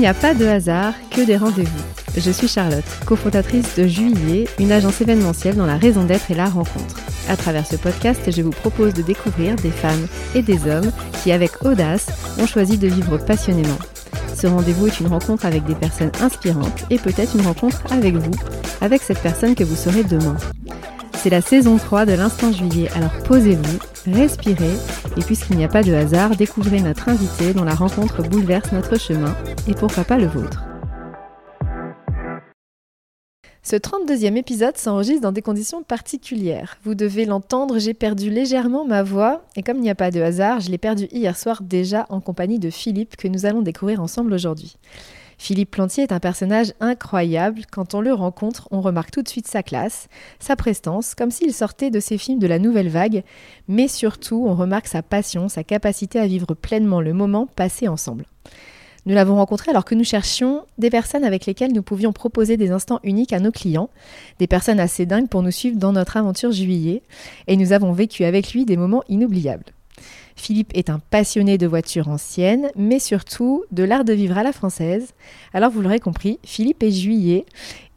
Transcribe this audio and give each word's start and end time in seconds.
n'y 0.00 0.06
a 0.06 0.14
pas 0.14 0.32
de 0.32 0.46
hasard, 0.46 0.94
que 1.10 1.20
des 1.20 1.36
rendez-vous. 1.36 1.84
Je 2.16 2.30
suis 2.30 2.48
Charlotte, 2.48 2.84
cofondatrice 3.04 3.76
de 3.76 3.86
Juillet, 3.86 4.46
une 4.58 4.72
agence 4.72 5.02
événementielle 5.02 5.56
dans 5.56 5.66
la 5.66 5.76
raison 5.76 6.04
d'être 6.04 6.30
et 6.30 6.34
la 6.34 6.46
rencontre. 6.46 6.96
À 7.28 7.36
travers 7.36 7.66
ce 7.66 7.76
podcast, 7.76 8.30
je 8.34 8.40
vous 8.40 8.50
propose 8.50 8.94
de 8.94 9.02
découvrir 9.02 9.56
des 9.56 9.70
femmes 9.70 10.06
et 10.34 10.40
des 10.40 10.66
hommes 10.66 10.90
qui, 11.22 11.32
avec 11.32 11.66
audace, 11.66 12.06
ont 12.38 12.46
choisi 12.46 12.78
de 12.78 12.88
vivre 12.88 13.18
passionnément. 13.18 13.78
Ce 14.34 14.46
rendez-vous 14.46 14.86
est 14.86 15.00
une 15.00 15.08
rencontre 15.08 15.44
avec 15.44 15.64
des 15.66 15.74
personnes 15.74 16.12
inspirantes 16.22 16.86
et 16.88 16.96
peut-être 16.96 17.36
une 17.36 17.46
rencontre 17.46 17.82
avec 17.90 18.14
vous, 18.14 18.32
avec 18.80 19.02
cette 19.02 19.20
personne 19.20 19.54
que 19.54 19.64
vous 19.64 19.76
serez 19.76 20.02
demain. 20.02 20.38
C'est 21.22 21.28
la 21.28 21.42
saison 21.42 21.76
3 21.76 22.06
de 22.06 22.14
l'Instant 22.14 22.50
Juillet, 22.50 22.88
alors 22.94 23.12
posez-vous, 23.24 23.78
respirez, 24.06 24.72
et 25.18 25.20
puisqu'il 25.20 25.58
n'y 25.58 25.64
a 25.64 25.68
pas 25.68 25.82
de 25.82 25.92
hasard, 25.92 26.34
découvrez 26.34 26.80
notre 26.80 27.10
invité 27.10 27.52
dont 27.52 27.62
la 27.62 27.74
rencontre 27.74 28.22
bouleverse 28.22 28.72
notre 28.72 28.98
chemin, 28.98 29.36
et 29.68 29.74
pourquoi 29.74 30.04
pas 30.04 30.16
le 30.16 30.26
vôtre. 30.26 30.64
Ce 33.62 33.76
32e 33.76 34.36
épisode 34.36 34.78
s'enregistre 34.78 35.20
dans 35.20 35.30
des 35.30 35.42
conditions 35.42 35.82
particulières. 35.82 36.78
Vous 36.84 36.94
devez 36.94 37.26
l'entendre, 37.26 37.78
j'ai 37.78 37.92
perdu 37.92 38.30
légèrement 38.30 38.86
ma 38.86 39.02
voix, 39.02 39.42
et 39.56 39.62
comme 39.62 39.76
il 39.76 39.82
n'y 39.82 39.90
a 39.90 39.94
pas 39.94 40.10
de 40.10 40.22
hasard, 40.22 40.60
je 40.60 40.70
l'ai 40.70 40.78
perdu 40.78 41.06
hier 41.12 41.36
soir 41.36 41.60
déjà 41.62 42.06
en 42.08 42.22
compagnie 42.22 42.58
de 42.58 42.70
Philippe, 42.70 43.16
que 43.16 43.28
nous 43.28 43.44
allons 43.44 43.60
découvrir 43.60 44.00
ensemble 44.00 44.32
aujourd'hui. 44.32 44.78
Philippe 45.40 45.70
Plantier 45.70 46.02
est 46.02 46.12
un 46.12 46.20
personnage 46.20 46.74
incroyable. 46.80 47.62
Quand 47.72 47.94
on 47.94 48.02
le 48.02 48.12
rencontre, 48.12 48.68
on 48.72 48.82
remarque 48.82 49.10
tout 49.10 49.22
de 49.22 49.28
suite 49.28 49.48
sa 49.48 49.62
classe, 49.62 50.08
sa 50.38 50.54
prestance, 50.54 51.14
comme 51.14 51.30
s'il 51.30 51.54
sortait 51.54 51.88
de 51.88 51.98
ses 51.98 52.18
films 52.18 52.38
de 52.38 52.46
la 52.46 52.58
nouvelle 52.58 52.90
vague, 52.90 53.24
mais 53.66 53.88
surtout 53.88 54.44
on 54.46 54.54
remarque 54.54 54.86
sa 54.86 55.02
passion, 55.02 55.48
sa 55.48 55.64
capacité 55.64 56.20
à 56.20 56.26
vivre 56.26 56.52
pleinement 56.52 57.00
le 57.00 57.14
moment 57.14 57.46
passé 57.46 57.88
ensemble. 57.88 58.26
Nous 59.06 59.14
l'avons 59.14 59.36
rencontré 59.36 59.70
alors 59.70 59.86
que 59.86 59.94
nous 59.94 60.04
cherchions 60.04 60.66
des 60.76 60.90
personnes 60.90 61.24
avec 61.24 61.46
lesquelles 61.46 61.72
nous 61.72 61.82
pouvions 61.82 62.12
proposer 62.12 62.58
des 62.58 62.70
instants 62.70 63.00
uniques 63.02 63.32
à 63.32 63.40
nos 63.40 63.50
clients, 63.50 63.88
des 64.40 64.46
personnes 64.46 64.78
assez 64.78 65.06
dingues 65.06 65.30
pour 65.30 65.42
nous 65.42 65.50
suivre 65.50 65.78
dans 65.78 65.94
notre 65.94 66.18
aventure 66.18 66.52
juillet, 66.52 67.00
et 67.46 67.56
nous 67.56 67.72
avons 67.72 67.92
vécu 67.92 68.24
avec 68.24 68.52
lui 68.52 68.66
des 68.66 68.76
moments 68.76 69.04
inoubliables. 69.08 69.72
Philippe 70.40 70.70
est 70.72 70.88
un 70.88 71.00
passionné 71.10 71.58
de 71.58 71.66
voitures 71.66 72.08
anciennes, 72.08 72.70
mais 72.74 72.98
surtout 72.98 73.62
de 73.72 73.84
l'art 73.84 74.06
de 74.06 74.14
vivre 74.14 74.38
à 74.38 74.42
la 74.42 74.52
française. 74.52 75.12
Alors 75.52 75.70
vous 75.70 75.82
l'aurez 75.82 76.00
compris, 76.00 76.38
Philippe 76.44 76.82
est 76.82 76.90
juillet 76.90 77.44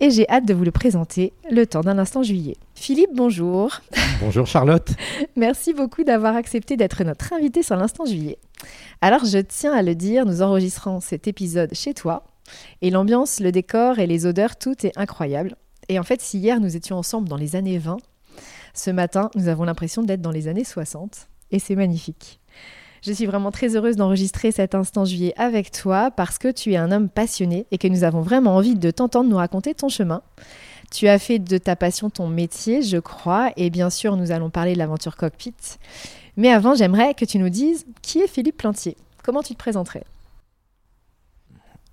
et 0.01 0.09
j'ai 0.09 0.29
hâte 0.29 0.45
de 0.45 0.53
vous 0.53 0.65
le 0.65 0.71
présenter 0.71 1.31
le 1.49 1.65
temps 1.65 1.81
d'un 1.81 1.97
instant 1.97 2.21
juillet. 2.21 2.57
Philippe, 2.75 3.11
bonjour. 3.13 3.79
Bonjour 4.19 4.45
Charlotte. 4.45 4.89
Merci 5.37 5.73
beaucoup 5.73 6.03
d'avoir 6.03 6.35
accepté 6.35 6.75
d'être 6.75 7.05
notre 7.05 7.31
invité 7.31 7.63
sur 7.63 7.77
l'instant 7.77 8.03
juillet. 8.03 8.37
Alors 8.99 9.23
je 9.23 9.37
tiens 9.37 9.71
à 9.71 9.81
le 9.81 9.95
dire, 9.95 10.25
nous 10.25 10.41
enregistrons 10.41 10.99
cet 10.99 11.29
épisode 11.29 11.73
chez 11.73 11.93
toi 11.93 12.25
et 12.81 12.89
l'ambiance, 12.89 13.39
le 13.39 13.53
décor 13.53 13.99
et 13.99 14.05
les 14.05 14.25
odeurs, 14.25 14.57
tout 14.57 14.85
est 14.85 14.97
incroyable. 14.97 15.55
Et 15.87 15.97
en 15.97 16.03
fait, 16.03 16.19
si 16.19 16.39
hier 16.39 16.59
nous 16.59 16.75
étions 16.75 16.97
ensemble 16.97 17.29
dans 17.29 17.37
les 17.37 17.55
années 17.55 17.77
20, 17.77 17.97
ce 18.73 18.91
matin 18.91 19.31
nous 19.35 19.47
avons 19.47 19.63
l'impression 19.63 20.03
d'être 20.03 20.21
dans 20.21 20.31
les 20.31 20.49
années 20.49 20.65
60 20.65 21.29
et 21.53 21.59
c'est 21.59 21.75
magnifique. 21.75 22.41
Je 23.05 23.11
suis 23.11 23.25
vraiment 23.25 23.51
très 23.51 23.75
heureuse 23.75 23.95
d'enregistrer 23.95 24.51
cet 24.51 24.75
instant 24.75 25.05
juillet 25.05 25.33
avec 25.37 25.71
toi 25.71 26.09
parce 26.09 26.37
que 26.37 26.49
tu 26.49 26.73
es 26.73 26.77
un 26.77 26.91
homme 26.91 27.09
passionné 27.09 27.65
et 27.71 27.77
que 27.77 27.87
nous 27.87 28.03
avons 28.03 28.21
vraiment 28.21 28.55
envie 28.55 28.75
de 28.75 28.91
t'entendre 28.91 29.29
nous 29.29 29.37
raconter 29.37 29.73
ton 29.73 29.89
chemin. 29.89 30.21
Tu 30.89 31.07
as 31.07 31.19
fait 31.19 31.39
de 31.39 31.57
ta 31.57 31.75
passion 31.75 32.09
ton 32.09 32.27
métier, 32.27 32.81
je 32.81 32.97
crois, 32.97 33.51
et 33.57 33.69
bien 33.69 33.89
sûr, 33.89 34.15
nous 34.15 34.31
allons 34.31 34.49
parler 34.49 34.73
de 34.73 34.77
l'aventure 34.77 35.17
cockpit. 35.17 35.53
Mais 36.37 36.49
avant, 36.49 36.75
j'aimerais 36.75 37.13
que 37.13 37.25
tu 37.25 37.39
nous 37.39 37.49
dises 37.49 37.85
qui 38.01 38.19
est 38.19 38.27
Philippe 38.27 38.57
Plantier. 38.57 38.95
Comment 39.21 39.43
tu 39.43 39.53
te 39.53 39.59
présenterais? 39.59 40.05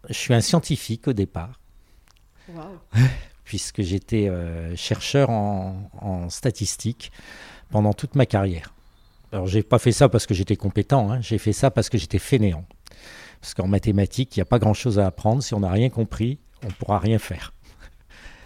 Je 0.08 0.14
suis 0.14 0.34
un 0.34 0.40
scientifique 0.40 1.08
au 1.08 1.12
départ. 1.12 1.60
Puisque 3.44 3.82
j'étais 3.82 4.28
euh, 4.28 4.76
chercheur 4.76 5.30
en, 5.30 5.90
en 6.00 6.30
statistique 6.30 7.10
pendant 7.70 7.92
toute 7.92 8.14
ma 8.14 8.26
carrière. 8.26 8.72
Alors, 9.32 9.46
j'ai 9.46 9.62
pas 9.62 9.78
fait 9.78 9.92
ça 9.92 10.08
parce 10.08 10.26
que 10.26 10.34
j'étais 10.34 10.56
compétent, 10.56 11.10
hein. 11.12 11.20
j'ai 11.20 11.38
fait 11.38 11.52
ça 11.52 11.70
parce 11.70 11.88
que 11.88 11.98
j'étais 11.98 12.18
fainéant. 12.18 12.64
Parce 13.40 13.54
qu'en 13.54 13.68
mathématiques, 13.68 14.36
il 14.36 14.40
n'y 14.40 14.42
a 14.42 14.46
pas 14.46 14.58
grand-chose 14.58 14.98
à 14.98 15.06
apprendre. 15.06 15.42
Si 15.42 15.54
on 15.54 15.60
n'a 15.60 15.70
rien 15.70 15.88
compris, 15.88 16.38
on 16.62 16.66
ne 16.66 16.72
pourra 16.72 16.98
rien 16.98 17.18
faire. 17.18 17.52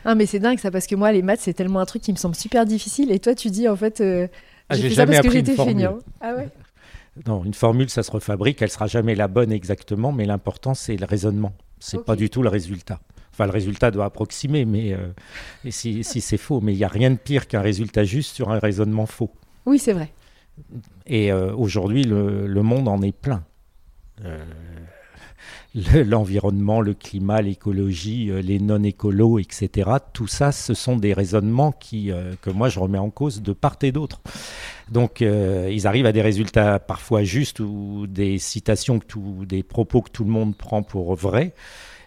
Ah, 0.04 0.14
mais 0.14 0.26
c'est 0.26 0.38
dingue 0.38 0.58
ça, 0.58 0.70
parce 0.70 0.86
que 0.86 0.94
moi, 0.94 1.10
les 1.12 1.22
maths, 1.22 1.40
c'est 1.40 1.54
tellement 1.54 1.80
un 1.80 1.86
truc 1.86 2.02
qui 2.02 2.12
me 2.12 2.18
semble 2.18 2.34
super 2.34 2.66
difficile. 2.66 3.10
Et 3.10 3.18
toi, 3.18 3.34
tu 3.34 3.50
dis, 3.50 3.68
en 3.68 3.76
fait, 3.76 4.00
euh, 4.02 4.28
ah, 4.68 4.76
j'ai 4.76 4.90
fait 4.90 4.94
ça 4.96 5.06
parce 5.06 5.20
que 5.20 5.26
appris 5.26 5.38
une 5.40 5.46
j'étais 5.46 5.56
formule. 5.56 5.74
feignant. 5.76 5.98
Ah 6.20 6.34
ouais 6.34 6.48
Non, 7.26 7.44
une 7.44 7.54
formule, 7.54 7.88
ça 7.88 8.02
se 8.02 8.10
refabrique, 8.10 8.60
elle 8.60 8.70
sera 8.70 8.86
jamais 8.86 9.14
la 9.14 9.28
bonne 9.28 9.52
exactement, 9.52 10.12
mais 10.12 10.26
l'important, 10.26 10.74
c'est 10.74 10.96
le 10.96 11.06
raisonnement. 11.06 11.52
C'est 11.78 11.96
Ok. 11.98 12.04
pas 12.04 12.16
du 12.16 12.28
tout 12.28 12.42
le 12.42 12.48
résultat. 12.50 13.00
Enfin, 13.32 13.46
le 13.46 13.52
résultat 13.52 13.90
doit 13.90 14.04
approximer, 14.04 14.64
mais 14.64 14.92
euh, 14.92 15.08
et 15.64 15.70
si, 15.70 16.04
si 16.04 16.20
c'est 16.20 16.36
faux, 16.36 16.60
mais 16.60 16.72
il 16.72 16.76
n'y 16.76 16.84
a 16.84 16.88
rien 16.88 17.10
de 17.10 17.16
pire 17.16 17.46
qu'un 17.48 17.60
résultat 17.62 18.04
juste 18.04 18.34
sur 18.34 18.50
un 18.50 18.58
raisonnement 18.58 19.06
faux. 19.06 19.30
Oui, 19.66 19.78
c'est 19.78 19.92
vrai. 19.92 20.12
Et 21.06 21.32
euh, 21.32 21.54
aujourd'hui, 21.54 22.04
le, 22.04 22.62
monde 22.62 22.88
en 22.88 23.02
est 23.02 23.12
plein. 23.12 23.44
Euh, 24.24 24.44
le- 25.74 26.02
L'environnement, 26.02 26.80
le, 26.80 26.94
climat, 26.94 27.42
l'écologie, 27.42 28.30
euh, 28.30 28.40
les 28.40 28.58
non-écolos, 28.58 29.38
etc. 29.38 29.90
Tout 30.12 30.26
ça, 30.26 30.52
ce 30.52 30.72
sont 30.74 30.96
des 30.96 31.12
raisonnements 31.12 31.72
qui, 31.72 32.10
que 32.42 32.50
moi, 32.50 32.68
je 32.68 32.78
remets 32.78 32.98
en 32.98 33.10
cause 33.10 33.42
de 33.42 33.52
part 33.52 33.76
et 33.82 33.92
d'autre. 33.92 34.20
Donc, 34.90 35.20
ils 35.22 35.86
arrivent 35.86 36.06
à 36.06 36.12
des 36.12 36.22
résultats 36.22 36.78
parfois 36.78 37.24
justes 37.24 37.60
ou 37.60 38.06
des 38.06 38.38
citations, 38.38 39.00
des 39.46 39.62
propos 39.62 40.02
que 40.02 40.10
tout 40.10 40.24
le 40.24 40.30
monde 40.30 40.56
prend 40.56 40.82
pour 40.82 41.14
vrais. 41.14 41.54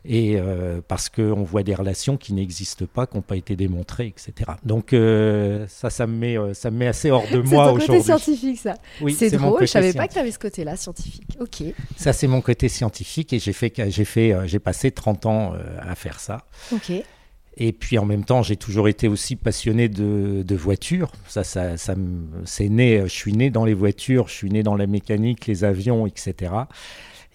Et 0.06 0.38
euh, 0.38 0.80
parce 0.88 1.10
qu'on 1.10 1.44
voit 1.44 1.64
des 1.64 1.76
relations 1.76 2.18
qui 2.18 2.34
n'existent 2.34 2.86
pas, 2.92 3.08
qui 3.08 3.16
n'ont 3.18 3.22
pas 3.22 3.36
été 3.36 3.56
démontrées, 3.56 4.08
etc. 4.08 4.52
Donc 4.64 4.94
euh, 4.94 5.66
ça, 5.68 5.90
ça 5.90 6.08
me, 6.08 6.16
met, 6.16 6.38
euh, 6.38 6.54
ça 6.54 6.72
me 6.72 6.78
met 6.78 6.88
assez 6.88 7.12
hors 7.12 7.24
de 7.24 7.44
C'est 7.44 7.50
moi 7.56 7.68
ton 7.68 7.74
côté 7.74 7.84
aujourd'hui. 7.98 8.04
scientifique, 8.04 8.60
ça. 8.60 8.76
Oui, 9.02 9.14
c'est 9.14 9.32
drôle, 9.32 9.54
côté 9.54 9.66
je 9.68 9.72
savais 9.72 9.94
pas 9.94 10.08
que 10.08 10.14
tu 10.14 10.20
avais 10.20 10.32
ce 10.32 10.40
côté-là, 10.40 10.76
scientifique. 10.78 11.38
Ok. 11.40 11.64
Ça, 11.98 12.14
c'est 12.14 12.28
mon 12.28 12.42
côté 12.42 12.70
scientifique 12.70 13.34
et 13.34 13.40
j'ai 13.40 13.54
fait, 13.54 13.70
que- 13.70 13.90
j'ai 13.90 14.06
fait, 14.06 14.34
euh, 14.34 14.48
j'ai 14.48 14.60
passé 14.60 14.92
30 14.92 15.26
ans 15.26 15.54
à 15.82 15.96
faire 15.96 16.20
ça. 16.20 16.46
Ok. 16.72 16.92
Et 17.60 17.74
puis 17.74 17.98
en 17.98 18.06
même 18.06 18.24
temps, 18.24 18.44
j'ai 18.44 18.56
toujours 18.56 18.88
été 18.88 19.08
aussi 19.08 19.36
passionné 19.36 19.90
de, 19.90 20.44
de 20.46 20.56
voitures. 20.56 21.12
Ça, 21.28 21.44
ça, 21.44 21.76
ça 21.76 21.96
c'est 22.46 22.70
né. 22.70 23.02
Je 23.04 23.08
suis 23.08 23.34
né 23.34 23.50
dans 23.50 23.66
les 23.66 23.74
voitures. 23.74 24.28
Je 24.28 24.34
suis 24.36 24.50
né 24.52 24.62
dans 24.62 24.76
la 24.76 24.86
mécanique, 24.86 25.48
les 25.48 25.64
avions, 25.64 26.06
etc. 26.06 26.52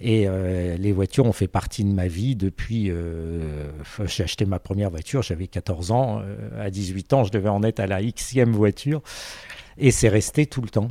Et 0.01 0.25
euh, 0.27 0.77
les 0.77 0.93
voitures 0.93 1.27
ont 1.27 1.33
fait 1.33 1.49
partie 1.49 1.85
de 1.85 1.93
ma 1.93 2.09
vie 2.09 2.35
depuis. 2.35 2.91
euh, 2.91 3.71
j'ai 4.05 4.25
acheté 4.25 4.45
ma 4.47 4.59
première 4.59 4.91
voiture, 4.91 5.23
j'avais 5.23 5.47
14 5.47 5.91
ans. 5.93 6.21
euh, 6.25 6.65
à 6.67 6.71
18 6.71 7.13
ans, 7.13 7.25
je 7.25 7.31
devais 7.31 7.49
en 7.49 7.63
être 7.63 7.81
à 7.81 7.87
la 7.87 8.03
Xème 8.03 8.53
voiture. 8.53 9.03
Et 9.79 9.91
c'est 9.91 10.09
resté 10.09 10.47
tout 10.47 10.61
le 10.61 10.69
temps. 10.69 10.89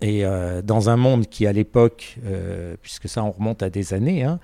Et 0.00 0.22
dans 0.62 0.90
un 0.90 0.96
monde 0.96 1.26
qui, 1.26 1.44
à 1.44 1.52
l'époque, 1.52 2.18
puisque 2.82 3.08
ça, 3.08 3.24
on 3.24 3.32
remonte 3.32 3.64
à 3.64 3.68
des 3.68 3.94
années, 3.94 4.22
hein, 4.22 4.38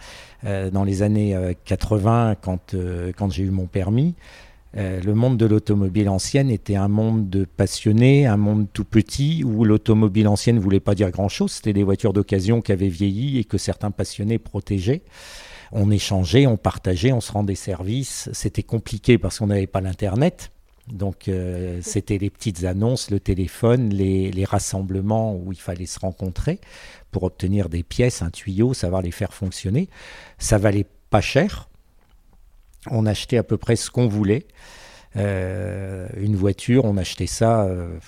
dans 0.73 0.83
les 0.83 1.03
années 1.03 1.37
euh, 1.37 1.53
80, 1.65 2.35
quand, 2.41 2.75
quand 3.17 3.31
j'ai 3.31 3.45
eu 3.45 3.51
mon 3.51 3.67
permis, 3.67 4.17
euh, 4.77 5.01
le 5.01 5.15
monde 5.15 5.37
de 5.37 5.47
l'automobile 5.47 6.09
ancienne 6.09 6.51
était 6.51 6.75
un 6.75 6.89
monde 6.89 7.31
de 7.31 7.45
passionnés, 7.45 8.27
un 8.27 8.37
monde 8.37 8.67
tout 8.73 8.85
petit, 8.85 9.45
où 9.45 9.65
l'automobile 9.65 10.27
ancienne 10.27 10.57
ne 10.57 10.61
voulait 10.61 10.81
pas 10.81 10.95
dire 10.95 11.11
grand-chose. 11.11 11.53
C'était 11.53 11.73
des 11.73 11.85
voitures 11.85 12.13
d'occasion 12.13 12.61
qui 12.61 12.73
avaient 12.73 12.89
vieilli 12.89 13.39
et 13.39 13.45
que 13.45 13.59
certains 13.59 13.93
passionnés 13.93 14.39
protégeaient. 14.39 15.03
On 15.71 15.91
échangeait, 15.91 16.47
on 16.47 16.57
partageait, 16.57 17.13
on 17.13 17.21
se 17.21 17.33
rendait 17.33 17.55
service. 17.55 18.29
C'était 18.33 18.63
compliqué 18.63 19.17
parce 19.17 19.39
qu'on 19.39 19.47
n'avait 19.47 19.67
pas 19.67 19.81
l'Internet. 19.81 20.51
Donc, 20.89 21.29
euh, 21.29 21.79
c'était 21.83 22.19
les 22.19 22.31
petites 22.31 22.65
annonces, 22.65 23.11
le 23.11 23.21
téléphone, 23.21 23.91
les, 23.91 24.33
les 24.33 24.45
rassemblements 24.45 25.37
où 25.37 25.53
il 25.53 25.61
fallait 25.61 25.87
se 25.87 26.01
rencontrer 26.01 26.61
pour 27.13 27.23
obtenir 27.23 27.69
des 27.69 27.85
pièces, 27.85 28.23
un 28.23 28.31
tuyau, 28.31 28.75
savoir 28.75 29.03
les 29.03 29.13
faire 29.13 29.33
fonctionner. 29.33 29.89
Ça 30.39 30.59
valait 30.59 30.87
pas 31.11 31.21
cher. 31.21 31.69
On 32.91 33.07
achetait 33.07 33.39
à 33.39 33.43
peu 33.43 33.57
près 33.57 33.77
ce 33.77 33.91
qu'on 33.91 34.09
voulait. 34.09 34.47
Euh, 35.17 36.09
une 36.17 36.37
voiture, 36.37 36.85
on 36.85 36.97
achetait 36.97 37.27
ça, 37.27 37.65
euh, 37.65 37.99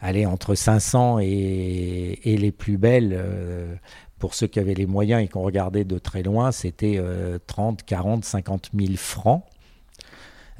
allez, 0.00 0.26
entre 0.26 0.54
500 0.54 1.18
et, 1.20 2.18
les 2.24 2.52
plus 2.52 2.78
belles. 2.78 3.12
euh, 3.16 3.74
pour 4.18 4.34
ceux 4.34 4.46
qui 4.46 4.58
avaient 4.58 4.74
les 4.74 4.86
moyens 4.86 5.22
et 5.22 5.28
qu'on 5.28 5.42
regardait 5.42 5.84
de 5.84 5.98
très 5.98 6.22
loin, 6.22 6.50
c'était 6.52 6.96
euh, 6.98 7.38
30, 7.46 7.82
40, 7.84 8.24
50 8.24 8.70
000 8.74 8.94
francs. 8.96 9.44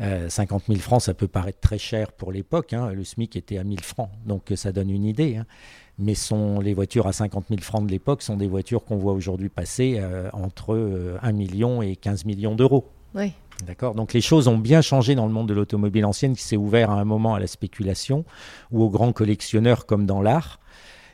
Euh, 0.00 0.28
50 0.28 0.64
000 0.68 0.78
francs, 0.78 1.00
ça 1.00 1.14
peut 1.14 1.26
paraître 1.26 1.60
très 1.60 1.78
cher 1.78 2.12
pour 2.12 2.30
l'époque. 2.32 2.74
hein. 2.74 2.92
Le 2.92 3.02
SMIC 3.02 3.34
était 3.36 3.56
à 3.56 3.64
1000 3.64 3.80
francs, 3.80 4.10
donc 4.26 4.52
euh, 4.52 4.56
ça 4.56 4.72
donne 4.72 4.90
une 4.90 5.06
idée. 5.06 5.36
hein. 5.36 5.46
Mais 5.98 6.14
sont, 6.14 6.60
les 6.60 6.74
voitures 6.74 7.06
à 7.06 7.14
50 7.14 7.46
000 7.48 7.62
francs 7.62 7.86
de 7.86 7.90
l'époque 7.90 8.20
sont 8.20 8.36
des 8.36 8.46
voitures 8.46 8.84
qu'on 8.84 8.98
voit 8.98 9.14
aujourd'hui 9.14 9.48
passer 9.48 9.96
euh, 9.98 10.28
entre 10.34 10.74
euh, 10.74 11.16
1 11.22 11.32
million 11.32 11.80
et 11.80 11.96
15 11.96 12.26
millions 12.26 12.54
d'euros. 12.54 12.90
Oui. 13.16 13.32
D'accord 13.66 13.94
Donc 13.94 14.12
les 14.12 14.20
choses 14.20 14.48
ont 14.48 14.58
bien 14.58 14.82
changé 14.82 15.14
dans 15.14 15.26
le 15.26 15.32
monde 15.32 15.48
de 15.48 15.54
l'automobile 15.54 16.04
ancienne 16.04 16.36
qui 16.36 16.42
s'est 16.42 16.58
ouvert 16.58 16.90
à 16.90 17.00
un 17.00 17.04
moment 17.04 17.34
à 17.34 17.40
la 17.40 17.46
spéculation 17.46 18.24
ou 18.70 18.82
aux 18.82 18.90
grands 18.90 19.12
collectionneurs 19.12 19.86
comme 19.86 20.04
dans 20.04 20.20
l'art 20.20 20.60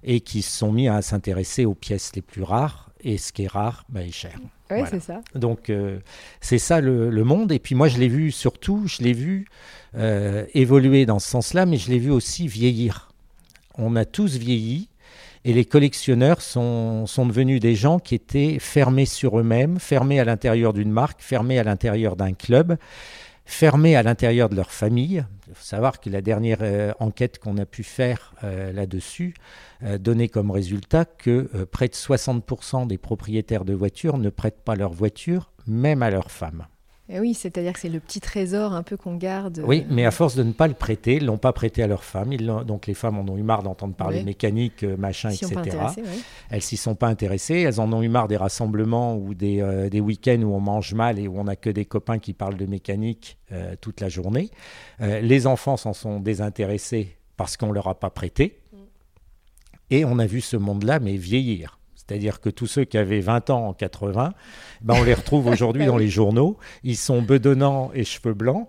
et 0.02 0.20
qui 0.20 0.42
se 0.42 0.58
sont 0.58 0.72
mis 0.72 0.88
à 0.88 1.00
s'intéresser 1.02 1.64
aux 1.64 1.74
pièces 1.74 2.12
les 2.16 2.22
plus 2.22 2.42
rares 2.42 2.90
et 3.04 3.18
ce 3.18 3.32
qui 3.32 3.44
est 3.44 3.48
rare 3.48 3.84
bah, 3.88 4.02
est 4.02 4.12
cher. 4.12 4.38
Oui, 4.70 4.80
c'est 4.88 5.00
ça. 5.00 5.20
Donc, 5.34 5.70
euh, 5.70 5.98
c'est 6.40 6.58
ça 6.58 6.80
le, 6.80 7.10
monde. 7.24 7.52
Et 7.52 7.58
puis, 7.58 7.74
moi, 7.74 7.88
je 7.88 7.98
l'ai 7.98 8.08
vu 8.08 8.30
surtout, 8.30 8.84
je 8.86 9.02
l'ai 9.02 9.12
vu 9.12 9.46
euh, 9.94 10.46
évoluer 10.54 11.04
dans 11.04 11.18
ce 11.18 11.28
sens-là, 11.28 11.66
mais 11.66 11.76
je 11.76 11.90
l'ai 11.90 11.98
vu 11.98 12.10
aussi 12.10 12.48
vieillir. 12.48 13.10
On 13.76 13.96
a 13.96 14.04
tous 14.04 14.36
vieilli. 14.36 14.88
Et 15.44 15.52
les 15.52 15.64
collectionneurs 15.64 16.40
sont, 16.40 17.06
sont 17.06 17.26
devenus 17.26 17.60
des 17.60 17.74
gens 17.74 17.98
qui 17.98 18.14
étaient 18.14 18.58
fermés 18.60 19.06
sur 19.06 19.38
eux-mêmes, 19.40 19.80
fermés 19.80 20.20
à 20.20 20.24
l'intérieur 20.24 20.72
d'une 20.72 20.90
marque, 20.90 21.20
fermés 21.20 21.58
à 21.58 21.64
l'intérieur 21.64 22.14
d'un 22.14 22.32
club, 22.32 22.76
fermés 23.44 23.96
à 23.96 24.02
l'intérieur 24.02 24.48
de 24.48 24.54
leur 24.54 24.70
famille. 24.70 25.24
Il 25.48 25.54
faut 25.54 25.64
savoir 25.64 26.00
que 26.00 26.08
la 26.10 26.22
dernière 26.22 26.58
euh, 26.62 26.92
enquête 27.00 27.38
qu'on 27.38 27.58
a 27.58 27.66
pu 27.66 27.82
faire 27.82 28.34
euh, 28.44 28.72
là-dessus 28.72 29.34
euh, 29.82 29.98
donnait 29.98 30.28
comme 30.28 30.50
résultat 30.50 31.04
que 31.04 31.66
près 31.70 31.88
de 31.88 31.94
60% 31.94 32.86
des 32.86 32.98
propriétaires 32.98 33.64
de 33.64 33.74
voitures 33.74 34.18
ne 34.18 34.30
prêtent 34.30 34.62
pas 34.64 34.76
leur 34.76 34.92
voiture, 34.92 35.50
même 35.66 36.02
à 36.02 36.10
leurs 36.10 36.30
femmes. 36.30 36.66
Eh 37.08 37.20
oui, 37.20 37.34
c'est-à-dire 37.34 37.72
que 37.72 37.80
c'est 37.80 37.88
le 37.88 38.00
petit 38.00 38.20
trésor 38.20 38.72
un 38.72 38.82
peu 38.82 38.96
qu'on 38.96 39.16
garde. 39.16 39.62
Oui, 39.66 39.84
mais 39.90 40.06
à 40.06 40.10
force 40.10 40.34
de 40.36 40.42
ne 40.42 40.52
pas 40.52 40.68
le 40.68 40.74
prêter, 40.74 41.16
ils 41.16 41.26
l'ont 41.26 41.36
pas 41.36 41.52
prêté 41.52 41.82
à 41.82 41.86
leurs 41.86 42.04
femmes. 42.04 42.34
donc 42.36 42.86
les 42.86 42.94
femmes 42.94 43.18
en 43.18 43.30
ont 43.30 43.36
eu 43.36 43.42
marre 43.42 43.62
d'entendre 43.62 43.94
parler 43.94 44.22
mécanique, 44.22 44.84
machin, 44.84 45.30
etc. 45.30 45.78
Elles 46.48 46.62
s'y 46.62 46.76
sont 46.76 46.94
pas 46.94 47.08
intéressées. 47.08 47.56
Elles 47.56 47.80
en 47.80 47.92
ont 47.92 48.02
eu 48.02 48.08
marre 48.08 48.28
des 48.28 48.36
rassemblements 48.36 49.16
ou 49.16 49.34
des, 49.34 49.88
des 49.90 50.00
week-ends 50.00 50.40
où 50.42 50.54
on 50.54 50.60
mange 50.60 50.94
mal 50.94 51.18
et 51.18 51.28
où 51.28 51.38
on 51.38 51.44
n'a 51.44 51.56
que 51.56 51.70
des 51.70 51.84
copains 51.84 52.18
qui 52.18 52.32
parlent 52.32 52.56
de 52.56 52.66
mécanique 52.66 53.38
euh, 53.52 53.74
toute 53.78 54.00
la 54.00 54.08
journée. 54.08 54.50
Euh, 55.02 55.20
les 55.20 55.46
enfants 55.46 55.76
s'en 55.76 55.92
sont 55.92 56.20
désintéressés 56.20 57.18
parce 57.36 57.58
qu'on 57.58 57.70
leur 57.70 57.86
a 57.86 57.98
pas 57.98 58.08
prêté. 58.08 58.60
Mm. 58.72 58.76
Et 59.90 60.04
on 60.06 60.18
a 60.18 60.26
vu 60.26 60.40
ce 60.40 60.56
monde-là, 60.56 61.00
mais 61.00 61.16
vieillir. 61.16 61.78
C'est-à-dire 62.06 62.40
que 62.40 62.50
tous 62.50 62.66
ceux 62.66 62.84
qui 62.84 62.98
avaient 62.98 63.20
20 63.20 63.50
ans 63.50 63.68
en 63.68 63.72
80, 63.72 64.34
ben 64.82 64.94
on 64.98 65.04
les 65.04 65.14
retrouve 65.14 65.46
aujourd'hui 65.46 65.86
dans 65.86 65.96
les 65.96 66.08
journaux. 66.08 66.58
Ils 66.82 66.96
sont 66.96 67.22
bedonnants 67.22 67.90
et 67.94 68.04
cheveux 68.04 68.34
blancs. 68.34 68.66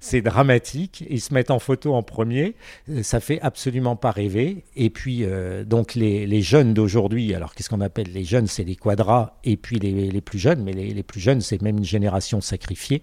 C'est 0.00 0.22
dramatique. 0.22 1.04
Ils 1.08 1.20
se 1.20 1.32
mettent 1.32 1.50
en 1.50 1.58
photo 1.58 1.94
en 1.94 2.02
premier. 2.02 2.56
Ça 3.02 3.20
fait 3.20 3.40
absolument 3.40 3.96
pas 3.96 4.10
rêver. 4.10 4.64
Et 4.76 4.90
puis, 4.90 5.24
euh, 5.24 5.64
donc, 5.64 5.94
les, 5.94 6.42
jeunes 6.42 6.74
d'aujourd'hui, 6.74 7.34
alors 7.34 7.54
qu'est-ce 7.54 7.70
qu'on 7.70 7.80
appelle 7.80 8.12
les 8.12 8.24
jeunes? 8.24 8.46
C'est 8.46 8.64
les 8.64 8.76
quadras 8.76 9.34
et 9.44 9.56
puis 9.56 9.78
les, 9.78 10.20
plus 10.20 10.38
jeunes. 10.38 10.62
Mais 10.62 10.72
les, 10.72 10.92
les 10.92 11.02
plus 11.02 11.20
jeunes, 11.20 11.40
c'est 11.40 11.62
même 11.62 11.78
une 11.78 11.84
génération 11.84 12.40
sacrifiée. 12.40 13.02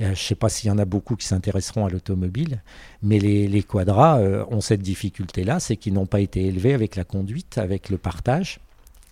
Euh, 0.00 0.06
je 0.06 0.10
ne 0.10 0.14
sais 0.14 0.34
pas 0.34 0.48
s'il 0.48 0.68
y 0.68 0.72
en 0.72 0.78
a 0.78 0.84
beaucoup 0.84 1.14
qui 1.14 1.26
s'intéresseront 1.26 1.86
à 1.86 1.90
l'automobile, 1.90 2.62
mais 3.02 3.18
les, 3.18 3.62
quadras 3.62 4.18
euh, 4.20 4.44
ont 4.50 4.60
cette 4.60 4.82
difficulté-là, 4.82 5.60
c'est 5.60 5.76
qu'ils 5.76 5.92
n'ont 5.92 6.06
pas 6.06 6.20
été 6.20 6.44
élevés 6.44 6.74
avec 6.74 6.96
la 6.96 7.04
conduite, 7.04 7.58
avec 7.58 7.90
le 7.90 7.98
partage. 7.98 8.58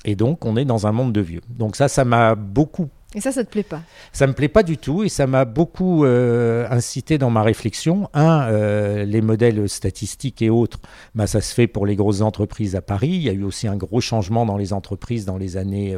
Et 0.04 0.16
donc, 0.16 0.44
on 0.44 0.56
est 0.56 0.64
dans 0.64 0.86
un 0.86 0.92
monde 0.92 1.12
de 1.12 1.20
vieux. 1.20 1.42
Donc 1.48 1.76
ça, 1.76 1.88
ça 1.88 2.04
m'a 2.04 2.34
beaucoup 2.34 2.88
et 3.14 3.20
ça, 3.20 3.30
ça 3.30 3.44
te 3.44 3.50
plaît 3.50 3.62
pas? 3.62 3.82
Ça 4.12 4.26
me 4.26 4.32
plaît 4.32 4.48
pas 4.48 4.62
du 4.62 4.78
tout 4.78 5.04
et 5.04 5.10
ça 5.10 5.26
m'a 5.26 5.44
beaucoup 5.44 6.04
euh, 6.04 6.66
incité 6.70 7.18
dans 7.18 7.28
ma 7.28 7.42
réflexion. 7.42 8.08
Un, 8.14 8.48
euh, 8.48 9.04
les 9.04 9.20
modèles 9.20 9.68
statistiques 9.68 10.40
et 10.40 10.48
autres, 10.48 10.80
bah, 11.14 11.26
ça 11.26 11.42
se 11.42 11.52
fait 11.52 11.66
pour 11.66 11.84
les 11.84 11.94
grosses 11.94 12.22
entreprises 12.22 12.74
à 12.74 12.80
Paris. 12.80 13.10
Il 13.10 13.22
y 13.22 13.28
a 13.28 13.32
eu 13.32 13.42
aussi 13.42 13.68
un 13.68 13.76
gros 13.76 14.00
changement 14.00 14.46
dans 14.46 14.56
les 14.56 14.72
entreprises 14.72 15.26
dans 15.26 15.36
les 15.36 15.58
années 15.58 15.96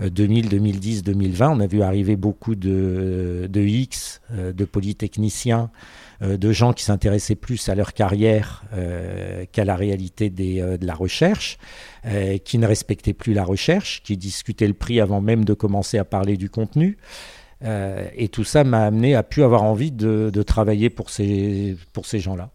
2000, 0.00 0.48
2010, 0.48 1.02
2020. 1.02 1.50
On 1.50 1.60
a 1.60 1.66
vu 1.66 1.82
arriver 1.82 2.14
beaucoup 2.14 2.54
de, 2.54 3.48
de 3.50 3.60
X, 3.60 4.20
euh, 4.32 4.52
de 4.52 4.64
polytechniciens, 4.64 5.70
de 6.20 6.52
gens 6.52 6.72
qui 6.72 6.84
s'intéressaient 6.84 7.34
plus 7.34 7.68
à 7.68 7.74
leur 7.74 7.92
carrière 7.92 8.64
qu'à 9.52 9.64
la 9.64 9.76
réalité 9.76 10.30
des, 10.30 10.60
de 10.60 10.86
la 10.86 10.94
recherche. 10.94 11.58
Euh, 12.08 12.38
qui 12.38 12.58
ne 12.58 12.68
respectait 12.68 13.14
plus 13.14 13.34
la 13.34 13.42
recherche, 13.42 14.00
qui 14.04 14.16
discutait 14.16 14.68
le 14.68 14.74
prix 14.74 15.00
avant 15.00 15.20
même 15.20 15.44
de 15.44 15.54
commencer 15.54 15.98
à 15.98 16.04
parler 16.04 16.36
du 16.36 16.48
contenu. 16.48 16.98
Euh, 17.64 18.06
et 18.14 18.28
tout 18.28 18.44
ça 18.44 18.62
m'a 18.62 18.84
amené 18.84 19.16
à 19.16 19.24
pu 19.24 19.42
avoir 19.42 19.64
envie 19.64 19.90
de, 19.90 20.30
de 20.32 20.42
travailler 20.42 20.88
pour 20.88 21.10
ces, 21.10 21.76
pour 21.92 22.06
ces 22.06 22.20
gens-là 22.20 22.50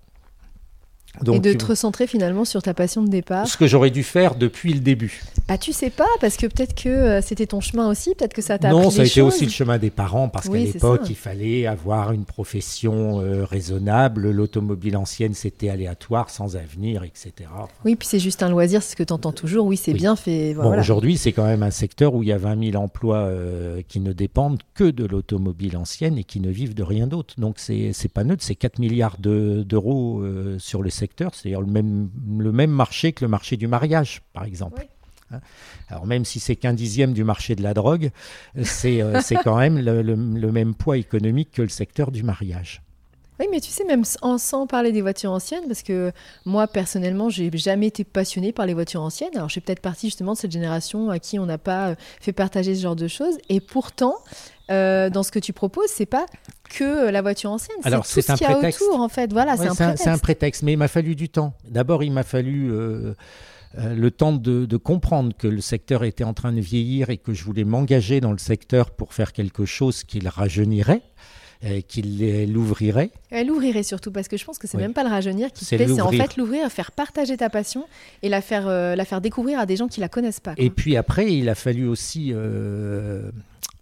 et 1.33 1.39
de 1.39 1.53
te 1.53 1.65
recentrer 1.65 2.07
finalement 2.07 2.45
sur 2.45 2.61
ta 2.61 2.73
passion 2.73 3.03
de 3.03 3.09
départ. 3.09 3.47
Ce 3.47 3.57
que 3.57 3.67
j'aurais 3.67 3.89
dû 3.89 4.03
faire 4.03 4.35
depuis 4.35 4.73
le 4.73 4.79
début. 4.79 5.21
Bah 5.47 5.57
tu 5.57 5.73
sais 5.73 5.89
pas, 5.89 6.07
parce 6.21 6.37
que 6.37 6.47
peut-être 6.47 6.73
que 6.73 6.89
euh, 6.89 7.21
c'était 7.21 7.45
ton 7.45 7.59
chemin 7.59 7.89
aussi, 7.89 8.15
peut-être 8.15 8.33
que 8.33 8.41
ça 8.41 8.57
t'a 8.57 8.69
Non, 8.69 8.89
ça 8.89 9.01
a 9.01 9.05
été 9.05 9.21
aussi 9.21 9.45
le 9.45 9.51
chemin 9.51 9.77
des 9.77 9.89
parents, 9.89 10.29
parce 10.29 10.47
qu'à 10.47 10.57
l'époque, 10.57 11.01
il 11.09 11.15
fallait 11.15 11.67
avoir 11.67 12.13
une 12.13 12.25
profession 12.25 13.19
euh, 13.19 13.43
raisonnable. 13.43 14.31
L'automobile 14.31 14.95
ancienne, 14.95 15.33
c'était 15.33 15.69
aléatoire, 15.69 16.29
sans 16.29 16.55
avenir, 16.55 17.03
etc. 17.03 17.49
oui, 17.85 17.95
puis 17.95 18.07
c'est 18.07 18.19
juste 18.19 18.43
un 18.43 18.49
loisir, 18.49 18.81
c'est 18.81 18.91
ce 18.91 18.95
que 18.95 19.03
tu 19.03 19.13
entends 19.13 19.33
toujours. 19.33 19.65
Oui, 19.65 19.77
c'est 19.77 19.93
bien 19.93 20.15
fait. 20.15 20.53
bon, 20.53 20.79
aujourd'hui, 20.79 21.17
c'est 21.17 21.33
quand 21.33 21.45
même 21.45 21.63
un 21.63 21.71
secteur 21.71 22.13
où 22.15 22.23
il 22.23 22.29
y 22.29 22.33
a 22.33 22.37
20 22.37 22.71
000 22.71 22.81
emplois 22.81 23.17
euh, 23.17 23.81
qui 23.87 23.99
ne 23.99 24.13
dépendent 24.13 24.61
que 24.73 24.89
de 24.89 25.05
l'automobile 25.05 25.75
ancienne 25.77 26.17
et 26.17 26.23
qui 26.23 26.39
ne 26.39 26.49
vivent 26.49 26.75
de 26.75 26.83
rien 26.83 27.07
d'autre. 27.07 27.35
Donc 27.37 27.55
c'est 27.57 27.93
pas 28.13 28.23
neutre, 28.23 28.43
c'est 28.43 28.55
4 28.55 28.79
milliards 28.79 29.17
d'euros 29.19 30.23
sur 30.57 30.81
le 30.81 30.89
secteur, 30.89 31.00
c'est-à-dire 31.33 31.61
le 31.61 31.67
même, 31.67 32.09
le 32.39 32.51
même 32.51 32.71
marché 32.71 33.13
que 33.13 33.23
le 33.23 33.29
marché 33.29 33.57
du 33.57 33.67
mariage, 33.67 34.21
par 34.33 34.43
exemple. 34.45 34.85
Hein. 35.31 35.39
Alors 35.89 36.05
même 36.05 36.25
si 36.25 36.39
c'est 36.39 36.55
qu'un 36.55 36.73
dixième 36.73 37.13
du 37.13 37.23
marché 37.23 37.55
de 37.55 37.63
la 37.63 37.73
drogue, 37.73 38.11
c'est 38.63 39.01
euh, 39.01 39.19
quand 39.43 39.57
même 39.57 39.79
le, 39.79 40.51
même 40.51 40.75
poids 40.75 40.97
économique 40.97 41.51
que 41.51 41.61
le 41.61 41.69
secteur 41.69 42.11
du 42.11 42.23
mariage. 42.23 42.81
Oui, 43.41 43.47
mais 43.49 43.59
tu 43.59 43.71
sais, 43.71 43.83
même 43.85 44.03
sans 44.05 44.67
parler 44.67 44.91
des 44.91 45.01
voitures 45.01 45.31
anciennes, 45.31 45.63
parce 45.65 45.81
que 45.81 46.11
moi, 46.45 46.67
personnellement, 46.67 47.29
j'ai 47.29 47.49
jamais 47.55 47.87
été 47.87 48.03
passionné 48.03 48.51
par 48.51 48.67
les 48.67 48.75
voitures 48.75 49.01
anciennes. 49.01 49.31
Alors, 49.33 49.49
je 49.49 49.53
suis 49.53 49.61
peut-être 49.61 49.79
partie 49.79 50.07
justement 50.07 50.33
de 50.33 50.37
cette 50.37 50.51
génération 50.51 51.09
à 51.09 51.17
qui 51.17 51.39
on 51.39 51.47
n'a 51.47 51.57
pas 51.57 51.89
euh, 51.89 51.95
fait 52.19 52.33
partager 52.33 52.75
ce 52.75 52.83
genre 52.83 52.95
de 52.95 53.07
choses. 53.07 53.39
Et 53.49 53.59
pourtant, 53.59 54.13
euh, 54.69 55.09
dans 55.09 55.23
ce 55.23 55.31
que 55.31 55.39
tu 55.39 55.53
proposes, 55.53 55.89
c'est 55.89 56.05
pas 56.05 56.27
que 56.69 57.09
la 57.09 57.23
voiture 57.23 57.49
ancienne, 57.49 57.77
c'est 57.83 57.89
tout 57.89 58.03
ce 58.03 58.33
qu'il 58.33 58.47
y 58.47 58.51
a 58.51 58.59
autour, 58.59 59.01
en 59.01 59.09
fait. 59.09 59.33
Voilà, 59.33 59.57
c'est 59.57 59.67
un, 59.67 59.73
prétexte. 59.73 60.03
C'est 60.03 60.09
un 60.11 60.17
prétexte, 60.19 60.61
mais 60.61 60.73
il 60.73 60.77
m'a 60.77 60.87
fallu 60.87 61.15
du 61.15 61.29
temps. 61.29 61.55
D'abord, 61.67 62.03
il 62.03 62.11
m'a 62.11 62.23
fallu... 62.23 62.71
Euh, 62.71 63.15
le 63.95 64.11
temps 64.11 64.33
de, 64.33 64.65
de, 64.65 64.75
comprendre 64.75 65.33
que 65.33 65.47
le 65.47 65.61
secteur 65.61 66.03
était 66.03 66.25
en 66.25 66.33
train 66.33 66.51
de 66.51 66.59
vieillir 66.59 67.09
et 67.09 67.15
que 67.15 67.33
je 67.33 67.45
voulais 67.45 67.63
m'engager 67.63 68.19
dans 68.19 68.33
le 68.33 68.37
secteur 68.37 68.91
pour 68.91 69.13
faire 69.13 69.31
quelque 69.31 69.63
chose 69.63 70.03
qui 70.03 70.19
le 70.19 70.27
rajeunirait. 70.27 71.01
Euh, 71.63 71.81
qu'il 71.87 72.51
l'ouvrirait. 72.51 73.11
Elle 73.29 73.45
l'ouvrirait 73.45 73.83
surtout, 73.83 74.11
parce 74.11 74.27
que 74.27 74.35
je 74.35 74.43
pense 74.43 74.57
que 74.57 74.65
c'est 74.65 74.79
même 74.79 74.93
pas 74.93 75.03
le 75.03 75.09
rajeunir 75.09 75.53
qui 75.53 75.63
fait, 75.63 75.77
c'est 75.77 76.01
en 76.01 76.09
fait 76.09 76.35
l'ouvrir, 76.35 76.67
faire 76.71 76.91
partager 76.91 77.37
ta 77.37 77.51
passion 77.51 77.85
et 78.23 78.29
la 78.29 78.41
faire, 78.41 78.67
euh, 78.67 78.95
la 78.95 79.05
faire 79.05 79.21
découvrir 79.21 79.59
à 79.59 79.67
des 79.67 79.75
gens 79.75 79.87
qui 79.87 79.99
la 79.99 80.09
connaissent 80.09 80.39
pas. 80.39 80.55
Et 80.57 80.71
puis 80.71 80.97
après, 80.97 81.31
il 81.31 81.49
a 81.49 81.55
fallu 81.55 81.87
aussi 81.87 82.31
euh, 82.33 83.29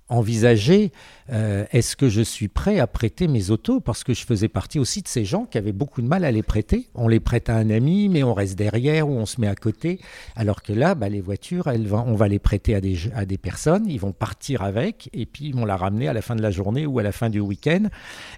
envisager 0.09 0.91
euh, 1.31 1.65
est-ce 1.71 1.95
que 1.95 2.09
je 2.09 2.21
suis 2.21 2.47
prêt 2.47 2.79
à 2.79 2.87
prêter 2.87 3.27
mes 3.27 3.51
autos? 3.51 3.79
Parce 3.79 4.03
que 4.03 4.13
je 4.13 4.25
faisais 4.25 4.47
partie 4.47 4.79
aussi 4.79 5.01
de 5.01 5.07
ces 5.07 5.25
gens 5.25 5.45
qui 5.45 5.57
avaient 5.57 5.71
beaucoup 5.71 6.01
de 6.01 6.07
mal 6.07 6.25
à 6.25 6.31
les 6.31 6.43
prêter. 6.43 6.89
On 6.95 7.07
les 7.07 7.19
prête 7.19 7.49
à 7.49 7.55
un 7.55 7.69
ami, 7.69 8.09
mais 8.09 8.23
on 8.23 8.33
reste 8.33 8.57
derrière 8.57 9.07
ou 9.07 9.13
on 9.13 9.25
se 9.25 9.39
met 9.39 9.47
à 9.47 9.55
côté. 9.55 9.99
Alors 10.35 10.63
que 10.63 10.73
là, 10.73 10.95
bah, 10.95 11.09
les 11.09 11.21
voitures, 11.21 11.67
elles 11.67 11.87
on 11.93 12.15
va 12.15 12.27
les 12.27 12.39
prêter 12.39 12.75
à 12.75 12.81
des, 12.81 13.37
personnes, 13.37 13.85
ils 13.87 13.99
vont 13.99 14.11
partir 14.11 14.63
avec 14.63 15.09
et 15.13 15.25
puis 15.25 15.45
ils 15.45 15.55
vont 15.55 15.65
la 15.65 15.77
ramener 15.77 16.07
à 16.07 16.13
la 16.13 16.21
fin 16.21 16.35
de 16.35 16.41
la 16.41 16.51
journée 16.51 16.85
ou 16.85 16.99
à 16.99 17.03
la 17.03 17.11
fin 17.11 17.29
du 17.29 17.39
week-end. 17.39 17.85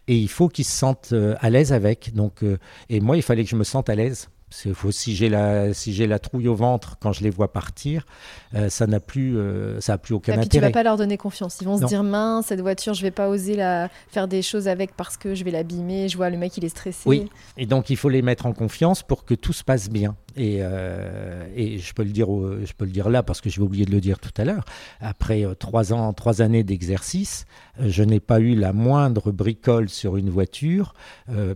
Et 0.08 0.18
il 0.18 0.30
faut 0.30 0.50
qu'ils 0.50 0.66
se 0.66 0.78
sentent 0.78 1.12
euh, 1.14 1.36
à 1.40 1.50
l'aise 1.50 1.74
avec. 1.74 2.14
Donc, 2.14 2.44
euh, 2.44 2.58
et 2.90 3.00
moi, 3.00 3.16
il 3.16 3.24
fallait 3.24 3.44
que 3.44 3.50
je 3.50 3.56
me 3.56 3.64
sente 3.64 3.90
à 3.90 3.96
l'aise. 3.96 4.30
Faut, 4.74 4.92
si 4.92 5.16
j'ai 5.16 5.30
la 5.30 5.74
si 5.74 5.94
j'ai 5.94 6.08
la 6.08 6.20
trouille 6.20 6.50
au 6.50 6.56
ventre 6.56 6.98
quand 7.00 7.14
je 7.14 7.24
les 7.24 7.30
vois 7.30 7.54
partir, 7.54 8.06
euh, 8.54 8.70
ça 8.70 8.86
n'a 8.86 9.00
plus 9.00 9.38
euh, 9.38 9.80
ça 9.80 9.94
a 9.94 9.98
plus 9.98 10.14
aucun 10.14 10.34
intérêt. 10.34 10.50
Tu 10.50 10.60
vas 10.60 10.72
pas 10.72 10.84
leur 10.84 10.98
donner 10.98 11.18
confiance. 11.18 11.58
Ils 11.62 11.66
vont 11.66 11.78
se 11.78 11.86
dire 11.86 12.04
mince 12.04 12.48
cette 12.48 12.60
voiture, 12.60 12.94
je 12.94 13.02
vais 13.02 13.12
pas 13.12 13.30
oser 13.30 13.56
la 13.56 13.90
faire 14.10 14.28
des 14.28 14.42
choses 14.42 14.68
avec 14.68 14.96
parce 14.96 15.16
que 15.16 15.36
je 15.36 15.46
vais 15.46 15.52
l'abîmer. 15.52 16.10
Je 16.10 16.18
vois 16.18 16.30
le 16.30 16.38
mec 16.38 16.58
il 16.58 16.66
est 16.66 16.70
stressé. 16.70 17.08
Oui. 17.08 17.30
Et 17.58 17.66
donc 17.66 17.90
il 17.90 17.96
faut 17.96 18.10
les 18.10 18.22
mettre 18.22 18.46
en 18.46 18.52
confiance 18.52 19.04
pour 19.04 19.24
que 19.24 19.34
tout 19.34 19.54
se 19.54 19.64
passe 19.64 19.90
bien. 19.90 20.16
Et, 20.36 20.58
euh, 20.62 21.46
et 21.56 21.78
je 21.78 21.94
peux 21.94 22.04
le 22.04 22.12
dire 22.12 22.28
je 22.28 22.74
peux 22.74 22.86
le 22.86 22.92
dire 22.92 23.10
là 23.10 23.24
parce 23.24 23.40
que 23.40 23.50
je 23.50 23.58
vais 23.58 23.66
oublier 23.66 23.86
de 23.86 23.92
le 23.92 24.02
dire 24.02 24.20
tout 24.20 24.34
à 24.36 24.44
l'heure. 24.44 24.66
Après 25.00 25.46
trois 25.58 25.94
ans 25.94 26.12
trois 26.12 26.42
années 26.42 26.64
d'exercice, 26.64 27.46
je 27.80 28.04
n'ai 28.04 28.20
pas 28.20 28.42
eu 28.42 28.56
la 28.56 28.74
moindre 28.74 29.32
bricole 29.32 29.88
sur 29.88 30.18
une 30.18 30.30
voiture 30.30 30.94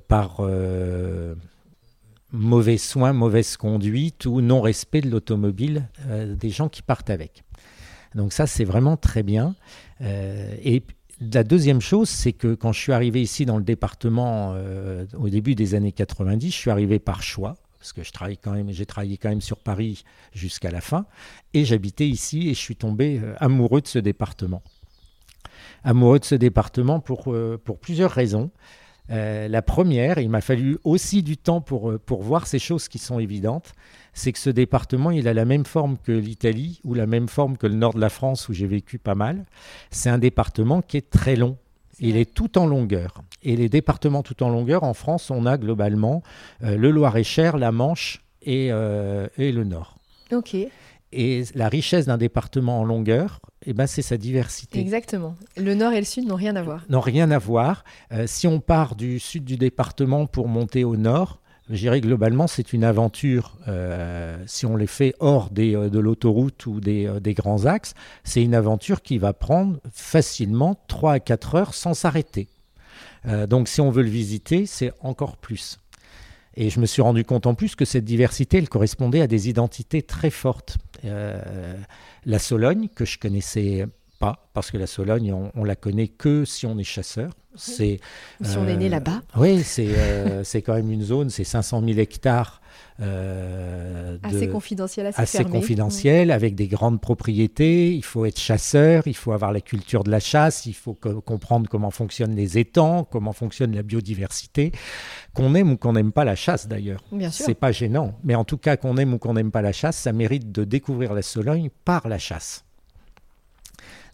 par 0.07 0.41
mauvais 2.35 2.77
soins, 2.77 3.13
mauvaise 3.13 3.57
conduite 3.57 4.25
ou 4.25 4.41
non-respect 4.41 5.01
de 5.01 5.09
l'automobile 5.09 5.87
euh, 6.07 6.35
des 6.35 6.49
gens 6.49 6.69
qui 6.69 6.81
partent 6.81 7.09
avec. 7.09 7.43
Donc 8.13 8.33
ça, 8.33 8.47
c'est 8.47 8.63
vraiment 8.63 8.97
très 8.97 9.23
bien. 9.23 9.55
Euh, 10.01 10.55
et 10.63 10.83
la 11.19 11.43
deuxième 11.43 11.81
chose, 11.81 12.09
c'est 12.09 12.33
que 12.33 12.53
quand 12.53 12.71
je 12.71 12.79
suis 12.79 12.91
arrivé 12.91 13.21
ici 13.21 13.45
dans 13.45 13.57
le 13.57 13.63
département 13.63 14.53
euh, 14.55 15.05
au 15.17 15.29
début 15.29 15.55
des 15.55 15.75
années 15.75 15.91
90, 15.91 16.51
je 16.51 16.55
suis 16.55 16.69
arrivé 16.69 16.99
par 16.99 17.23
choix 17.23 17.55
parce 17.79 17.93
que 17.93 18.03
je 18.03 18.11
travaille 18.11 18.37
quand 18.37 18.51
même, 18.51 18.71
j'ai 18.71 18.87
travaillé 18.87 19.17
quand 19.17 19.29
même 19.29 19.41
sur 19.41 19.59
Paris 19.59 20.05
jusqu'à 20.33 20.71
la 20.71 20.81
fin, 20.81 21.05
et 21.53 21.65
j'habitais 21.65 22.07
ici 22.07 22.49
et 22.49 22.55
je 22.55 22.59
suis 22.59 22.75
tombé 22.75 23.21
amoureux 23.37 23.79
de 23.79 23.87
ce 23.87 23.99
département. 23.99 24.63
Amoureux 25.83 26.17
de 26.17 26.25
ce 26.25 26.33
département 26.33 26.99
pour, 26.99 27.31
pour 27.63 27.77
plusieurs 27.77 28.09
raisons. 28.09 28.49
La 29.09 29.61
première, 29.61 30.17
il 30.19 30.29
m'a 30.29 30.41
fallu 30.41 30.77
aussi 30.83 31.23
du 31.23 31.37
temps 31.37 31.61
pour, 31.61 31.99
pour 32.05 32.23
voir 32.23 32.47
ces 32.47 32.59
choses 32.59 32.87
qui 32.87 32.97
sont 32.97 33.19
évidentes, 33.19 33.73
c'est 34.13 34.31
que 34.31 34.39
ce 34.39 34.49
département, 34.49 35.11
il 35.11 35.27
a 35.27 35.33
la 35.33 35.45
même 35.45 35.65
forme 35.65 35.97
que 36.03 36.11
l'Italie 36.11 36.79
ou 36.83 36.93
la 36.93 37.05
même 37.05 37.27
forme 37.27 37.57
que 37.57 37.67
le 37.67 37.75
nord 37.75 37.93
de 37.93 37.99
la 37.99 38.09
France 38.09 38.49
où 38.49 38.53
j'ai 38.53 38.67
vécu 38.67 38.97
pas 38.97 39.15
mal. 39.15 39.45
C'est 39.91 40.09
un 40.09 40.17
département 40.17 40.81
qui 40.81 40.97
est 40.97 41.09
très 41.09 41.35
long. 41.35 41.57
Il 41.99 42.17
est 42.17 42.33
tout 42.33 42.57
en 42.57 42.65
longueur. 42.65 43.21
Et 43.43 43.55
les 43.55 43.69
départements 43.69 44.23
tout 44.23 44.41
en 44.43 44.49
longueur, 44.49 44.83
en 44.83 44.93
France, 44.93 45.31
on 45.31 45.45
a 45.45 45.57
globalement 45.57 46.23
le 46.61 46.91
Loir-et-Cher, 46.91 47.57
la 47.57 47.71
Manche 47.71 48.23
et, 48.41 48.67
et 48.67 49.51
le 49.51 49.63
Nord. 49.63 49.97
Ok. 50.31 50.55
Et 51.11 51.43
la 51.53 51.69
richesse 51.69 52.07
d'un 52.07 52.17
département 52.17 52.81
en 52.81 52.83
longueur, 52.83 53.39
eh 53.65 53.73
ben, 53.73 53.87
c'est 53.87 54.01
sa 54.01 54.17
diversité. 54.17 54.79
Exactement. 54.79 55.35
Le 55.57 55.73
nord 55.73 55.93
et 55.93 55.99
le 55.99 56.05
sud 56.05 56.27
n'ont 56.27 56.35
rien 56.35 56.55
à 56.55 56.61
voir. 56.61 56.83
N'ont 56.89 56.99
rien 56.99 57.31
à 57.31 57.37
voir. 57.37 57.83
Euh, 58.11 58.27
si 58.27 58.47
on 58.47 58.59
part 58.59 58.95
du 58.95 59.19
sud 59.19 59.45
du 59.45 59.57
département 59.57 60.25
pour 60.25 60.47
monter 60.47 60.83
au 60.83 60.97
nord, 60.97 61.41
je 61.69 61.77
dirais 61.77 62.01
globalement, 62.01 62.47
c'est 62.47 62.73
une 62.73 62.83
aventure. 62.83 63.57
Euh, 63.67 64.37
si 64.45 64.65
on 64.65 64.75
les 64.75 64.87
fait 64.87 65.15
hors 65.19 65.49
des, 65.49 65.75
euh, 65.75 65.89
de 65.89 65.99
l'autoroute 65.99 66.65
ou 66.67 66.79
des, 66.79 67.09
des, 67.21 67.33
grands 67.33 67.65
axes, 67.65 67.93
c'est 68.23 68.43
une 68.43 68.53
aventure 68.53 69.01
qui 69.01 69.17
va 69.17 69.33
prendre 69.33 69.79
facilement 69.91 70.79
3 70.87 71.13
à 71.13 71.19
4 71.19 71.55
heures 71.55 71.73
sans 71.73 71.93
s'arrêter. 71.93 72.47
donc 73.49 73.67
si 73.67 73.81
on 73.81 73.89
veut 73.89 74.03
le 74.03 74.09
visiter, 74.09 74.67
c'est 74.67 74.91
encore 75.01 75.37
plus. 75.37 75.79
Et 76.57 76.69
je 76.69 76.79
me 76.79 76.85
suis 76.85 77.01
rendu 77.01 77.25
compte 77.25 77.45
en 77.47 77.53
plus 77.53 77.75
que 77.75 77.85
cette 77.85 78.05
diversité, 78.05 78.57
elle 78.57 78.69
correspondait 78.69 79.21
à 79.21 79.27
des 79.27 79.49
identités 79.49 80.01
très 80.01 80.29
fortes. 80.29 80.77
Euh, 81.03 81.75
la 82.25 82.39
Sologne, 82.39 82.87
que 82.93 83.05
je 83.05 83.19
connaissais 83.19 83.85
pas, 84.19 84.47
parce 84.53 84.71
que 84.71 84.77
la 84.77 84.87
Sologne, 84.87 85.33
on, 85.33 85.51
on, 85.55 85.63
la 85.63 85.75
connaît 85.75 86.07
que 86.07 86.45
si 86.45 86.65
on 86.65 86.77
est 86.77 86.83
chasseur. 86.83 87.31
C'est, 87.57 87.99
si 88.41 88.57
on 88.57 88.67
est 88.67 88.75
né 88.75 88.87
euh, 88.87 88.89
là-bas. 88.89 89.21
Oui, 89.37 89.63
c'est, 89.63 89.87
euh, 89.87 90.43
c'est 90.45 90.61
quand 90.61 90.73
même 90.73 90.91
une 90.91 91.03
zone, 91.03 91.29
c'est 91.29 91.43
500 91.43 91.83
000 91.85 91.99
hectares 91.99 92.61
euh, 93.01 94.17
assez 94.23 94.47
confidentiel, 94.47 95.07
assez, 95.07 95.21
assez 95.21 95.43
confidentiel, 95.43 96.31
avec 96.31 96.55
des 96.55 96.67
grandes 96.67 97.01
propriétés. 97.01 97.93
Il 97.93 98.03
faut 98.03 98.25
être 98.25 98.39
chasseur, 98.39 99.03
il 99.05 99.15
faut 99.15 99.33
avoir 99.33 99.51
la 99.51 99.61
culture 99.61 100.03
de 100.03 100.11
la 100.11 100.19
chasse, 100.19 100.65
il 100.65 100.73
faut 100.73 100.93
comprendre 100.93 101.69
comment 101.69 101.91
fonctionnent 101.91 102.35
les 102.35 102.57
étangs, 102.57 103.03
comment 103.03 103.33
fonctionne 103.33 103.75
la 103.75 103.83
biodiversité. 103.83 104.71
Qu'on 105.33 105.55
aime 105.55 105.71
ou 105.73 105.77
qu'on 105.77 105.93
n'aime 105.93 106.11
pas 106.11 106.23
la 106.23 106.35
chasse 106.35 106.67
d'ailleurs. 106.67 107.03
C'est 107.31 107.53
pas 107.55 107.71
gênant. 107.71 108.17
Mais 108.23 108.35
en 108.35 108.45
tout 108.45 108.57
cas, 108.57 108.77
qu'on 108.77 108.97
aime 108.97 109.13
ou 109.13 109.17
qu'on 109.17 109.33
n'aime 109.33 109.51
pas 109.51 109.61
la 109.61 109.73
chasse, 109.73 109.97
ça 109.97 110.13
mérite 110.13 110.51
de 110.51 110.63
découvrir 110.63 111.13
la 111.13 111.21
Sologne 111.21 111.69
par 111.83 112.07
la 112.07 112.17
chasse. 112.17 112.63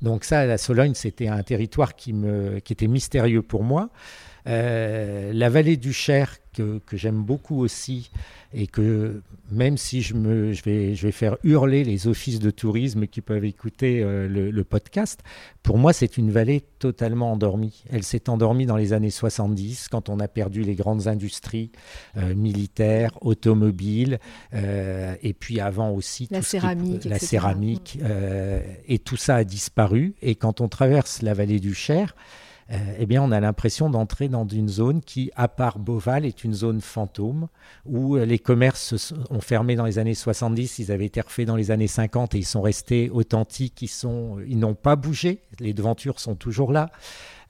Donc 0.02 0.24
ça, 0.24 0.46
la 0.46 0.58
Sologne, 0.58 0.96
c'était 0.96 1.28
un 1.28 1.44
territoire 1.44 1.96
qui, 1.96 2.14
me, 2.14 2.60
qui 2.60 2.74
était 2.74 2.88
mystérieux 2.88 3.44
pour 3.44 3.64
moi. 3.64 3.90
Euh, 4.48 5.32
la 5.34 5.50
vallée 5.50 5.78
du 5.78 5.94
Cher, 5.94 6.38
que, 6.54 6.80
que 6.80 6.98
j'aime 6.98 7.24
beaucoup 7.24 7.60
aussi, 7.62 8.12
et 8.54 8.68
que 8.68 9.22
même 9.50 9.78
si 9.78 10.02
je, 10.02 10.14
me, 10.14 10.52
je, 10.52 10.64
vais, 10.64 10.96
je 10.96 11.08
vais 11.08 11.14
faire 11.14 11.38
hurler 11.44 11.86
les 11.86 12.08
offices 12.08 12.40
de 12.40 12.52
tourisme 12.52 13.08
qui 13.08 13.22
peuvent 13.22 13.46
écouter 13.46 14.02
euh, 14.04 14.28
le, 14.28 14.64
podcast, 14.66 15.22
pour 15.64 15.78
moi 15.78 15.94
c'est 15.94 16.18
une 16.18 16.32
vallée 16.32 16.62
totalement 16.80 17.32
endormie. 17.32 17.84
Elle 17.90 18.04
s'est 18.04 18.30
endormie 18.30 18.66
dans 18.66 18.76
les 18.76 18.92
années 18.92 19.10
70 19.10 19.88
quand 19.90 20.10
on 20.10 20.20
a 20.20 20.28
perdu 20.28 20.64
les 20.64 20.76
grandes 20.76 21.08
industries 21.08 21.72
euh, 22.18 22.36
militaires, 22.36 23.12
automobiles, 23.22 24.20
et 24.54 25.34
puis 25.34 25.60
avant 25.60 25.92
aussi 25.92 26.28
la 26.32 26.42
céramique, 26.42 27.06
la 27.06 27.20
céramique, 27.20 27.98
et 28.88 29.00
tout 29.00 29.18
ça 29.18 29.38
a 29.38 29.44
disparu. 29.44 30.16
Et 30.22 30.36
quand 30.36 30.62
on 30.62 30.68
traverse 30.68 31.22
la 31.22 31.34
vallée 31.34 31.60
du 31.60 31.74
Cher, 31.74 32.16
euh, 32.72 32.76
eh 32.98 33.06
bien, 33.06 33.22
on 33.22 33.32
a 33.32 33.40
l'impression 33.40 33.90
d'entrer 33.90 34.30
dans 34.30 34.48
une 34.48 34.70
zone 34.70 35.02
qui, 35.02 35.30
à 35.36 35.48
part 35.48 35.78
Beauval, 35.78 36.26
est 36.26 36.44
une 36.44 36.54
zone 36.54 36.80
fantôme, 36.80 37.48
où 37.86 38.16
euh, 38.16 38.26
les 38.26 38.40
commerces 38.40 39.14
ont 39.30 39.42
fermé 39.42 39.76
dans 39.76 39.86
les 39.86 40.00
années 40.00 40.14
70, 40.14 40.80
ils 40.80 40.92
avaient 40.92 41.06
été 41.06 41.20
refaits 41.20 41.46
dans 41.46 41.58
les 41.58 41.72
années 41.72 41.88
50 41.88 42.36
et 42.36 42.40
ils 42.40 42.46
sont 42.46 42.62
restés 42.62 43.10
authentiques, 43.10 43.82
ils, 43.82 43.92
ils 44.48 44.58
n'ont 44.58 44.76
pas 44.76 44.96
bougé, 44.96 45.42
les 45.60 45.74
devantures 45.74 46.20
sont 46.20 46.36
toujours 46.36 46.72
là. 46.72 46.90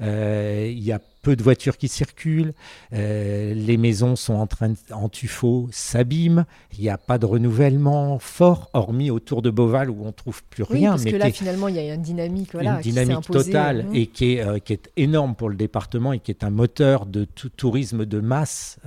Euh, 0.02 0.74
il 0.76 0.92
a 0.92 1.00
peu 1.22 1.36
de 1.36 1.44
voitures 1.44 1.78
qui 1.78 1.88
circulent, 1.88 2.54
euh, 2.94 3.54
les 3.54 3.78
maisons 3.78 4.16
sont 4.16 4.34
en 4.34 4.48
train 4.48 4.74
en 4.92 5.10
tuffeau, 5.10 5.68
s'abîment, 5.72 6.46
il 6.74 6.82
n'y 6.82 6.90
a 6.90 6.98
pas 6.98 7.18
de 7.18 7.26
renouvellement 7.26 8.20
fort, 8.20 8.70
hormis 8.74 9.12
autour 9.12 9.42
de 9.42 9.50
Beauval 9.50 9.90
où 9.90 10.06
on 10.06 10.12
trouve 10.12 10.44
plus 10.50 10.64
oui, 10.70 10.80
rien. 10.80 10.92
Parce 10.92 11.06
que 11.06 11.16
là, 11.16 11.32
finalement, 11.32 11.68
il 11.68 11.76
y 11.76 11.80
a 11.80 11.94
une 11.94 12.02
dynamique, 12.02 12.54
voilà, 12.54 12.76
une 12.76 12.82
dynamique 12.82 13.22
totale 13.22 13.86
hein. 13.88 13.94
et 13.94 14.08
qui 14.08 14.34
est, 14.34 14.42
euh, 14.42 14.60
qui 14.60 14.74
est 14.74 14.92
énorme 14.98 15.36
pour 15.36 15.50
le 15.50 15.56
département 15.56 16.14
et 16.14 16.20
qui 16.20 16.32
est 16.32 16.44
un 16.44 16.50
moteur 16.50 17.06
de 17.06 17.26
tout 17.26 17.50
tourisme 17.50 18.06
de 18.06 18.20
masse, 18.20 18.80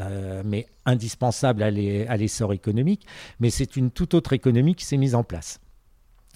mais 0.45 0.67
indispensable 0.87 1.63
à 1.63 1.71
l'essor 1.71 2.53
économique. 2.53 3.07
Mais 3.41 3.51
c'est 3.51 3.77
une 3.77 3.91
toute 3.91 4.15
autre 4.15 4.33
économie 4.33 4.75
qui 4.75 4.85
s'est 4.85 4.97
mise 4.97 5.15
en 5.15 5.25
place. 5.25 5.61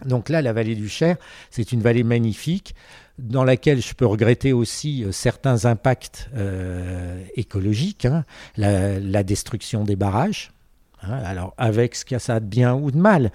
Donc 0.07 0.29
là, 0.29 0.43
la 0.43 0.53
vallée 0.53 0.75
du 0.75 0.89
Cher, 0.89 1.17
c'est 1.51 1.73
une 1.73 1.81
vallée 1.81 2.05
magnifique 2.05 2.75
dans 3.19 3.45
laquelle 3.45 3.83
je 3.83 3.95
peux 3.95 4.07
regretter 4.07 4.53
aussi 4.53 5.05
euh, 5.05 5.13
certains 5.13 5.65
impacts 5.65 6.31
euh, 6.37 7.23
écologiques, 7.35 8.07
hein. 8.07 8.25
la, 8.57 9.23
destruction 9.23 9.85
des 9.85 9.97
barrages. 9.97 10.53
Hein. 11.05 11.21
alors 11.25 11.55
avec 11.59 11.95
ce 11.95 12.05
qu'il 12.05 12.19
y 12.19 12.31
a 12.31 12.41
de 12.41 12.45
bien 12.45 12.75
ou 12.75 12.91
de 12.91 12.97
mal, 12.97 13.31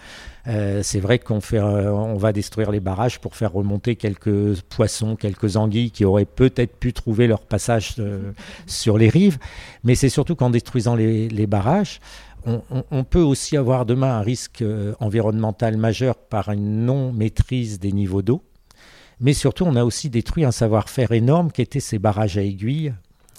euh, 0.48 0.82
c'est 0.84 1.00
vrai 1.00 1.18
qu'on 1.18 1.40
fait, 1.40 1.60
va 1.60 2.34
détruire 2.34 2.72
les 2.72 2.82
barrages 2.82 3.20
pour 3.20 3.38
faire 3.38 3.54
remonter 3.54 3.96
quelques 3.96 4.62
poissons, 4.64 5.16
quelques 5.16 5.56
anguilles 5.56 5.92
qui 5.92 6.04
auraient 6.04 6.26
peut-être 6.26 6.76
pu 6.76 6.92
trouver 6.92 7.26
leur 7.26 7.42
passage 7.42 7.96
sur 8.68 8.98
les 8.98 9.08
rives, 9.08 9.38
mais 9.86 9.96
c'est 9.96 10.10
surtout 10.10 10.36
qu'en 10.36 10.50
détruisant 10.50 10.96
les, 10.96 11.48
barrages, 11.48 12.02
on, 12.46 13.04
peut 13.04 13.22
aussi 13.22 13.58
avoir 13.58 13.86
demain 13.86 14.18
un 14.18 14.22
risque 14.22 14.64
environnemental 15.00 15.78
majeur 15.78 16.16
par 16.16 16.50
une 16.50 16.86
non-maîtrise 16.86 17.80
des 17.80 17.92
niveaux 17.92 18.22
d'eau. 18.22 18.44
Mais 19.20 19.34
surtout, 19.34 19.66
on 19.66 19.76
a 19.76 19.84
aussi 19.84 20.10
détruit 20.10 20.44
un 20.44 20.52
savoir-faire 20.52 21.12
énorme 21.12 21.52
qui 21.52 21.62
était 21.62 21.80
ces 21.80 22.00
barrages 22.00 22.38
à 22.38 22.42
aiguilles 22.42 22.94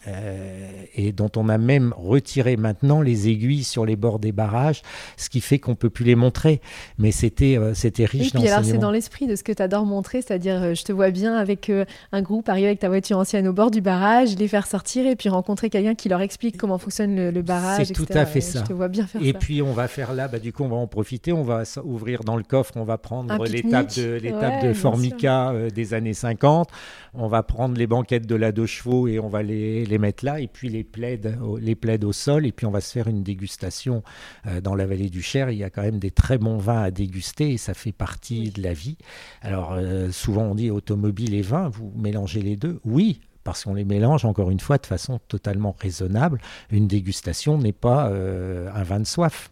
euh, 0.06 0.68
et 0.94 1.12
dont 1.12 1.30
on 1.36 1.48
a 1.48 1.56
même 1.56 1.94
retiré 1.96 2.56
maintenant 2.56 3.00
les 3.00 3.28
aiguilles 3.28 3.64
sur 3.64 3.86
les 3.86 3.96
bords 3.96 4.18
des 4.18 4.32
barrages, 4.32 4.82
ce 5.16 5.30
qui 5.30 5.40
fait 5.40 5.58
qu'on 5.58 5.74
peut 5.74 5.88
plus 5.88 6.04
les 6.04 6.14
montrer. 6.14 6.60
Mais 6.98 7.10
c'était 7.10 7.56
euh, 7.56 7.72
c'était 7.72 8.04
riche. 8.04 8.34
Et 8.34 8.38
puis 8.38 8.48
alors 8.48 8.64
c'est 8.64 8.76
dans 8.76 8.90
l'esprit 8.90 9.26
de 9.26 9.34
ce 9.34 9.42
que 9.42 9.52
tu 9.52 9.62
adores 9.62 9.86
montrer, 9.86 10.20
c'est-à-dire 10.20 10.62
euh, 10.62 10.74
je 10.74 10.84
te 10.84 10.92
vois 10.92 11.10
bien 11.10 11.34
avec 11.36 11.72
un 12.12 12.22
groupe 12.22 12.48
arriver 12.48 12.66
avec 12.66 12.80
ta 12.80 12.88
voiture 12.88 13.18
ancienne 13.18 13.48
au 13.48 13.54
bord 13.54 13.70
du 13.70 13.80
barrage, 13.80 14.36
les 14.36 14.48
faire 14.48 14.66
sortir 14.66 15.06
et 15.06 15.16
puis 15.16 15.30
rencontrer 15.30 15.70
quelqu'un 15.70 15.94
qui 15.94 16.08
leur 16.08 16.20
explique 16.20 16.58
comment 16.58 16.76
fonctionne 16.76 17.30
le, 17.30 17.42
barrage. 17.42 17.86
C'est 17.86 17.92
tout 17.94 18.06
à 18.10 18.26
fait 18.26 18.40
ça. 18.40 18.60
Je 18.60 18.68
te 18.68 18.72
vois 18.72 18.88
bien 18.88 19.06
faire 19.06 19.22
et 19.22 19.32
puis 19.32 19.62
on 19.62 19.72
va 19.72 19.88
faire 19.88 20.12
là, 20.12 20.28
bah, 20.28 20.38
du 20.38 20.52
coup 20.52 20.64
on 20.64 20.68
va 20.68 20.76
en 20.76 20.86
profiter, 20.86 21.32
on 21.32 21.44
va 21.44 21.62
ouvrir 21.84 22.24
dans 22.24 22.36
le 22.36 22.42
coffre, 22.42 22.72
on 22.76 22.84
va 22.84 22.98
prendre 22.98 23.44
l'étape 23.46 23.94
de 23.96 24.20
de 24.66 24.72
Formica 24.72 25.52
des 25.74 25.94
années 25.94 26.14
50, 26.14 26.68
on 27.14 27.28
va 27.28 27.42
prendre 27.42 27.76
les 27.76 27.86
banquettes 27.86 28.26
de 28.26 28.34
la 28.34 28.52
deux 28.52 28.66
chevaux 28.66 29.08
et 29.08 29.18
on 29.18 29.28
va 29.28 29.42
les 29.42 29.86
les 29.93 29.93
mettre 29.98 30.24
là, 30.24 30.40
et 30.40 30.46
puis 30.46 30.68
les 30.68 30.84
plaides, 30.84 31.38
les 31.60 31.74
plaides 31.74 32.04
au 32.04 32.12
sol, 32.12 32.46
et 32.46 32.52
puis 32.52 32.66
on 32.66 32.70
va 32.70 32.80
se 32.80 32.92
faire 32.92 33.08
une 33.08 33.22
dégustation 33.22 34.02
euh, 34.46 34.60
dans 34.60 34.74
la 34.74 34.86
vallée 34.86 35.10
du 35.10 35.22
Cher. 35.22 35.50
Il 35.50 35.58
y 35.58 35.64
a 35.64 35.70
quand 35.70 35.82
même 35.82 35.98
des 35.98 36.10
très 36.10 36.38
bons 36.38 36.58
vins 36.58 36.82
à 36.82 36.90
déguster, 36.90 37.52
et 37.52 37.58
ça 37.58 37.74
fait 37.74 37.92
partie 37.92 38.50
de 38.50 38.62
la 38.62 38.72
vie. 38.72 38.96
Alors 39.42 39.72
euh, 39.72 40.10
souvent 40.10 40.42
on 40.42 40.54
dit 40.54 40.70
automobile 40.70 41.34
et 41.34 41.42
vin, 41.42 41.68
vous 41.68 41.92
mélangez 41.96 42.42
les 42.42 42.56
deux? 42.56 42.80
Oui, 42.84 43.20
parce 43.44 43.64
qu'on 43.64 43.74
les 43.74 43.84
mélange 43.84 44.24
encore 44.24 44.50
une 44.50 44.60
fois 44.60 44.78
de 44.78 44.86
façon 44.86 45.20
totalement 45.28 45.76
raisonnable. 45.78 46.40
Une 46.70 46.88
dégustation 46.88 47.58
n'est 47.58 47.72
pas 47.72 48.08
euh, 48.08 48.70
un 48.74 48.82
vin 48.82 49.00
de 49.00 49.06
soif, 49.06 49.50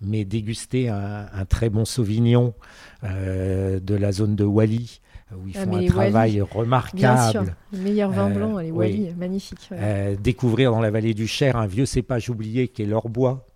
mais 0.00 0.24
déguster 0.24 0.88
un, 0.88 1.44
très 1.48 1.70
bon 1.70 1.84
Sauvignon 1.84 2.54
de 3.02 3.94
la 3.94 4.12
zone 4.12 4.34
de 4.36 4.44
Wally 4.44 5.00
où 5.36 5.48
ils 5.48 5.56
ah, 5.56 5.64
font 5.64 5.76
un 5.76 5.86
travail 5.86 6.40
remarquable. 6.40 7.54
Le 7.72 7.78
meilleur 7.78 8.10
vin 8.10 8.30
euh, 8.30 8.34
blanc, 8.34 8.58
les 8.58 8.70
Wally, 8.70 9.14
magnifique. 9.16 9.68
Euh, 9.72 10.16
découvrir 10.16 10.70
dans 10.70 10.80
la 10.80 10.90
vallée 10.90 11.14
du 11.14 11.26
Cher 11.26 11.56
un 11.56 11.66
vieux 11.66 11.86
cépage 11.86 12.30
oublié 12.30 12.68
qui 12.68 12.82
est 12.82 12.86
l'orbois, 12.86 13.46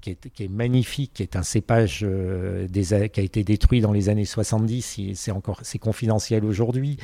qui 0.00 0.10
est, 0.10 0.48
magnifique, 0.48 1.12
qui 1.14 1.22
est 1.22 1.36
un 1.36 1.42
cépage 1.42 2.00
euh, 2.02 2.66
qui 2.68 3.20
a 3.20 3.22
été 3.22 3.44
détruit 3.44 3.80
dans 3.80 3.92
les 3.92 4.08
années 4.08 4.24
70, 4.24 5.14
c'est 5.14 5.30
encore 5.30 5.60
c'est 5.62 5.78
confidentiel 5.78 6.44
aujourd'hui, 6.44 6.96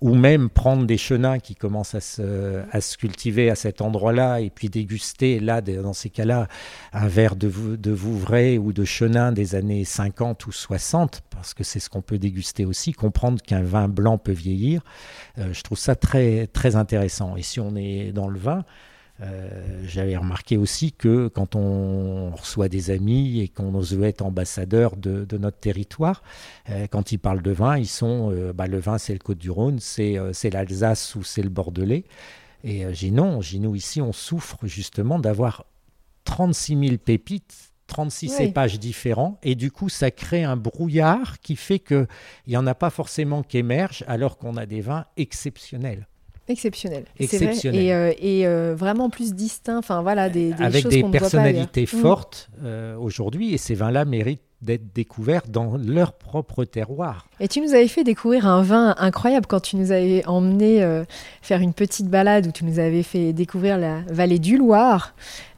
ou 0.00 0.14
même 0.14 0.48
prendre 0.50 0.86
des 0.86 0.96
chenins 0.96 1.38
qui 1.38 1.54
commencent 1.54 1.94
à 1.94 2.00
se, 2.00 2.62
à 2.70 2.80
se 2.80 2.96
cultiver 2.96 3.50
à 3.50 3.54
cet 3.54 3.80
endroit-là 3.80 4.40
et 4.40 4.50
puis 4.50 4.68
déguster 4.68 5.40
là 5.40 5.60
dans 5.60 5.92
ces 5.92 6.10
cas-là 6.10 6.48
un 6.92 7.08
verre 7.08 7.36
de, 7.36 7.76
de 7.76 7.90
Vouvray 7.90 8.58
ou 8.58 8.72
de 8.72 8.84
chenin 8.84 9.32
des 9.32 9.54
années 9.54 9.84
50 9.84 10.46
ou 10.46 10.52
60 10.52 11.22
parce 11.30 11.54
que 11.54 11.64
c'est 11.64 11.80
ce 11.80 11.90
qu'on 11.90 12.02
peut 12.02 12.18
déguster 12.18 12.64
aussi, 12.64 12.92
comprendre 12.92 13.42
qu'un 13.42 13.62
vin 13.62 13.88
blanc 13.88 14.18
peut 14.18 14.32
vieillir. 14.32 14.82
Euh, 15.38 15.52
je 15.52 15.62
trouve 15.62 15.78
ça 15.78 15.94
très 15.94 16.46
très 16.46 16.76
intéressant. 16.76 17.36
Et 17.36 17.42
si 17.42 17.60
on 17.60 17.76
est 17.76 18.12
dans 18.12 18.28
le 18.28 18.38
vin, 18.38 18.64
euh, 19.20 19.84
j'avais 19.86 20.16
remarqué 20.16 20.56
aussi 20.56 20.92
que 20.92 21.28
quand 21.28 21.54
on 21.54 22.32
reçoit 22.32 22.68
des 22.68 22.90
amis 22.90 23.40
et 23.40 23.48
qu'on 23.48 23.70
veut 23.70 24.04
être 24.04 24.22
ambassadeur 24.22 24.96
de, 24.96 25.26
notre 25.38 25.58
territoire, 25.58 26.22
euh, 26.70 26.86
quand 26.88 27.12
ils 27.12 27.18
parlent 27.18 27.42
de 27.42 27.52
vin, 27.52 27.78
ils 27.78 27.86
sont, 27.86 28.32
euh, 28.32 28.52
bah, 28.52 28.66
le 28.66 28.78
vin 28.78 28.98
c'est 28.98 29.12
le 29.12 29.20
Côte-du-Rhône, 29.20 29.78
c'est 29.78 30.50
l'Alsace 30.52 31.14
ou 31.14 31.22
c'est 31.22 31.42
le 31.42 31.48
Bordelais. 31.48 32.04
Et 32.64 32.82
j'ai 32.94 33.10
non, 33.10 33.40
chez 33.42 33.58
nous 33.58 33.76
ici, 33.76 34.00
on 34.00 34.12
souffre 34.12 34.56
justement 34.62 35.18
d'avoir 35.18 35.66
36 36.24 36.78
000 36.78 36.96
pépites 36.96 37.74
36 37.86 38.30
cépages 38.30 38.80
différents 38.80 39.38
et 39.42 39.54
du 39.54 39.70
coup 39.70 39.90
ça 39.90 40.10
crée 40.10 40.42
un 40.42 40.56
brouillard 40.56 41.38
qui 41.40 41.54
fait 41.54 41.78
qu'il 41.78 42.08
n'y 42.46 42.56
en 42.56 42.66
a 42.66 42.74
pas 42.74 42.88
forcément 42.88 43.42
qui 43.42 43.58
émergent 43.58 44.04
alors 44.08 44.38
qu'on 44.38 44.56
a 44.56 44.64
des 44.64 44.80
vins 44.80 45.04
exceptionnels. 45.18 46.08
Exceptionnel. 46.48 47.04
Exceptionnel. 47.18 47.80
Et, 47.80 47.92
euh, 47.92 48.12
et 48.18 48.46
euh, 48.46 48.74
vraiment 48.76 49.08
plus 49.08 49.34
distinct, 49.34 49.78
enfin 49.78 50.02
voilà, 50.02 50.28
des, 50.28 50.52
des 50.52 50.62
Avec 50.62 50.86
des 50.88 51.02
personnalités 51.04 51.84
mm. 51.84 51.86
fortes 51.86 52.50
euh, 52.62 52.96
aujourd'hui, 52.96 53.54
et 53.54 53.58
ces 53.58 53.74
vins-là 53.74 54.04
méritent 54.04 54.42
d'être 54.64 54.92
découverts 54.94 55.42
dans 55.48 55.76
leur 55.76 56.12
propre 56.12 56.64
terroir. 56.64 57.28
Et 57.40 57.48
tu 57.48 57.60
nous 57.60 57.74
avais 57.74 57.88
fait 57.88 58.04
découvrir 58.04 58.46
un 58.46 58.62
vin 58.62 58.94
incroyable 58.98 59.46
quand 59.46 59.60
tu 59.60 59.76
nous 59.76 59.92
avais 59.92 60.24
emmené 60.26 61.04
faire 61.42 61.60
une 61.60 61.72
petite 61.72 62.08
balade 62.08 62.46
où 62.46 62.52
tu 62.52 62.64
nous 62.64 62.78
avais 62.78 63.02
fait 63.02 63.32
découvrir 63.32 63.78
la 63.78 64.00
vallée 64.08 64.38
du 64.38 64.56
Loir. 64.56 65.14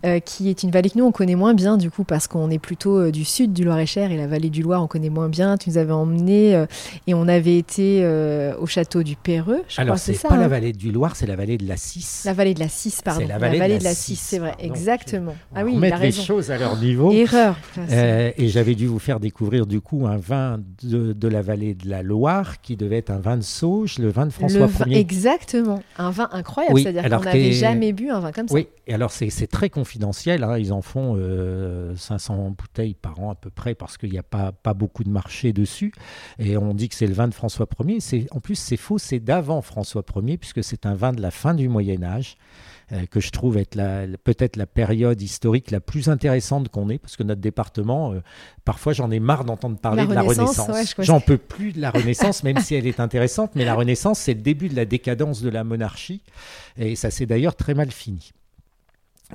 Euh, 0.06 0.20
qui 0.20 0.50
est 0.50 0.62
une 0.62 0.70
vallée 0.70 0.90
que 0.90 0.98
nous 0.98 1.04
on 1.04 1.10
connaît 1.10 1.34
moins 1.34 1.54
bien 1.54 1.78
du 1.78 1.90
coup 1.90 2.04
parce 2.04 2.28
qu'on 2.28 2.50
est 2.50 2.58
plutôt 2.58 2.98
euh, 2.98 3.10
du 3.10 3.24
sud 3.24 3.52
du 3.52 3.64
Loir-et-Cher 3.64 4.12
et 4.12 4.16
la 4.16 4.26
vallée 4.26 4.50
du 4.50 4.62
Loir 4.62 4.82
on 4.82 4.86
connaît 4.86 5.08
moins 5.08 5.28
bien. 5.28 5.56
Tu 5.56 5.70
nous 5.70 5.78
avais 5.78 5.92
emmené 5.92 6.54
euh, 6.54 6.66
et 7.06 7.14
on 7.14 7.26
avait 7.26 7.56
été 7.56 8.06
au 8.60 8.66
château 8.66 9.02
du 9.02 9.16
Péreux. 9.16 9.62
Je 9.68 9.80
Alors 9.80 9.98
c'est 9.98 10.20
pas 10.20 10.36
la 10.36 10.44
hein. 10.44 10.48
vallée 10.48 10.72
du 10.72 10.92
Loir, 10.92 11.16
c'est 11.16 11.26
la 11.26 11.34
vallée 11.34 11.58
de 11.58 11.66
la 11.66 11.76
Cisse. 11.76 12.22
La 12.24 12.34
vallée 12.34 12.54
de 12.54 12.60
la 12.60 12.68
Cisse, 12.68 13.02
pardon. 13.02 13.22
C'est 13.22 13.26
la 13.26 13.38
vallée, 13.38 13.78
de 13.78 13.84
la, 13.84 13.94
Cisse, 13.94 14.20
c'est 14.20 14.38
vrai, 14.38 14.54
exactement. 14.60 15.34
ah 15.54 15.64
oui, 15.64 15.76
mettre 15.76 16.00
les 16.00 16.12
choses 16.12 16.50
à 16.50 16.58
leur 16.58 16.76
niveau. 16.76 17.10
Erreur. 17.10 17.56
et 17.88 18.48
j'avais 18.48 18.74
dû 18.74 18.86
vous 18.86 18.95
faire 18.98 19.20
découvrir 19.20 19.66
du 19.66 19.80
coup 19.80 20.06
un 20.06 20.16
vin 20.16 20.60
de, 20.82 21.28
la 21.28 21.42
vallée 21.42 21.74
de 21.74 21.88
la 21.88 22.02
Loire 22.02 22.60
qui 22.60 22.76
devait 22.76 22.98
être 22.98 23.10
un 23.10 23.18
vin 23.18 23.36
de 23.36 23.42
Sauge, 23.42 23.98
le 23.98 24.08
vin 24.08 24.26
de 24.26 24.32
François 24.32 24.68
Ier. 24.86 24.98
Exactement, 24.98 25.82
un 25.98 26.10
vin 26.10 26.28
incroyable, 26.32 26.80
c'est-à-dire 26.80 27.18
qu'on 27.18 27.24
n'avait 27.24 27.52
jamais 27.52 27.92
bu 27.92 28.10
un 28.10 28.20
vin 28.20 28.32
comme 28.32 28.48
ça. 28.48 28.54
Oui, 28.54 28.68
et 28.86 28.94
alors 28.94 29.10
c'est 29.10 29.46
très 29.46 29.70
confidentiel. 29.70 30.44
Hein. 30.44 30.58
Ils 30.58 30.72
en 30.72 30.82
font 30.82 31.16
500 31.96 32.34
euh, 32.34 32.50
bouteilles 32.50 32.94
par 32.94 33.20
an 33.20 33.30
à 33.30 33.34
peu 33.34 33.50
près 33.50 33.74
parce 33.74 33.98
qu'il 33.98 34.10
n'y 34.10 34.18
a 34.18 34.22
pas, 34.22 34.52
pas 34.52 34.74
beaucoup 34.74 35.04
de 35.04 35.10
marché 35.10 35.52
dessus. 35.52 35.92
Et 36.38 36.56
on 36.56 36.74
dit 36.74 36.88
que 36.88 36.94
c'est 36.94 37.06
le 37.06 37.14
vin 37.14 37.28
de 37.28 37.34
François 37.34 37.66
Ier. 37.84 38.26
En 38.30 38.40
plus, 38.40 38.56
c'est 38.56 38.76
faux, 38.76 38.98
c'est 38.98 39.20
d'avant 39.20 39.62
François 39.62 40.04
Ier 40.16 40.38
puisque 40.38 40.62
c'est 40.62 40.86
un 40.86 40.94
vin 40.94 41.12
de 41.12 41.20
la 41.20 41.30
fin 41.30 41.54
du 41.54 41.68
Moyen 41.68 42.02
Âge. 42.02 42.36
Euh, 42.92 43.04
que 43.06 43.18
je 43.18 43.30
trouve 43.30 43.58
être 43.58 43.76
peut-être 44.22 44.54
la 44.54 44.66
période 44.66 45.20
historique 45.20 45.72
la 45.72 45.80
plus 45.80 46.08
intéressante 46.08 46.68
qu'on 46.68 46.88
ait, 46.88 46.98
parce 46.98 47.16
que 47.16 47.24
notre 47.24 47.40
département, 47.40 48.12
euh, 48.12 48.22
parfois 48.64 48.92
j'en 48.92 49.10
ai 49.10 49.18
marre 49.18 49.44
d'entendre 49.44 49.76
parler 49.76 50.06
de 50.06 50.12
la 50.12 50.22
Renaissance. 50.22 50.94
j'en 51.00 51.18
peux 51.18 51.36
plus 51.36 51.72
de 51.72 51.80
la 51.80 51.90
Renaissance, 51.90 52.44
même 52.44 52.60
si 52.60 52.76
elle 52.76 52.86
est 52.86 53.00
intéressante, 53.00 53.56
mais 53.56 53.64
la 53.64 53.74
Renaissance, 53.74 54.20
c'est 54.20 54.34
le 54.34 54.40
début 54.40 54.68
de 54.68 54.76
la 54.76 54.84
décadence 54.84 55.42
de 55.42 55.48
la 55.48 55.64
monarchie, 55.64 56.22
et 56.76 56.94
ça 56.94 57.10
s'est 57.10 57.26
d'ailleurs 57.26 57.56
très 57.56 57.74
mal 57.74 57.90
fini. 57.90 58.30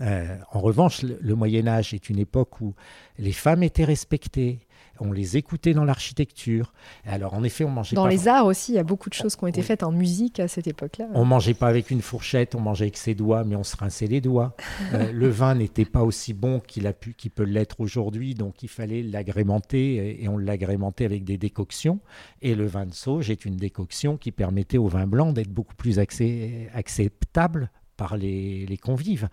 Euh, 0.02 0.38
en 0.54 0.62
revanche, 0.62 1.02
le, 1.02 1.36
Moyen 1.36 1.68
Âge 1.68 1.94
est 1.94 2.10
une 2.10 2.20
époque 2.20 2.62
où 2.62 2.74
les 3.18 3.34
femmes 3.34 3.64
étaient 3.64 3.84
respectées, 3.84 4.60
on 5.02 5.12
les 5.12 5.38
écoutait 5.38 5.74
dans 5.74 5.84
l'architecture. 5.84 6.74
Alors 7.06 7.34
en 7.34 7.44
effet, 7.44 7.64
on 7.64 7.70
mangeait 7.70 7.96
dans 7.96 8.08
les 8.08 8.28
arts 8.28 8.46
aussi, 8.46 8.72
il 8.72 8.76
y 8.76 8.80
a 8.80 8.84
beaucoup 8.84 9.10
de 9.10 9.14
choses 9.14 9.36
qui 9.36 9.44
ont 9.44 9.48
été 9.48 9.62
faites 9.62 9.84
en 9.84 9.92
musique 9.92 10.40
à 10.40 10.48
cette 10.48 10.68
époque-là. 10.68 11.08
On 11.14 11.26
mangeait 11.26 11.54
pas 11.54 11.68
avec 11.68 11.92
une 11.92 12.02
fourchette, 12.02 12.56
on 12.56 12.62
mangeait 12.62 12.86
avec 12.86 12.98
ses 12.98 13.16
doigts, 13.16 13.44
mais 13.44 13.56
on 13.56 13.64
se 13.64 13.76
rinçait 13.76 14.08
les 14.08 14.22
doigts. 14.22 14.56
Euh, 14.94 15.12
le 15.14 15.30
vin 15.30 15.56
n'était 15.56 15.86
pas 15.86 16.02
aussi 16.02 16.34
bon 16.34 16.60
qu'il 16.60 16.86
a 16.86 16.92
pu, 16.92 17.14
qu'il 17.14 17.32
peut 17.32 17.44
l'être 17.44 17.80
aujourd'hui, 17.80 18.34
donc 18.34 18.62
il 18.62 18.68
fallait 18.68 19.04
l'agrémenter 19.04 20.22
et 20.22 20.28
on 20.28 20.38
l'agrémentait 20.38 21.06
avec 21.06 21.24
des 21.24 21.38
décoctions. 21.38 22.00
Et 22.42 22.56
le 22.56 22.66
vin 22.66 22.86
de 22.86 22.94
sauge 22.94 23.30
est 23.30 23.46
une 23.46 23.56
décoction 23.56 24.18
qui 24.18 24.32
permettait 24.32 24.80
au 24.80 24.88
vin 24.88 25.08
blanc 25.08 25.32
d'être 25.32 25.52
beaucoup 25.52 25.76
plus 25.76 26.00
acceptable 26.00 27.70
par 28.02 28.18
les, 28.18 28.80
convives. 28.82 29.30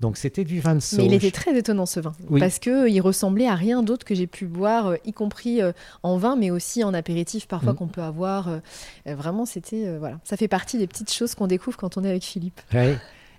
Donc 0.00 0.16
c'était 0.16 0.44
du 0.44 0.60
vin 0.60 0.74
de 0.74 0.80
sauge. 0.80 1.00
Mais 1.00 1.04
il 1.04 1.12
était 1.12 1.30
très 1.30 1.56
étonnant 1.56 1.84
ce 1.84 2.00
vin, 2.00 2.14
parce 2.38 2.58
qu'il 2.58 3.00
ressemblait 3.02 3.46
à 3.46 3.54
rien 3.54 3.82
d'autre 3.82 4.06
que 4.06 4.14
j'ai 4.14 4.26
pu 4.26 4.46
boire, 4.46 4.86
euh, 4.86 4.96
y 5.04 5.12
compris 5.12 5.60
euh, 5.60 5.72
en 6.02 6.16
vin, 6.16 6.34
mais 6.34 6.50
aussi 6.50 6.82
en 6.82 6.94
apéritif 6.94 7.46
parfois 7.46 7.74
mm. 7.74 7.76
qu'on 7.76 7.88
peut 7.88 8.02
avoir. 8.02 8.48
Euh, 8.48 8.58
vraiment, 9.04 9.44
c'était 9.44 9.98
voilà, 9.98 10.18
ça 10.24 10.38
fait 10.38 10.48
partie 10.48 10.78
des 10.78 10.86
petites 10.86 11.12
choses 11.12 11.34
qu'on 11.34 11.46
découvre 11.46 11.76
quand 11.76 11.98
on 11.98 12.04
est 12.04 12.08
avec 12.08 12.24
Philippe. 12.24 12.60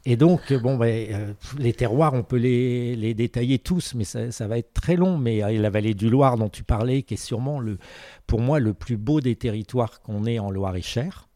Et 0.05 0.15
donc, 0.15 0.53
bon, 0.53 0.77
ben, 0.77 1.35
les 1.57 1.73
terroirs, 1.73 2.13
on 2.13 2.23
peut 2.23 2.37
les, 2.37 2.95
les 2.95 3.13
détailler 3.13 3.59
tous, 3.59 3.93
mais 3.93 4.05
ça, 4.05 4.31
ça, 4.31 4.47
va 4.47 4.57
être 4.57 4.71
très 4.73 4.95
long. 4.95 5.17
Mais 5.17 5.39
la 5.57 5.69
vallée 5.69 5.95
du 5.95 6.09
Loire 6.09 6.37
dont 6.37 6.47
tu 6.47 6.63
parlais, 6.63 7.01
qui 7.01 7.15
est 7.15 7.17
sûrement 7.17 7.59
le, 7.59 7.77
pour 8.25 8.39
moi 8.39 8.59
le 8.59 8.73
plus 8.73 8.95
beau 8.95 9.19
des 9.19 9.35
territoires 9.35 10.01
qu'on 10.01 10.25
ait 10.25 10.39
en 10.39 10.49
Loire-et-Cher 10.49 11.26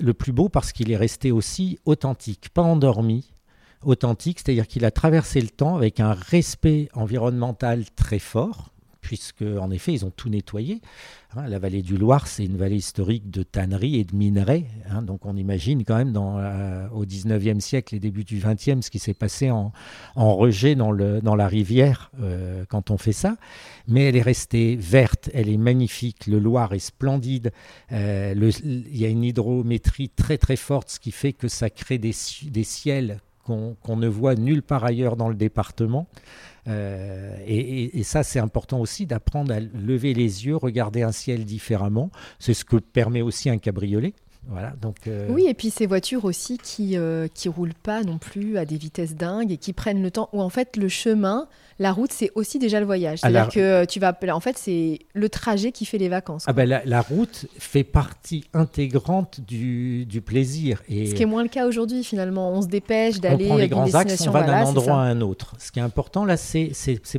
le 0.00 0.14
plus 0.14 0.32
beau 0.32 0.48
parce 0.48 0.72
qu'il 0.72 0.90
est 0.90 0.96
resté 0.96 1.32
aussi 1.32 1.78
authentique, 1.84 2.48
pas 2.50 2.62
endormi, 2.62 3.32
authentique, 3.82 4.40
c'est-à-dire 4.40 4.66
qu'il 4.66 4.84
a 4.84 4.90
traversé 4.90 5.40
le 5.40 5.48
temps 5.48 5.76
avec 5.76 6.00
un 6.00 6.12
respect 6.12 6.88
environnemental 6.92 7.84
très 7.96 8.18
fort, 8.18 8.72
puisque 9.00 9.42
en 9.42 9.70
effet 9.70 9.92
ils 9.92 10.04
ont 10.04 10.10
tout 10.10 10.28
nettoyé. 10.28 10.80
Hein, 11.36 11.46
la 11.46 11.58
vallée 11.58 11.82
du 11.82 11.96
Loir, 11.96 12.26
c'est 12.26 12.44
une 12.44 12.56
vallée 12.56 12.76
historique 12.76 13.30
de 13.30 13.44
tanneries 13.44 14.00
et 14.00 14.04
de 14.04 14.16
minerais, 14.16 14.66
hein, 14.88 15.02
donc 15.02 15.26
on 15.26 15.36
imagine 15.36 15.84
quand 15.84 15.96
même 15.96 16.12
dans, 16.12 16.38
au 16.92 17.04
19e 17.04 17.60
siècle 17.60 17.94
et 17.94 18.00
début 18.00 18.24
du 18.24 18.38
20e 18.38 18.82
ce 18.82 18.90
qui 18.90 18.98
s'est 18.98 19.14
passé 19.14 19.50
en, 19.50 19.72
rejet 20.16 20.74
dans, 20.74 20.90
le, 20.90 21.20
dans 21.20 21.36
la 21.36 21.46
rivière 21.46 22.10
euh, 22.20 22.64
quand 22.68 22.90
on 22.90 22.98
fait 22.98 23.12
ça. 23.12 23.36
Mais 23.86 24.04
elle 24.04 24.16
est 24.16 24.22
restée 24.22 24.76
verte, 24.76 25.30
elle 25.34 25.48
est 25.48 25.56
magnifique, 25.56 26.26
le 26.26 26.38
Loir 26.38 26.72
est 26.72 26.78
splendide, 26.78 27.52
euh, 27.92 28.50
il 28.64 28.96
y 28.96 29.04
a 29.04 29.08
une 29.08 29.24
hydrométrie 29.24 30.08
très 30.08 30.38
très 30.38 30.56
forte, 30.56 30.90
ce 30.90 31.00
qui 31.00 31.12
fait 31.12 31.32
que 31.32 31.48
ça 31.48 31.70
crée 31.70 31.98
des, 31.98 32.14
des 32.44 32.64
ciels 32.64 33.20
qu'on 33.44 33.96
ne 33.96 34.06
voit 34.06 34.36
nulle 34.36 34.62
part 34.62 34.84
ailleurs 34.84 35.16
dans 35.16 35.28
le 35.28 35.34
département. 35.34 36.06
Euh, 36.68 37.36
et, 37.46 38.02
ça, 38.02 38.22
c'est 38.22 38.38
important 38.38 38.80
aussi 38.80 39.06
d'apprendre 39.06 39.52
à 39.52 39.60
lever 39.60 40.14
les 40.14 40.46
yeux, 40.46 40.56
regarder 40.56 41.02
un 41.02 41.12
ciel 41.12 41.44
différemment. 41.44 42.10
C'est 42.38 42.54
ce 42.54 42.64
que 42.64 42.76
permet 42.76 43.22
aussi 43.22 43.50
un 43.50 43.58
cabriolet. 43.58 44.14
Voilà, 44.48 44.72
donc 44.80 45.06
euh, 45.06 45.28
Oui, 45.28 45.46
et 45.48 45.54
puis 45.54 45.70
ces 45.70 45.86
voitures 45.86 46.24
aussi 46.24 46.58
qui 46.58 46.92
ne 46.92 47.00
euh, 47.00 47.28
qui 47.32 47.48
roulent 47.48 47.74
pas 47.74 48.02
non 48.02 48.18
plus 48.18 48.56
à 48.58 48.64
des 48.64 48.76
vitesses 48.76 49.14
dingues 49.14 49.52
et 49.52 49.58
qui 49.58 49.72
prennent 49.72 50.02
le 50.02 50.10
temps, 50.10 50.28
où 50.32 50.40
en 50.40 50.48
fait 50.48 50.76
le 50.76 50.88
chemin, 50.88 51.46
la 51.78 51.92
route, 51.92 52.12
c'est 52.12 52.30
aussi 52.34 52.58
déjà 52.58 52.80
le 52.80 52.86
voyage. 52.86 53.20
C'est-à-dire 53.20 53.48
que 53.48 53.84
tu 53.84 54.00
vas, 54.00 54.16
en 54.32 54.40
fait, 54.40 54.58
c'est 54.58 55.00
le 55.14 55.28
trajet 55.28 55.72
qui 55.72 55.84
fait 55.84 55.98
les 55.98 56.08
vacances. 56.08 56.44
Ah 56.46 56.52
ben, 56.52 56.68
la, 56.68 57.00
route 57.00 57.46
fait 57.58 57.84
partie 57.84 58.44
intégrante 58.52 59.40
du, 59.40 60.04
du, 60.04 60.20
plaisir. 60.20 60.82
Et 60.88 61.06
Ce 61.06 61.14
qui 61.14 61.22
est 61.22 61.26
moins 61.26 61.42
le 61.42 61.48
cas 61.48 61.66
aujourd'hui 61.66 62.04
finalement. 62.04 62.52
On 62.52 62.62
se 62.62 62.66
dépêche 62.66 63.20
d'aller. 63.20 63.46
On 63.46 63.48
prend 63.48 63.56
les 63.56 63.68
grands 63.68 63.94
axes, 63.94 64.26
on 64.26 64.30
va 64.30 64.42
d'un 64.42 64.64
endroit 64.64 65.02
à 65.02 65.06
un 65.06 65.20
autre. 65.20 65.54
Ce 65.58 65.70
qui 65.70 65.78
est 65.78 65.82
important 65.82 66.24
là, 66.24 66.36
c'est 66.36 66.72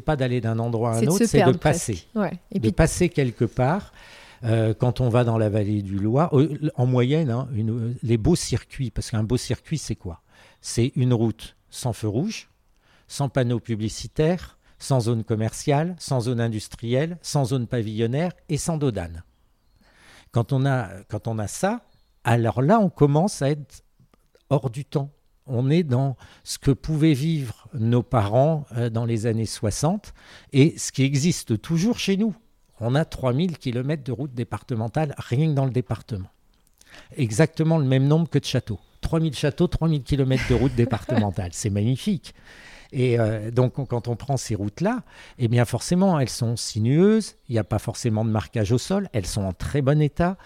pas 0.03 0.15
d'aller 0.15 0.41
d'un 0.41 0.60
endroit 0.60 0.93
à 0.93 0.97
un 0.97 1.07
autre, 1.07 1.25
c'est 1.25 1.43
de 1.43 1.51
passer. 1.53 2.03
Ouais. 2.15 2.31
Et 2.51 2.60
de 2.60 2.69
passer 2.71 3.10
quelque 3.10 3.45
part. 3.45 3.93
Euh, 4.43 4.73
quand 4.73 5.01
on 5.01 5.10
va 5.10 5.23
dans 5.23 5.38
la 5.38 5.49
vallée 5.49 5.82
du 5.82 5.99
Loire, 5.99 6.38
euh, 6.38 6.71
en 6.75 6.86
moyenne, 6.86 7.30
hein, 7.30 7.47
les 8.01 8.17
beaux 8.17 8.36
circuits, 8.36 8.89
parce 8.89 9.12
qu'un 9.12 9.23
beau 9.23 9.38
circuit, 9.38 9.77
c'est 9.77 9.95
quoi? 9.95 10.21
C'est 10.62 10.91
une 10.95 11.13
route 11.13 11.56
sans 11.69 11.93
feu 11.93 12.08
rouge, 12.08 12.49
sans 13.08 13.30
panneaux 13.30 13.60
publicitaires, 13.60 14.58
sans 14.80 15.01
zone 15.01 15.23
commerciale, 15.23 15.95
sans 15.99 16.21
zone 16.21 16.41
industrielle, 16.41 17.17
sans 17.21 17.45
zone 17.45 17.67
pavillonnaire 17.67 18.32
et 18.49 18.58
sans 18.58 18.77
dodane. 18.77 19.23
Quand 20.32 20.54
on 20.54 20.65
a, 20.65 20.89
quand 21.08 21.27
on 21.27 21.38
a 21.38 21.47
ça, 21.47 21.82
alors 22.23 22.62
là, 22.62 22.80
on 22.80 22.89
commence 22.89 23.41
à 23.41 23.49
être 23.49 23.84
hors 24.49 24.69
du 24.69 24.86
temps. 24.86 25.12
On 25.45 25.69
est 25.69 25.84
dans 25.84 26.15
ce 26.43 26.58
que 26.58 26.71
pouvaient 26.71 27.13
vivre 27.13 27.67
nos 27.73 28.04
parents 28.04 28.65
euh, 28.77 28.89
dans 28.89 29.06
les 29.06 29.25
années 29.25 29.45
60 29.45 30.13
et 30.54 30.77
ce 30.77 30.91
qui 30.91 31.04
existe 31.04 31.62
toujours 31.62 31.99
chez 31.99 32.17
nous 32.17 32.36
on 32.82 32.96
a 32.96 33.06
3000 33.06 33.58
km 33.58 34.04
de 34.04 34.12
route 34.12 34.34
départementale 34.34 35.15
rien 35.17 35.48
que 35.48 35.54
dans 35.54 35.65
le 35.65 35.72
département. 35.72 36.28
Exactement 37.15 37.78
le 37.78 37.86
même 37.86 38.08
nombre 38.08 38.30
que 38.30 38.39
de 38.39 38.46
châteaux. 38.46 38.80
3000 39.02 39.34
châteaux, 39.34 39.67
3000 39.67 40.04
km 40.04 40.44
de 40.50 40.56
route 40.56 40.76
départementale. 40.76 41.52
C'est 41.54 41.70
magnifique. 41.70 42.34
Et 42.91 43.20
euh, 43.20 43.52
donc, 43.52 43.74
quand 43.88 44.08
on 44.08 44.15
prend 44.15 44.36
ces 44.36 44.56
routes-là, 44.56 45.04
eh 45.38 45.48
bien, 45.48 45.63
forcément, 45.63 46.20
elles 46.20 46.30
sont 46.30 46.58
sinueuses. 46.58 47.36
Il 47.48 47.54
n'y 47.54 47.60
a 47.60 47.63
pas 47.63 47.80
forcément 47.80 48.26
de 48.26 48.30
marquage 48.30 48.72
au 48.72 48.78
sol. 48.78 49.10
Elles 49.13 49.26
sont 49.26 49.44
en 49.44 49.54
très 49.54 49.82
bon 49.82 50.02
état. 50.02 50.38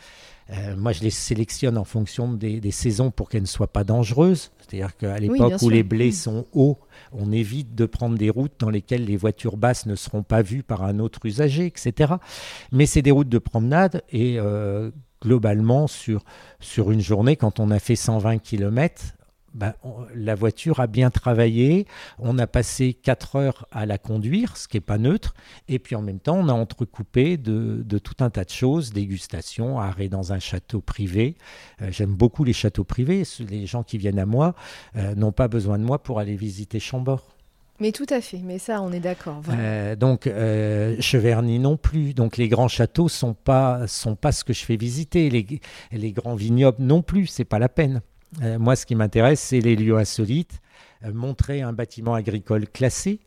Euh, 0.51 0.75
moi, 0.75 0.91
je 0.91 1.01
les 1.01 1.09
sélectionne 1.09 1.77
en 1.77 1.83
fonction 1.83 2.31
des, 2.33 2.71
saisons 2.71 3.09
pour 3.09 3.29
qu'elles 3.29 3.41
ne 3.41 3.47
soient 3.47 3.71
pas 3.71 3.83
dangereuses. 3.83 4.51
C'est-à-dire 4.59 4.95
qu'à 4.95 5.17
l'époque 5.17 5.61
où 5.61 5.69
les 5.69 5.83
blés 5.83 6.09
mm. 6.09 6.13
sont 6.13 6.45
hauts, 6.53 6.77
on 7.11 7.31
évite 7.31 7.73
de 7.73 7.85
prendre 7.85 8.17
des 8.17 8.29
routes 8.29 8.53
dans 8.59 8.69
lesquelles 8.69 9.05
les 9.05 9.17
voitures 9.17 9.57
basses 9.57 9.85
ne 9.85 9.95
seront 9.95 10.23
pas 10.23 10.41
vues 10.41 10.63
par 10.63 10.83
un 10.83 10.99
autre 10.99 11.25
usager, 11.25 11.65
etc. 11.65 12.13
Mais 12.71 12.85
c'est 12.85 13.01
des 13.01 13.11
routes 13.11 13.29
de 13.29 13.39
promenade 13.39 14.03
et 14.11 14.35
euh, 14.37 14.91
globalement, 15.21 15.87
sur, 15.87 16.23
sur 16.59 16.91
une 16.91 17.01
journée, 17.01 17.35
quand 17.35 17.59
on 17.59 17.71
a 17.71 17.79
fait 17.79 17.95
120 17.95 18.37
km, 18.37 19.15
ben, 19.55 19.73
la 20.13 20.35
voiture 20.35 20.79
a 20.79 20.87
bien 20.87 21.09
travaillé. 21.09 21.87
On 22.19 22.37
a 22.37 22.45
passé 22.45 22.93
4 22.93 23.35
heures 23.37 23.67
à 23.71 23.85
la 23.85 23.97
conduire, 23.97 24.57
ce 24.57 24.67
qui 24.67 24.77
n'est 24.77 24.81
pas 24.81 24.97
neutre. 24.97 25.33
Et 25.67 25.79
puis 25.79 25.95
en 25.95 26.01
même 26.01 26.19
temps, 26.19 26.37
on 26.37 26.49
a 26.49 26.53
entrecoupé 26.53 27.37
de, 27.37 27.83
tout 27.97 28.23
un 28.23 28.29
tas 28.29 28.43
de 28.43 28.49
choses, 28.49 28.91
dégustation, 28.91 29.79
arrêt 29.79 30.09
dans 30.09 30.33
un 30.33 30.39
château 30.39 30.81
privé. 30.81 31.35
Euh, 31.81 31.87
j'aime 31.89 32.13
beaucoup 32.13 32.43
les 32.43 32.53
châteaux 32.53 32.83
privés. 32.83 33.23
Les 33.49 33.65
gens 33.65 33.83
qui 33.83 33.97
viennent 33.97 34.19
à 34.19 34.25
moi 34.25 34.55
euh, 34.95 35.15
n'ont 35.15 35.31
pas 35.31 35.47
besoin 35.47 35.79
de 35.79 35.83
moi 35.83 36.03
pour 36.03 36.19
aller 36.19 36.35
visiter 36.35 36.79
Chambord. 36.79 37.35
Mais 37.79 37.91
tout 37.91 38.05
à 38.09 38.21
fait, 38.21 38.39
mais 38.41 38.57
ça, 38.57 38.81
on 38.81 38.91
est 38.93 39.01
d'accord. 39.01 39.41
Euh, 39.49 39.97
donc, 39.97 40.27
euh, 40.27 40.95
Cheverny 41.01 41.59
non 41.59 41.75
plus. 41.75 42.13
Donc, 42.13 42.37
les 42.37 42.47
grands 42.47 42.69
châteaux 42.69 43.09
sont 43.09 43.33
pas 43.33 43.85
sont 43.87 44.15
pas 44.15 44.31
ce 44.31 44.45
que 44.45 44.53
je 44.53 44.63
fais 44.63 44.77
visiter. 44.77 45.29
Les, 45.29 45.45
les 45.91 46.11
grands 46.13 46.35
vignobles 46.35 46.81
non 46.81 47.01
plus, 47.01 47.27
c'est 47.27 47.43
pas 47.43 47.59
la 47.59 47.67
peine. 47.67 48.01
Euh, 48.41 48.59
moi, 48.59 48.75
ce 48.75 48.85
qui 48.85 48.95
m'intéresse, 48.95 49.39
c'est 49.39 49.59
les 49.59 49.75
lieux 49.75 49.97
insolites. 49.97 50.61
montrer 51.13 51.61
un 51.61 51.73
bâtiment 51.73 52.15
agricole 52.15 52.67
classé, 52.67 53.19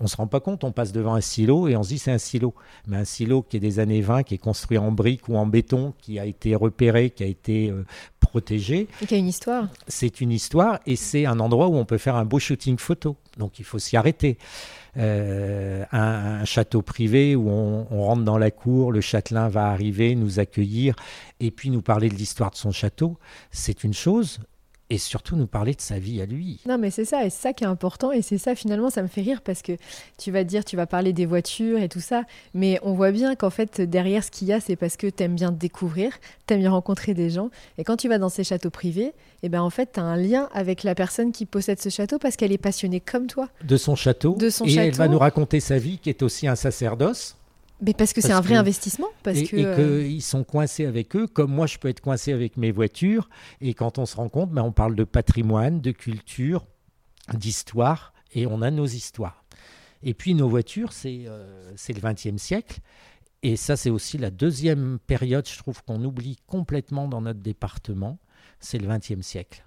on 0.00 0.06
se 0.06 0.16
rend 0.16 0.26
pas 0.26 0.40
compte, 0.40 0.64
on 0.64 0.72
passe 0.72 0.92
devant 0.92 1.14
un 1.14 1.20
silo 1.20 1.68
et 1.68 1.76
on 1.76 1.82
se 1.82 1.88
dit 1.88 1.98
c'est 1.98 2.12
un 2.12 2.18
silo. 2.18 2.54
Mais 2.86 2.96
un 2.98 3.04
silo 3.04 3.42
qui 3.42 3.56
est 3.56 3.60
des 3.60 3.78
années 3.78 4.02
20, 4.02 4.24
qui 4.24 4.34
est 4.34 4.38
construit 4.38 4.78
en 4.78 4.92
briques 4.92 5.28
ou 5.28 5.36
en 5.36 5.46
béton, 5.46 5.94
qui 5.98 6.18
a 6.18 6.26
été 6.26 6.54
repéré, 6.54 7.10
qui 7.10 7.22
a 7.22 7.26
été 7.26 7.70
euh, 7.70 7.84
protégé. 8.20 8.88
Et 9.02 9.06
qui 9.06 9.14
a 9.14 9.18
une 9.18 9.28
histoire. 9.28 9.68
C'est 9.88 10.20
une 10.20 10.32
histoire 10.32 10.80
et 10.86 10.96
c'est 10.96 11.26
un 11.26 11.40
endroit 11.40 11.68
où 11.68 11.76
on 11.76 11.84
peut 11.84 11.98
faire 11.98 12.16
un 12.16 12.24
beau 12.24 12.38
shooting 12.38 12.78
photo. 12.78 13.16
Donc 13.38 13.58
il 13.58 13.64
faut 13.64 13.78
s'y 13.78 13.96
arrêter. 13.96 14.38
Euh, 14.98 15.84
un, 15.92 16.44
château 16.46 16.80
privé 16.80 17.36
où 17.36 17.50
on, 17.50 17.86
on, 17.90 18.02
rentre 18.04 18.22
dans 18.22 18.38
la 18.38 18.50
cour, 18.50 18.92
le 18.92 19.02
châtelain 19.02 19.48
va 19.48 19.66
arriver, 19.66 20.14
nous 20.14 20.40
accueillir 20.40 20.96
et 21.38 21.50
puis 21.50 21.68
nous 21.68 21.82
parler 21.82 22.08
de 22.08 22.14
l'histoire 22.14 22.50
de 22.50 22.56
son 22.56 22.72
château, 22.72 23.18
c'est 23.50 23.84
une 23.84 23.92
chose 23.92 24.40
et 24.90 24.98
surtout 24.98 25.36
nous 25.36 25.46
parler 25.46 25.74
de 25.74 25.80
sa 25.80 25.98
vie 25.98 26.20
à 26.20 26.26
lui. 26.26 26.60
Non, 26.66 26.78
mais 26.78 26.90
c'est 26.90 27.04
ça, 27.04 27.24
et 27.24 27.30
c'est 27.30 27.42
ça 27.42 27.52
qui 27.52 27.64
est 27.64 27.66
important, 27.66 28.12
et 28.12 28.22
c'est 28.22 28.38
ça 28.38 28.54
finalement, 28.54 28.90
ça 28.90 29.02
me 29.02 29.08
fait 29.08 29.22
rire 29.22 29.42
parce 29.42 29.62
que 29.62 29.72
tu 30.18 30.30
vas 30.30 30.44
dire, 30.44 30.64
tu 30.64 30.76
vas 30.76 30.86
parler 30.86 31.12
des 31.12 31.26
voitures 31.26 31.78
et 31.78 31.88
tout 31.88 32.00
ça, 32.00 32.22
mais 32.54 32.78
on 32.82 32.94
voit 32.94 33.10
bien 33.10 33.34
qu'en 33.34 33.50
fait, 33.50 33.80
derrière 33.80 34.22
ce 34.22 34.30
qu'il 34.30 34.48
y 34.48 34.52
a, 34.52 34.60
c'est 34.60 34.76
parce 34.76 34.96
que 34.96 35.08
tu 35.08 35.22
aimes 35.22 35.34
bien 35.34 35.50
découvrir, 35.50 36.12
tu 36.46 36.54
aimes 36.54 36.60
bien 36.60 36.70
rencontrer 36.70 37.14
des 37.14 37.30
gens, 37.30 37.50
et 37.78 37.84
quand 37.84 37.96
tu 37.96 38.08
vas 38.08 38.18
dans 38.18 38.28
ces 38.28 38.44
châteaux 38.44 38.70
privés, 38.70 39.12
et 39.42 39.46
eh 39.46 39.48
ben 39.50 39.60
en 39.60 39.70
fait, 39.70 39.92
tu 39.92 40.00
as 40.00 40.02
un 40.02 40.16
lien 40.16 40.48
avec 40.54 40.82
la 40.82 40.94
personne 40.94 41.30
qui 41.30 41.44
possède 41.44 41.80
ce 41.80 41.90
château 41.90 42.18
parce 42.18 42.36
qu'elle 42.36 42.52
est 42.52 42.58
passionnée 42.58 43.00
comme 43.00 43.26
toi. 43.26 43.48
De 43.62 43.76
son 43.76 43.94
château. 43.94 44.34
De 44.34 44.48
son 44.48 44.64
et 44.64 44.70
château. 44.70 44.88
elle 44.88 44.94
va 44.94 45.08
nous 45.08 45.18
raconter 45.18 45.60
sa 45.60 45.78
vie, 45.78 45.98
qui 45.98 46.08
est 46.08 46.22
aussi 46.22 46.48
un 46.48 46.56
sacerdoce. 46.56 47.35
Mais 47.80 47.92
parce 47.92 48.12
que 48.12 48.20
c'est 48.20 48.32
un 48.32 48.40
vrai 48.40 48.54
investissement. 48.54 49.08
Parce 49.22 49.38
et, 49.38 49.46
que, 49.46 49.56
euh, 49.56 50.02
qu'ils 50.02 50.22
sont 50.22 50.44
coincés 50.44 50.86
avec 50.86 51.14
eux, 51.14 51.26
comme 51.26 51.52
moi 51.52 51.66
je 51.66 51.78
peux 51.78 51.88
être 51.88 52.00
coincé 52.00 52.32
avec 52.32 52.56
mes 52.56 52.70
voitures. 52.70 53.28
Et 53.60 53.74
quand 53.74 53.98
on 53.98 54.06
se 54.06 54.16
rend 54.16 54.28
compte, 54.28 54.50
ben, 54.50 54.62
on 54.62 54.72
parle 54.72 54.96
de 54.96 55.04
patrimoine, 55.04 55.80
de 55.80 55.90
culture, 55.90 56.66
d'histoire, 57.34 58.14
et 58.34 58.46
on 58.46 58.62
a 58.62 58.70
nos 58.70 58.86
histoires. 58.86 59.44
Et 60.02 60.14
puis 60.14 60.34
nos 60.34 60.48
voitures, 60.48 60.92
c'est 60.92 61.24
euh, 61.26 61.72
le 61.88 62.00
XXe 62.00 62.42
siècle. 62.42 62.80
Et 63.42 63.56
ça, 63.56 63.76
c'est 63.76 63.90
aussi 63.90 64.18
la 64.18 64.30
deuxième 64.30 64.98
période, 65.06 65.46
je 65.48 65.58
trouve, 65.58 65.82
qu'on 65.84 66.02
oublie 66.02 66.38
complètement 66.46 67.08
dans 67.08 67.20
notre 67.20 67.40
département, 67.40 68.18
c'est 68.60 68.78
le 68.78 68.88
XXe 68.88 69.20
siècle. 69.20 69.64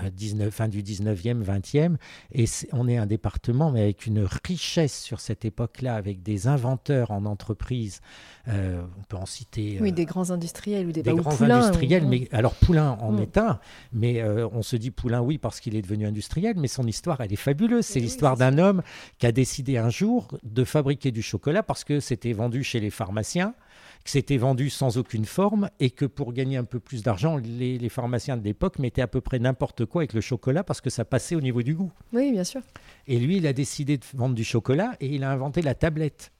19, 0.00 0.46
euh, 0.46 0.50
fin 0.50 0.68
du 0.68 0.82
19e, 0.82 1.42
20e. 1.42 1.96
Et 2.32 2.44
on 2.72 2.88
est 2.88 2.96
un 2.96 3.06
département, 3.06 3.70
mais 3.70 3.82
avec 3.82 4.06
une 4.06 4.26
richesse 4.44 5.00
sur 5.00 5.20
cette 5.20 5.44
époque-là, 5.44 5.94
avec 5.94 6.22
des 6.22 6.46
inventeurs 6.46 7.10
en 7.10 7.24
entreprise. 7.24 8.00
Euh, 8.48 8.82
on 8.98 9.02
peut 9.04 9.16
en 9.16 9.26
citer. 9.26 9.78
Oui, 9.80 9.90
euh, 9.90 9.92
des 9.92 10.04
grands 10.04 10.30
industriels 10.30 10.86
ou 10.86 10.92
des, 10.92 11.02
des 11.02 11.14
grands 11.14 11.40
industriels. 11.40 12.06
Mais, 12.06 12.28
alors, 12.32 12.54
Poulain 12.54 12.98
en 13.00 13.12
mm. 13.12 13.18
est 13.20 13.38
un, 13.38 13.60
mais 13.92 14.22
on 14.24 14.62
se 14.62 14.76
dit 14.76 14.90
Poulain, 14.90 15.20
oui, 15.20 15.38
parce 15.38 15.60
qu'il 15.60 15.76
est 15.76 15.82
devenu 15.82 16.06
industriel, 16.06 16.54
mais 16.56 16.68
son 16.68 16.86
histoire, 16.86 17.20
elle 17.20 17.32
est 17.32 17.36
fabuleuse. 17.36 17.84
C'est 17.84 18.00
l'histoire 18.00 18.36
d'un 18.36 18.58
homme 18.58 18.82
qui 19.18 19.26
a 19.26 19.32
décidé 19.32 19.78
un 19.78 19.90
jour 19.90 20.28
de 20.42 20.64
fabriquer 20.64 21.10
du 21.10 21.22
chocolat 21.22 21.62
parce 21.62 21.84
que 21.84 22.00
c'était 22.00 22.32
vendu 22.32 22.64
chez 22.64 22.80
les 22.80 22.90
pharmaciens 22.90 23.54
c'était 24.04 24.36
vendu 24.36 24.70
sans 24.70 24.98
aucune 24.98 25.24
forme 25.24 25.70
et 25.80 25.90
que 25.90 26.04
pour 26.04 26.32
gagner 26.32 26.56
un 26.56 26.64
peu 26.64 26.80
plus 26.80 27.02
d'argent, 27.02 27.36
les, 27.36 27.88
pharmaciens 27.88 28.36
de 28.36 28.42
l'époque 28.42 28.78
mettaient 28.78 29.02
à 29.02 29.06
peu 29.06 29.20
près 29.20 29.38
n'importe 29.38 29.84
quoi 29.84 30.02
avec 30.02 30.12
le 30.12 30.20
chocolat 30.20 30.64
parce 30.64 30.80
que 30.80 30.90
ça 30.90 31.04
passait 31.04 31.34
au 31.34 31.40
niveau 31.40 31.62
du 31.62 31.74
goût. 31.74 31.92
Oui, 32.12 32.32
bien 32.32 32.44
sûr. 32.44 32.62
Et 33.06 33.18
lui, 33.18 33.36
il 33.36 33.46
a 33.46 33.52
décidé 33.52 33.98
de 33.98 34.04
vendre 34.14 34.34
du 34.34 34.44
chocolat 34.44 34.96
et 35.00 35.06
il 35.06 35.24
a 35.24 35.30
inventé 35.30 35.62
la 35.62 35.74
tablette. 35.74 36.32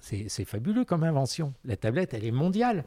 C'est 0.00 0.44
fabuleux 0.44 0.84
comme 0.84 1.02
invention. 1.02 1.52
La 1.64 1.76
tablette, 1.76 2.14
elle 2.14 2.24
est 2.24 2.30
mondiale. 2.30 2.84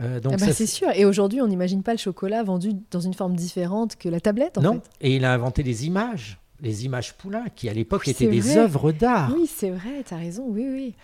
Euh, 0.00 0.20
donc 0.20 0.34
ah 0.36 0.46
bah, 0.46 0.52
c'est 0.54 0.66
sûr. 0.66 0.88
Et 0.94 1.04
aujourd'hui, 1.04 1.42
on 1.42 1.46
n'imagine 1.46 1.82
pas 1.82 1.92
le 1.92 1.98
chocolat 1.98 2.42
vendu 2.42 2.70
dans 2.90 3.00
une 3.00 3.12
forme 3.12 3.36
différente 3.36 3.96
que 3.96 4.08
la 4.08 4.20
tablette. 4.20 4.56
En 4.56 4.62
non. 4.62 4.82
Et 5.02 5.16
il 5.16 5.26
a 5.26 5.34
inventé 5.34 5.62
les 5.62 5.86
images 5.86 6.38
les 6.62 6.84
images 6.84 7.14
Poulain, 7.14 7.46
qui 7.56 7.68
à 7.68 7.72
l'époque 7.72 8.06
étaient 8.06 8.28
des 8.28 8.56
œuvres 8.56 8.92
d'art. 8.92 9.34
Oui, 9.34 9.50
c'est 9.52 9.70
vrai, 9.70 10.04
tu 10.06 10.14
as 10.14 10.16
raison, 10.16 10.46
oui, 10.48 10.68
oui 10.72 10.94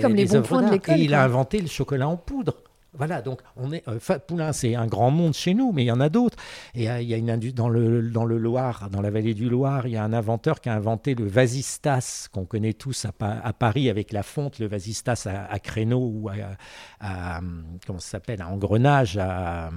comme 0.00 0.14
les 0.14 0.26
bons 0.26 0.42
points 0.42 0.62
de 0.62 0.72
l'école. 0.72 0.98
Et 0.98 1.04
il 1.04 1.14
a 1.14 1.22
inventé 1.22 1.60
le 1.60 1.68
chocolat 1.68 2.08
en 2.08 2.16
poudre. 2.16 2.54
Voilà, 2.94 3.20
donc 3.20 3.40
on 3.56 3.70
est 3.70 3.86
euh, 3.86 3.98
Poulain, 4.26 4.52
c'est 4.52 4.74
un 4.74 4.86
grand 4.86 5.10
monde 5.10 5.34
chez 5.34 5.52
nous, 5.52 5.72
mais 5.72 5.84
il 5.84 5.86
y 5.86 5.92
en 5.92 6.00
a 6.00 6.08
d'autres. 6.08 6.36
Et 6.74 6.90
euh, 6.90 7.00
il 7.00 7.08
y 7.08 7.14
a 7.14 7.18
une 7.18 7.38
dans 7.52 7.68
le 7.68 8.10
dans 8.10 8.24
le 8.24 8.38
Loir, 8.38 8.88
dans 8.90 9.02
la 9.02 9.10
vallée 9.10 9.34
du 9.34 9.48
Loir, 9.48 9.86
il 9.86 9.92
y 9.92 9.96
a 9.96 10.02
un 10.02 10.12
inventeur 10.14 10.60
qui 10.60 10.70
a 10.70 10.74
inventé 10.74 11.14
le 11.14 11.26
vasistas 11.26 12.28
qu'on 12.32 12.46
connaît 12.46 12.72
tous 12.72 13.04
à, 13.04 13.52
Paris 13.52 13.90
avec 13.90 14.10
la 14.12 14.22
fonte, 14.22 14.58
le 14.58 14.66
vasistas 14.66 15.26
à, 15.26 15.44
à 15.52 15.58
Créneau 15.58 16.10
ou 16.12 16.30
à, 16.30 17.40
comment 17.86 18.00
ça 18.00 18.12
s'appelle, 18.12 18.40
à 18.40 18.48
Engrenage, 18.48 19.18
à 19.18 19.70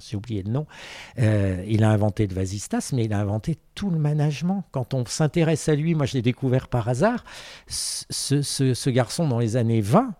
j'ai 0.00 0.16
oublié 0.16 0.42
le 0.42 0.50
nom, 0.50 0.66
euh, 1.18 1.64
il 1.66 1.84
a 1.84 1.90
inventé 1.90 2.26
le 2.26 2.34
vasistas, 2.34 2.90
mais 2.92 3.04
il 3.04 3.12
a 3.12 3.20
inventé 3.20 3.56
tout 3.74 3.90
le 3.90 3.98
management. 3.98 4.64
Quand 4.70 4.94
on 4.94 5.04
s'intéresse 5.06 5.68
à 5.68 5.74
lui, 5.74 5.94
moi 5.94 6.06
je 6.06 6.14
l'ai 6.14 6.22
découvert 6.22 6.68
par 6.68 6.88
hasard, 6.88 7.24
ce, 7.68 8.90
garçon 8.90 9.28
dans 9.28 9.38
les 9.38 9.56
années 9.56 9.80
20, 9.80 10.14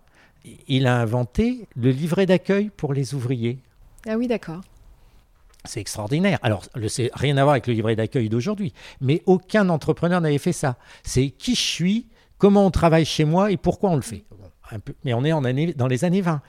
il 0.67 0.87
a 0.87 0.97
inventé 0.97 1.67
le 1.75 1.91
livret 1.91 2.25
d'accueil 2.25 2.71
pour 2.75 2.93
les 2.93 3.13
ouvriers. 3.13 3.59
Ah 4.07 4.17
oui, 4.17 4.27
d'accord. 4.27 4.61
C'est 5.65 5.79
extraordinaire. 5.79 6.39
Alors, 6.41 6.63
c'est 6.87 7.11
rien 7.13 7.37
à 7.37 7.43
voir 7.43 7.51
avec 7.51 7.67
le 7.67 7.73
livret 7.73 7.95
d'accueil 7.95 8.29
d'aujourd'hui, 8.29 8.73
mais 8.99 9.21
aucun 9.27 9.69
entrepreneur 9.69 10.19
n'avait 10.19 10.39
fait 10.39 10.53
ça. 10.53 10.77
C'est 11.03 11.29
qui 11.29 11.53
je 11.53 11.61
suis, 11.61 12.07
comment 12.39 12.65
on 12.65 12.71
travaille 12.71 13.05
chez 13.05 13.25
moi 13.25 13.51
et 13.51 13.57
pourquoi 13.57 13.91
on 13.91 13.95
le 13.95 14.01
fait. 14.01 14.23
un 14.71 14.79
peu, 14.79 14.95
mais 15.03 15.13
on 15.13 15.23
est 15.23 15.33
en 15.33 15.43
année, 15.43 15.73
dans 15.73 15.87
les 15.87 16.03
années 16.03 16.21
20 16.21 16.41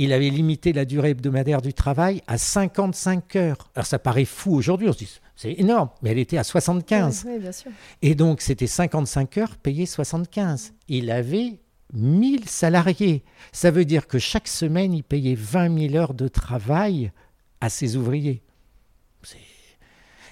il 0.00 0.14
avait 0.14 0.30
limité 0.30 0.72
la 0.72 0.86
durée 0.86 1.10
hebdomadaire 1.10 1.60
du 1.60 1.74
travail 1.74 2.22
à 2.26 2.38
55 2.38 3.36
heures. 3.36 3.70
Alors 3.74 3.84
ça 3.84 3.98
paraît 3.98 4.24
fou 4.24 4.54
aujourd'hui, 4.54 4.88
on 4.88 4.94
se 4.94 4.98
dit 4.98 5.20
c'est 5.36 5.52
énorme, 5.52 5.90
mais 6.00 6.10
elle 6.10 6.18
était 6.18 6.38
à 6.38 6.44
75. 6.44 7.26
Oui, 7.26 7.38
bien 7.38 7.52
sûr. 7.52 7.70
Et 8.00 8.14
donc 8.14 8.40
c'était 8.40 8.66
55 8.66 9.36
heures 9.36 9.56
payées 9.56 9.84
75. 9.84 10.72
Il 10.88 11.10
avait 11.10 11.58
1000 11.92 12.48
salariés. 12.48 13.24
Ça 13.52 13.70
veut 13.70 13.84
dire 13.84 14.06
que 14.06 14.18
chaque 14.18 14.48
semaine, 14.48 14.94
il 14.94 15.02
payait 15.02 15.34
20 15.34 15.90
000 15.90 15.94
heures 15.96 16.14
de 16.14 16.28
travail 16.28 17.12
à 17.60 17.68
ses 17.68 17.96
ouvriers. 17.96 18.42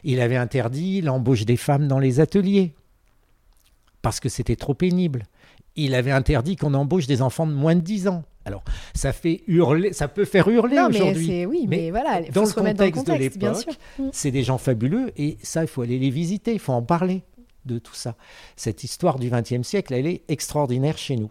Il 0.03 0.21
avait 0.21 0.37
interdit 0.37 1.03
l'embauche 1.03 1.45
des 1.45 1.57
femmes 1.59 1.89
dans 1.89 1.99
les 1.99 2.21
ateliers 2.21 2.73
parce 4.03 4.21
que 4.21 4.29
c'était 4.29 4.57
trop 4.57 4.75
pénible. 4.75 5.25
Il 5.77 5.95
avait 5.95 6.11
interdit 6.11 6.57
qu'on 6.57 6.75
embauche 6.75 7.07
des 7.07 7.23
enfants 7.23 7.47
de 7.47 7.53
moins 7.53 7.75
de 7.75 7.81
10 7.81 8.09
ans 8.09 8.25
alors, 8.49 8.65
ça 8.95 9.13
fait 9.13 9.43
hurler, 9.47 9.93
ça 9.93 10.09
peut 10.09 10.25
faire 10.25 10.49
hurler 10.49 10.81
aujourd'hui. 10.81 11.45
Oui, 11.45 11.67
mais, 11.69 11.91
voilà, 11.91 12.23
dans, 12.33 12.45
le 12.45 12.51
contexte 12.51 13.07
de 13.07 13.13
l'époque, 13.13 13.67
mm. 13.99 14.09
c'est 14.11 14.31
des 14.31 14.43
gens 14.43 14.57
fabuleux 14.57 15.13
et 15.19 15.37
ça, 15.43 15.65
il 15.65 15.69
faut 15.69 15.83
aller 15.83 15.99
les 15.99 16.09
visiter, 16.09 16.55
il 16.55 16.59
faut 16.59 16.73
en 16.73 16.81
parler 16.81 17.25
de 17.67 17.79
tout 17.79 17.95
ça. 17.95 18.17
Cette 18.57 18.85
histoire 18.85 19.19
du 19.19 19.29
XXe 19.29 19.69
siècle, 19.69 19.93
elle 19.93 20.07
est 20.07 20.23
extraordinaire 20.29 20.97
chez 20.97 21.17
nous. 21.17 21.31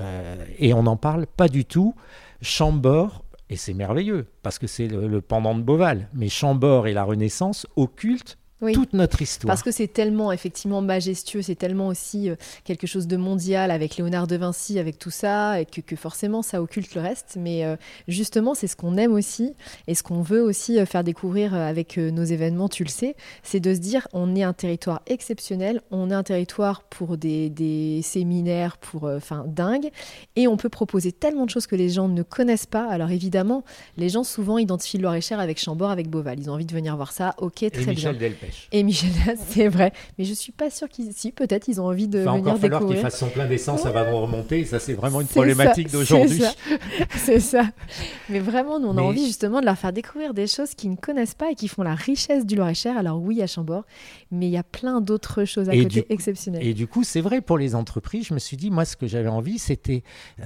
Euh, 0.00 0.42
et 0.58 0.72
on 0.72 0.84
n'en 0.84 0.96
parle 0.96 1.26
pas 1.26 1.48
du 1.48 1.66
tout. 1.66 1.94
Chambord, 2.40 3.26
et 3.50 3.56
c'est 3.56 3.74
merveilleux, 3.74 4.26
parce 4.42 4.58
que 4.58 4.66
c'est 4.66 4.88
le, 4.88 5.06
le, 5.06 5.20
pendant 5.20 5.54
de 5.54 5.60
Beauval, 5.60 6.08
mais 6.14 6.30
Chambord 6.30 6.86
et 6.86 6.94
la 6.94 7.04
Renaissance 7.04 7.66
occultent 7.76 8.38
toute 8.72 8.92
notre 8.92 9.20
histoire. 9.22 9.48
Parce 9.48 9.62
que 9.62 9.70
c'est 9.70 9.88
tellement 9.88 10.32
effectivement 10.32 10.80
majestueux, 10.80 11.42
c'est 11.42 11.54
tellement 11.54 11.88
aussi 11.88 12.30
euh, 12.30 12.36
quelque 12.64 12.86
chose 12.86 13.06
de 13.06 13.16
mondial 13.16 13.70
avec 13.70 13.96
Léonard 13.96 14.26
de 14.26 14.36
Vinci, 14.36 14.78
avec 14.78 14.98
tout 14.98 15.10
ça, 15.10 15.60
et 15.60 15.66
que, 15.66 15.96
forcément 15.96 16.42
ça 16.42 16.62
occulte 16.62 16.94
le 16.94 17.00
reste. 17.00 17.36
Mais 17.38 17.64
euh, 17.64 17.76
justement, 18.08 18.54
c'est 18.54 18.66
ce 18.66 18.76
qu'on 18.76 18.96
aime 18.96 19.12
aussi 19.12 19.54
et 19.86 19.94
ce 19.94 20.02
qu'on 20.02 20.22
veut 20.22 20.42
aussi 20.42 20.78
euh, 20.78 20.86
faire 20.86 21.04
découvrir 21.04 21.54
avec 21.54 21.96
nos 21.96 22.24
événements, 22.24 22.68
tu 22.68 22.84
le 22.84 22.88
sais, 22.88 23.16
c'est 23.42 23.60
de 23.60 23.74
se 23.74 23.80
dire 23.80 24.08
on 24.12 24.34
est 24.34 24.42
un 24.42 24.52
territoire 24.52 25.02
exceptionnel, 25.06 25.80
on 25.90 26.10
est 26.10 26.14
un 26.14 26.22
territoire 26.22 26.82
pour 26.82 27.16
des, 27.16 28.00
séminaires, 28.02 28.76
pour 28.78 29.04
enfin 29.04 29.44
dingue, 29.46 29.90
et 30.36 30.48
on 30.48 30.56
peut 30.56 30.68
proposer 30.68 31.12
tellement 31.12 31.44
de 31.44 31.50
choses 31.50 31.66
que 31.66 31.76
les 31.76 31.88
gens 31.88 32.08
ne 32.08 32.22
connaissent 32.22 32.66
pas. 32.66 32.88
Alors 32.88 33.10
évidemment, 33.10 33.64
les 33.96 34.08
gens 34.08 34.24
souvent 34.24 34.58
identifient 34.58 34.98
Loire-et-Cher 34.98 35.40
avec 35.40 35.60
Chambord, 35.60 35.90
avec 35.90 36.08
Beauval. 36.08 36.38
Ils 36.38 36.50
ont 36.50 36.54
envie 36.54 36.66
de 36.66 36.74
venir 36.74 36.96
voir 36.96 37.12
ça, 37.12 37.34
ok, 37.38 37.70
très 37.70 37.82
et 37.82 37.94
bien. 37.94 38.12
Delpech. 38.12 38.53
Delpech. 38.54 38.68
Et 38.72 38.82
Michel 38.82 39.10
c'est 39.48 39.68
vrai. 39.68 39.92
Mais 40.18 40.24
je 40.24 40.34
suis 40.34 40.52
pas 40.52 40.70
sûre 40.70 40.88
qu'ils. 40.88 41.12
Si, 41.12 41.32
peut-être, 41.32 41.68
ils 41.68 41.80
ont 41.80 41.86
envie 41.86 42.08
de 42.08 42.18
Il 42.20 42.24
va 42.24 42.32
venir 42.32 42.42
encore 42.48 42.60
falloir 42.60 42.80
qu'il 42.80 42.88
découvrir. 42.88 43.00
fasse 43.10 43.18
son 43.18 43.28
plein 43.28 43.46
d'essence, 43.46 43.82
ça 43.82 43.90
va 43.90 44.10
remonter. 44.10 44.60
et 44.60 44.64
Ça, 44.64 44.78
c'est 44.78 44.94
vraiment 44.94 45.20
une 45.20 45.26
problématique 45.26 45.90
d'aujourd'hui. 45.90 46.42
c'est 47.16 47.40
ça. 47.40 47.64
Mais 48.28 48.38
vraiment, 48.40 48.78
nous, 48.80 48.88
on 48.88 48.92
a 48.92 48.94
Mais- 48.94 49.02
envie 49.02 49.26
justement 49.26 49.60
de 49.60 49.66
leur 49.66 49.76
faire 49.78 49.92
découvrir 49.92 50.34
des 50.34 50.46
choses 50.46 50.74
qu'ils 50.74 50.90
ne 50.90 50.96
connaissent 50.96 51.34
pas 51.34 51.50
et 51.50 51.54
qui 51.54 51.68
font 51.68 51.82
la 51.82 51.94
richesse 51.94 52.46
du 52.46 52.56
Loir-et-Cher. 52.56 52.96
Alors 52.96 53.20
oui, 53.20 53.42
à 53.42 53.46
Chambord, 53.46 53.84
mais 54.30 54.46
il 54.46 54.52
y 54.52 54.56
a 54.56 54.62
plein 54.62 55.00
d'autres 55.00 55.44
choses 55.44 55.68
à 55.68 55.74
Et 55.74 55.82
côté 55.84 56.00
du- 56.02 56.06
exceptionnelles. 56.10 56.66
Et 56.66 56.74
du 56.74 56.86
coup, 56.86 57.04
c'est 57.04 57.20
vrai 57.20 57.40
pour 57.40 57.58
les 57.58 57.74
entreprises. 57.74 58.26
Je 58.26 58.34
me 58.34 58.38
suis 58.38 58.56
dit, 58.56 58.70
moi, 58.70 58.84
ce 58.84 58.96
que 58.96 59.06
j'avais 59.06 59.28
envie, 59.28 59.58
c'était 59.58 60.02
euh, 60.40 60.44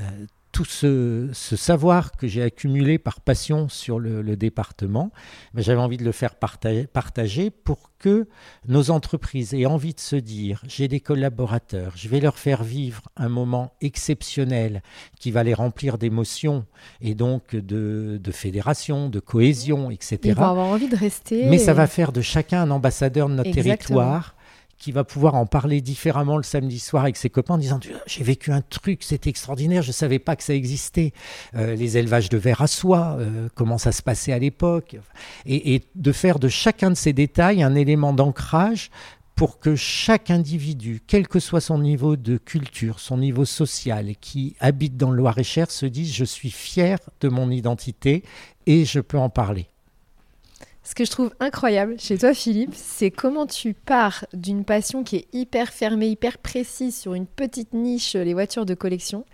tout 0.52 0.64
ce, 0.64 1.28
ce 1.32 1.56
savoir 1.56 2.12
que 2.12 2.26
j'ai 2.26 2.42
accumulé 2.42 2.98
par 2.98 3.20
passion 3.20 3.68
sur 3.68 3.98
le, 3.98 4.22
le 4.22 4.36
département. 4.36 5.10
ben, 5.54 5.62
j'avais 5.62 5.80
envie 5.80 5.96
de 5.98 6.04
le 6.04 6.12
faire 6.12 6.34
partager, 6.34 6.86
partager 6.86 7.50
pour 7.50 7.90
que 7.98 8.26
nos 8.66 8.90
entreprises 8.90 9.54
aient 9.54 9.66
envie 9.66 9.94
de 9.94 10.00
se 10.00 10.16
dire, 10.16 10.62
j'ai 10.66 10.88
des 10.88 11.00
collaborateurs, 11.00 11.92
je 11.96 12.08
vais 12.08 12.20
leur 12.20 12.38
faire 12.38 12.62
vivre 12.62 13.02
un 13.16 13.28
moment 13.28 13.72
exceptionnel 13.80 14.82
qui 15.18 15.30
va 15.30 15.42
les 15.42 15.54
remplir 15.54 15.98
d'émotions 15.98 16.64
et 17.00 17.14
donc 17.14 17.54
de, 17.54 18.18
de 18.22 18.32
fédération, 18.32 19.08
de 19.08 19.20
cohésion, 19.20 19.90
etc. 19.90 20.18
Ils 20.24 20.34
vont 20.34 20.44
avoir 20.44 20.66
envie 20.68 20.88
de 20.88 20.96
rester. 20.96 21.46
Mais 21.46 21.58
ça 21.58 21.74
va 21.74 21.86
faire 21.86 22.12
de 22.12 22.20
chacun 22.20 22.62
un 22.62 22.70
ambassadeur 22.70 23.28
de 23.28 23.34
notre 23.34 23.50
Exactement. 23.50 23.98
territoire 23.98 24.34
qui 24.78 24.92
va 24.92 25.04
pouvoir 25.04 25.34
en 25.34 25.46
parler 25.46 25.80
différemment 25.80 26.36
le 26.36 26.42
samedi 26.42 26.78
soir 26.78 27.02
avec 27.02 27.16
ses 27.16 27.30
copains 27.30 27.54
en 27.54 27.58
disant 27.58 27.80
j'ai 28.06 28.24
vécu 28.24 28.52
un 28.52 28.60
truc 28.60 29.02
c'était 29.02 29.30
extraordinaire 29.30 29.82
je 29.82 29.92
savais 29.92 30.18
pas 30.18 30.36
que 30.36 30.42
ça 30.42 30.54
existait 30.54 31.12
Euh, 31.54 31.74
les 31.74 31.96
élevages 31.96 32.28
de 32.28 32.38
verre 32.38 32.62
à 32.62 32.66
soie 32.66 33.16
euh, 33.18 33.48
comment 33.54 33.78
ça 33.78 33.92
se 33.92 34.02
passait 34.02 34.32
à 34.32 34.38
l'époque 34.38 34.96
et, 35.46 35.74
et 35.74 35.82
de 35.94 36.12
faire 36.12 36.38
de 36.38 36.48
chacun 36.48 36.90
de 36.90 36.96
ces 36.96 37.12
détails 37.12 37.62
un 37.62 37.74
élément 37.74 38.12
d'ancrage 38.12 38.90
pour 39.38 39.60
que 39.60 39.76
chaque 39.76 40.30
individu, 40.32 41.00
quel 41.06 41.28
que 41.28 41.38
soit 41.38 41.60
son 41.60 41.78
niveau 41.78 42.16
de 42.16 42.38
culture, 42.38 42.98
son 42.98 43.18
niveau 43.18 43.44
social, 43.44 44.16
qui 44.20 44.56
habite 44.58 44.96
dans 44.96 45.12
le 45.12 45.18
Loir-et-Cher, 45.18 45.70
se 45.70 45.86
dise 45.86 46.12
je 46.12 46.24
suis 46.24 46.50
fier 46.50 46.98
de 47.20 47.28
mon 47.28 47.48
identité 47.48 48.24
et 48.66 48.84
je 48.84 48.98
peux 48.98 49.16
en 49.18 49.30
parler. 49.30 49.68
Ce 50.88 50.94
que 50.94 51.04
je 51.04 51.10
trouve 51.10 51.34
incroyable 51.38 52.00
chez 52.00 52.16
toi, 52.16 52.32
Philippe, 52.32 52.72
c'est 52.74 53.10
comment 53.10 53.46
tu 53.46 53.74
pars 53.74 54.24
d'une 54.32 54.64
passion 54.64 55.04
qui 55.04 55.16
est 55.16 55.28
hyper 55.34 55.68
fermée, 55.68 56.08
hyper 56.08 56.38
précise 56.38 56.96
sur 56.98 57.12
une 57.12 57.26
petite 57.26 57.74
niche, 57.74 58.14
les 58.14 58.32
voitures 58.32 58.64
de 58.64 58.72
collection, 58.72 59.26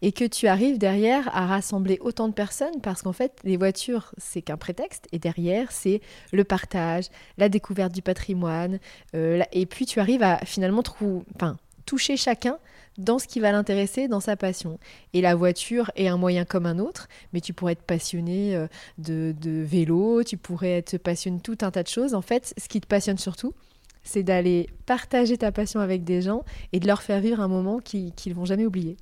et 0.00 0.12
que 0.12 0.24
tu 0.24 0.46
arrives 0.46 0.78
derrière 0.78 1.28
à 1.36 1.46
rassembler 1.46 1.98
autant 2.00 2.28
de 2.28 2.32
personnes 2.32 2.80
parce 2.82 3.02
qu'en 3.02 3.12
fait, 3.12 3.38
les 3.44 3.58
voitures, 3.58 4.14
c'est 4.16 4.40
qu'un 4.40 4.56
prétexte, 4.56 5.06
et 5.12 5.18
derrière, 5.18 5.70
c'est 5.70 6.00
le 6.32 6.44
partage, 6.44 7.08
la 7.36 7.50
découverte 7.50 7.92
du 7.92 8.00
patrimoine, 8.00 8.78
euh, 9.14 9.42
et 9.52 9.66
puis 9.66 9.84
tu 9.84 10.00
arrives 10.00 10.22
à 10.22 10.38
finalement 10.46 10.82
trou- 10.82 11.24
enfin, 11.34 11.58
toucher 11.84 12.16
chacun 12.16 12.58
dans 12.98 13.18
ce 13.18 13.26
qui 13.26 13.40
va 13.40 13.52
l'intéresser, 13.52 14.08
dans 14.08 14.20
sa 14.20 14.36
passion. 14.36 14.78
Et 15.12 15.20
la 15.20 15.34
voiture 15.34 15.90
est 15.96 16.08
un 16.08 16.16
moyen 16.16 16.44
comme 16.44 16.66
un 16.66 16.78
autre, 16.78 17.08
mais 17.32 17.40
tu 17.40 17.52
pourrais 17.52 17.72
être 17.72 17.82
passionné 17.82 18.54
euh, 18.54 18.66
de, 18.98 19.34
vélo, 19.62 20.22
tu 20.24 20.36
pourrais 20.36 20.78
être 20.78 20.98
passionné 20.98 21.40
tout 21.40 21.58
un 21.62 21.70
tas 21.70 21.82
de 21.82 21.88
choses. 21.88 22.14
En 22.14 22.22
fait, 22.22 22.54
ce 22.58 22.68
qui 22.68 22.80
te 22.80 22.86
passionne 22.86 23.18
surtout, 23.18 23.54
c'est 24.02 24.22
d'aller 24.22 24.68
partager 24.84 25.38
ta 25.38 25.52
passion 25.52 25.80
avec 25.80 26.04
des 26.04 26.22
gens 26.22 26.44
et 26.72 26.80
de 26.80 26.86
leur 26.86 27.02
faire 27.02 27.20
vivre 27.20 27.40
un 27.40 27.48
moment 27.48 27.78
qu'ils 27.78 28.12
qu'ils 28.12 28.34
vont 28.34 28.44
jamais 28.44 28.66
oublier. 28.66 28.96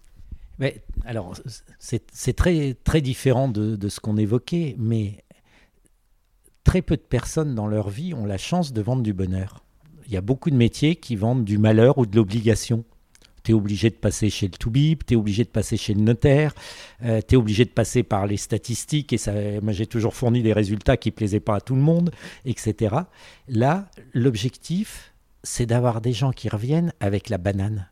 Mais, 0.58 0.82
alors, 1.06 1.34
c'est 1.78 2.36
très, 2.36 2.74
très 2.84 3.00
différent 3.00 3.48
de 3.48 3.88
ce 3.88 3.98
qu'on 3.98 4.18
évoquait, 4.18 4.76
mais 4.78 5.24
très 6.64 6.82
peu 6.82 6.96
de 6.96 7.02
personnes 7.02 7.54
dans 7.54 7.66
leur 7.66 7.88
vie 7.88 8.14
ont 8.14 8.26
la 8.26 8.38
chance 8.38 8.72
de 8.72 8.82
vendre 8.82 9.02
du 9.02 9.12
bonheur. 9.14 9.64
Il 10.10 10.14
y 10.14 10.16
a 10.16 10.22
beaucoup 10.22 10.50
de 10.50 10.56
métiers 10.56 10.96
qui 10.96 11.14
vendent 11.14 11.44
du 11.44 11.56
malheur 11.56 11.96
ou 11.98 12.04
de 12.04 12.16
l'obligation. 12.16 12.84
Tu 13.44 13.52
es 13.52 13.54
obligé 13.54 13.90
de 13.90 13.94
passer 13.94 14.28
chez 14.28 14.46
le 14.46 14.52
toubib, 14.52 15.04
tu 15.06 15.14
es 15.14 15.16
obligé 15.16 15.44
de 15.44 15.48
passer 15.48 15.76
chez 15.76 15.94
le 15.94 16.00
notaire, 16.00 16.52
tu 17.00 17.06
es 17.06 17.36
obligé 17.36 17.64
de 17.64 17.70
passer 17.70 18.02
par 18.02 18.26
les 18.26 18.36
statistiques, 18.36 19.12
et 19.12 19.18
ça, 19.18 19.32
moi 19.62 19.72
j'ai 19.72 19.86
toujours 19.86 20.14
fourni 20.14 20.42
des 20.42 20.52
résultats 20.52 20.96
qui 20.96 21.10
ne 21.10 21.14
plaisaient 21.14 21.40
pas 21.40 21.54
à 21.54 21.60
tout 21.60 21.76
le 21.76 21.80
monde, 21.80 22.10
etc. 22.44 22.96
Là, 23.48 23.88
l'objectif, 24.12 25.14
c'est 25.44 25.64
d'avoir 25.64 26.00
des 26.00 26.12
gens 26.12 26.32
qui 26.32 26.48
reviennent 26.48 26.92
avec 26.98 27.28
la 27.28 27.38
banane 27.38 27.88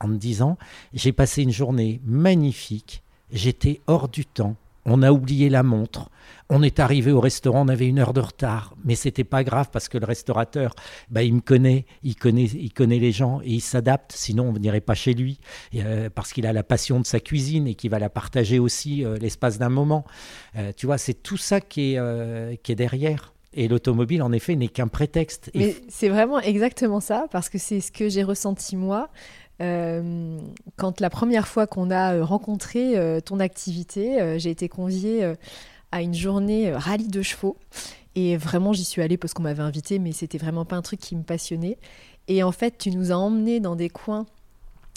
en 0.00 0.08
me 0.08 0.18
disant 0.18 0.58
j'ai 0.92 1.12
passé 1.12 1.42
une 1.42 1.52
journée 1.52 2.00
magnifique, 2.04 3.02
j'étais 3.32 3.80
hors 3.86 4.08
du 4.08 4.26
temps, 4.26 4.56
on 4.90 5.02
a 5.02 5.12
oublié 5.12 5.48
la 5.48 5.62
montre, 5.62 6.10
on 6.48 6.62
est 6.62 6.80
arrivé 6.80 7.12
au 7.12 7.20
restaurant, 7.20 7.64
on 7.64 7.68
avait 7.68 7.86
une 7.86 8.00
heure 8.00 8.12
de 8.12 8.20
retard, 8.20 8.74
mais 8.84 8.96
c'était 8.96 9.24
pas 9.24 9.44
grave 9.44 9.68
parce 9.72 9.88
que 9.88 9.98
le 9.98 10.04
restaurateur, 10.04 10.74
bah, 11.08 11.22
il 11.22 11.34
me 11.34 11.40
connaît, 11.40 11.86
il 12.02 12.16
connaît, 12.16 12.44
il 12.44 12.72
connaît 12.72 12.98
les 12.98 13.12
gens 13.12 13.40
et 13.42 13.50
il 13.50 13.60
s'adapte, 13.60 14.12
sinon 14.12 14.48
on 14.48 14.52
n'irait 14.58 14.80
pas 14.80 14.94
chez 14.94 15.14
lui 15.14 15.38
euh, 15.76 16.10
parce 16.12 16.32
qu'il 16.32 16.46
a 16.46 16.52
la 16.52 16.64
passion 16.64 16.98
de 16.98 17.06
sa 17.06 17.20
cuisine 17.20 17.68
et 17.68 17.74
qu'il 17.74 17.90
va 17.90 18.00
la 18.00 18.10
partager 18.10 18.58
aussi 18.58 19.04
euh, 19.04 19.16
l'espace 19.16 19.58
d'un 19.58 19.68
moment. 19.68 20.04
Euh, 20.56 20.72
tu 20.76 20.86
vois, 20.86 20.98
c'est 20.98 21.14
tout 21.14 21.36
ça 21.36 21.60
qui 21.60 21.94
est, 21.94 22.62
qui 22.62 22.72
est 22.72 22.76
derrière. 22.76 23.32
Et 23.52 23.66
l'automobile, 23.66 24.22
en 24.22 24.30
effet, 24.30 24.54
n'est 24.54 24.68
qu'un 24.68 24.86
prétexte. 24.86 25.50
Mais 25.54 25.74
c'est 25.88 26.08
vraiment 26.08 26.38
exactement 26.38 27.00
ça, 27.00 27.26
parce 27.32 27.48
que 27.48 27.58
c'est 27.58 27.80
ce 27.80 27.90
que 27.90 28.08
j'ai 28.08 28.22
ressenti 28.22 28.76
moi. 28.76 29.10
Euh, 29.60 30.38
quand 30.76 31.00
la 31.00 31.10
première 31.10 31.46
fois 31.46 31.66
qu'on 31.66 31.90
a 31.90 32.14
euh, 32.14 32.24
rencontré 32.24 32.96
euh, 32.96 33.20
ton 33.20 33.40
activité, 33.40 34.38
j'ai 34.38 34.50
été 34.50 34.68
conviée 34.68 35.34
à 35.92 36.02
une 36.02 36.14
journée 36.14 36.72
rallye 36.72 37.08
de 37.08 37.22
chevaux. 37.22 37.56
Et 38.16 38.36
vraiment, 38.36 38.72
j'y 38.72 38.84
suis 38.84 39.02
allée 39.02 39.16
parce 39.16 39.34
qu'on 39.34 39.42
m'avait 39.42 39.62
invitée, 39.62 39.98
mais 39.98 40.12
c'était 40.12 40.38
vraiment 40.38 40.64
pas 40.64 40.76
un 40.76 40.82
truc 40.82 41.00
qui 41.00 41.14
me 41.14 41.22
passionnait. 41.22 41.78
Et 42.28 42.42
en 42.42 42.52
fait, 42.52 42.76
tu 42.78 42.90
nous 42.90 43.12
as 43.12 43.16
emmenés 43.16 43.60
dans 43.60 43.76
des 43.76 43.88
coins. 43.88 44.26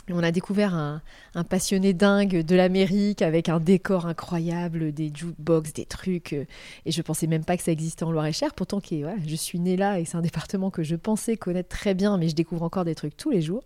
On 0.09 0.21
a 0.21 0.31
découvert 0.31 0.73
un, 0.73 1.01
passionné 1.49 1.93
dingue 1.93 2.43
de 2.43 2.55
l'Amérique 2.55 3.21
avec 3.21 3.47
un 3.47 3.59
décor 3.59 4.05
incroyable, 4.05 4.91
des 4.91 5.11
jukebox, 5.13 5.73
des 5.73 5.85
trucs. 5.85 6.33
et 6.33 6.91
je 6.91 7.01
pensais 7.01 7.27
même 7.27 7.45
pas 7.45 7.55
que 7.55 7.63
ça 7.63 7.71
existait 7.71 8.03
en 8.03 8.11
Loire-et-Cher. 8.11 8.53
Pourtant, 8.53 8.81
qui 8.81 9.03
voilà, 9.03 9.17
je 9.25 9.35
suis 9.35 9.59
née 9.59 9.77
là 9.77 9.99
et 9.99 10.05
c'est 10.05 10.17
un 10.17 10.21
département 10.21 10.71
que 10.71 10.83
je 10.83 10.95
pensais 10.95 11.37
connaître 11.37 11.69
très 11.69 11.93
bien, 11.93 12.17
mais 12.17 12.27
je 12.27 12.35
découvre 12.35 12.63
encore 12.63 12.83
des 12.83 12.95
trucs 12.95 13.15
tous 13.15 13.29
les 13.29 13.41
jours. 13.41 13.63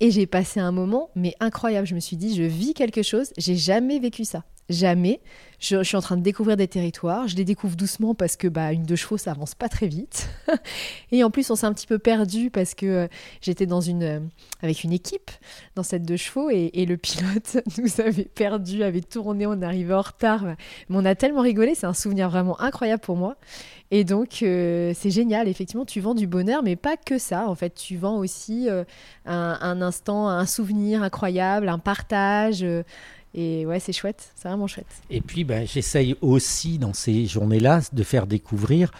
Et 0.00 0.10
j'ai 0.10 0.26
passé 0.26 0.60
un 0.60 0.72
moment, 0.72 1.10
mais 1.14 1.34
incroyable. 1.40 1.86
Je 1.86 1.94
me 1.94 2.00
suis 2.00 2.16
dit, 2.16 2.34
je 2.36 2.42
vis 2.42 2.74
quelque 2.74 3.02
chose. 3.02 3.32
J'ai 3.38 3.56
jamais 3.56 3.98
vécu 3.98 4.24
ça. 4.24 4.44
Jamais. 4.68 5.20
Je, 5.60 5.82
suis 5.84 5.96
en 5.96 6.02
train 6.02 6.16
de 6.16 6.22
découvrir 6.22 6.56
des 6.56 6.66
territoires. 6.66 7.28
Je 7.28 7.36
les 7.36 7.44
découvre 7.44 7.76
doucement 7.76 8.14
parce 8.14 8.36
que 8.36 8.48
bah, 8.48 8.72
une 8.72 8.82
deux 8.82 8.96
chevaux, 8.96 9.16
ça 9.16 9.30
avance 9.30 9.54
pas 9.54 9.68
très 9.68 9.86
vite. 9.86 10.28
et 11.12 11.22
en 11.22 11.30
plus, 11.30 11.48
on 11.50 11.56
s'est 11.56 11.66
un 11.66 11.72
petit 11.72 11.86
peu 11.86 11.98
perdu 11.98 12.50
parce 12.50 12.74
que 12.74 12.86
euh, 12.86 13.08
j'étais 13.40 13.66
dans 13.66 13.80
une 13.80 14.02
euh, 14.02 14.20
avec 14.60 14.82
une 14.82 14.92
équipe 14.92 15.30
dans 15.76 15.84
cette 15.84 16.02
deux 16.02 16.16
chevaux 16.16 16.50
et, 16.50 16.70
et 16.74 16.84
le 16.84 16.96
pilote 16.96 17.58
nous 17.78 18.00
avait 18.00 18.24
perdu, 18.24 18.82
avait 18.82 19.00
tourné, 19.00 19.46
on 19.46 19.62
arrivait 19.62 19.94
en 19.94 20.02
retard. 20.02 20.44
Mais 20.44 20.56
on 20.90 21.04
a 21.04 21.14
tellement 21.14 21.42
rigolé. 21.42 21.74
C'est 21.76 21.86
un 21.86 21.94
souvenir 21.94 22.28
vraiment 22.28 22.60
incroyable 22.60 23.00
pour 23.00 23.16
moi. 23.16 23.36
Et 23.90 24.04
donc, 24.04 24.42
euh, 24.42 24.92
c'est 24.94 25.10
génial. 25.10 25.48
Effectivement, 25.48 25.84
tu 25.84 26.00
vends 26.00 26.14
du 26.14 26.26
bonheur, 26.26 26.62
mais 26.62 26.76
pas 26.76 26.96
que 26.96 27.18
ça. 27.18 27.48
En 27.48 27.54
fait, 27.54 27.74
tu 27.74 27.96
vends 27.96 28.18
aussi 28.18 28.68
euh, 28.68 28.84
un, 29.26 29.80
instant, 29.80 30.28
un 30.28 30.46
souvenir 30.46 31.02
incroyable, 31.02 31.68
un 31.68 31.78
partage. 31.78 32.62
euh, 32.62 32.82
et 33.34 33.66
ouais, 33.66 33.80
c'est 33.80 33.92
chouette. 33.92 34.30
C'est 34.34 34.48
vraiment 34.48 34.66
chouette. 34.66 34.86
Et 35.10 35.20
puis, 35.20 35.44
ben, 35.44 35.66
j'essaye 35.66 36.16
aussi 36.22 36.78
dans 36.78 36.94
ces 36.94 37.26
journées-là 37.26 37.82
de 37.92 38.02
faire 38.02 38.26
découvrir 38.26 38.90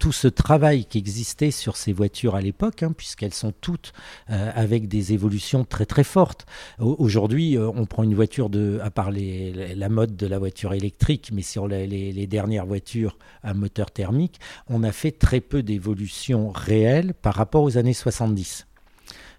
tout 0.00 0.10
ce 0.12 0.26
travail 0.26 0.86
qui 0.86 0.98
existait 0.98 1.50
sur 1.52 1.76
ces 1.76 1.92
voitures 1.92 2.34
à 2.34 2.40
l'époque, 2.40 2.82
hein, 2.82 2.92
puisqu'elles 2.96 3.34
sont 3.34 3.52
toutes 3.60 3.92
euh, 4.30 4.50
avec 4.54 4.88
des 4.88 5.12
évolutions 5.12 5.64
très 5.64 5.86
très 5.86 6.02
fortes. 6.04 6.46
Au- 6.80 6.96
Aujourd'hui, 6.98 7.56
euh, 7.56 7.68
on 7.74 7.84
prend 7.86 8.02
une 8.02 8.14
voiture 8.14 8.48
de, 8.50 8.80
à 8.82 8.90
part 8.90 9.10
la 9.12 9.88
mode 9.88 10.16
de 10.16 10.26
la 10.26 10.38
voiture 10.38 10.72
électrique, 10.72 11.30
mais 11.32 11.42
sur 11.42 11.68
les 11.68 12.26
dernières 12.26 12.66
voitures 12.66 13.18
à 13.42 13.54
moteur 13.54 13.90
thermique, 13.90 14.40
on 14.68 14.82
a 14.82 14.90
fait 14.90 15.12
très 15.12 15.40
peu 15.40 15.62
d'évolutions 15.62 16.50
réelles 16.50 17.12
par 17.14 17.34
rapport 17.34 17.62
aux 17.62 17.76
années 17.76 17.92
70. 17.94 18.66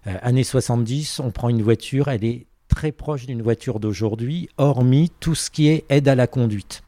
Euh, 0.06 0.16
années 0.22 0.44
70, 0.44 1.18
on 1.20 1.32
prend 1.32 1.48
une 1.48 1.62
voiture, 1.62 2.06
elle 2.08 2.24
est 2.24 2.46
très 2.68 2.92
proche 2.92 3.26
d'une 3.26 3.42
voiture 3.42 3.80
d'aujourd'hui, 3.80 4.48
hormis 4.58 5.10
tout 5.20 5.34
ce 5.34 5.50
qui 5.50 5.66
est 5.68 5.84
aide 5.90 6.06
à 6.08 6.14
la 6.14 6.26
conduite 6.28 6.82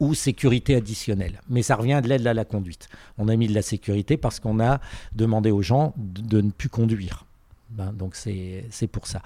ou 0.00 0.14
sécurité 0.14 0.74
additionnelle. 0.74 1.40
Mais 1.48 1.62
ça 1.62 1.76
revient 1.76 2.00
de 2.02 2.08
l'aide 2.08 2.26
à 2.26 2.34
la 2.34 2.44
conduite. 2.44 2.88
On 3.18 3.28
a 3.28 3.36
mis 3.36 3.46
de 3.46 3.54
la 3.54 3.62
sécurité 3.62 4.16
parce 4.16 4.40
qu'on 4.40 4.60
a 4.60 4.80
demandé 5.14 5.50
aux 5.50 5.62
gens 5.62 5.94
de, 5.96 6.40
ne 6.40 6.50
plus 6.50 6.68
conduire. 6.68 7.26
Ben, 7.70 7.92
donc 7.92 8.16
c'est 8.16 8.64
c'est 8.70 8.88
pour 8.88 9.06
ça. 9.06 9.22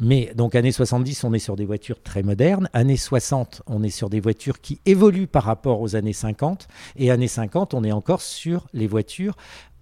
Mais 0.00 0.32
donc 0.34 0.56
années 0.56 0.72
70, 0.72 1.22
on 1.22 1.32
est 1.32 1.38
sur 1.38 1.54
des 1.54 1.64
voitures 1.64 2.02
très 2.02 2.24
modernes. 2.24 2.68
Années 2.72 2.96
60, 2.96 3.62
on 3.68 3.84
est 3.84 3.90
sur 3.90 4.10
des 4.10 4.18
voitures 4.18 4.60
qui 4.60 4.80
évoluent 4.84 5.28
par 5.28 5.44
rapport 5.44 5.80
aux 5.80 5.94
années 5.94 6.12
50. 6.12 6.66
Et 6.96 7.12
années 7.12 7.28
50, 7.28 7.72
on 7.72 7.84
est 7.84 7.92
encore 7.92 8.20
sur 8.20 8.66
les 8.72 8.88
voitures 8.88 9.36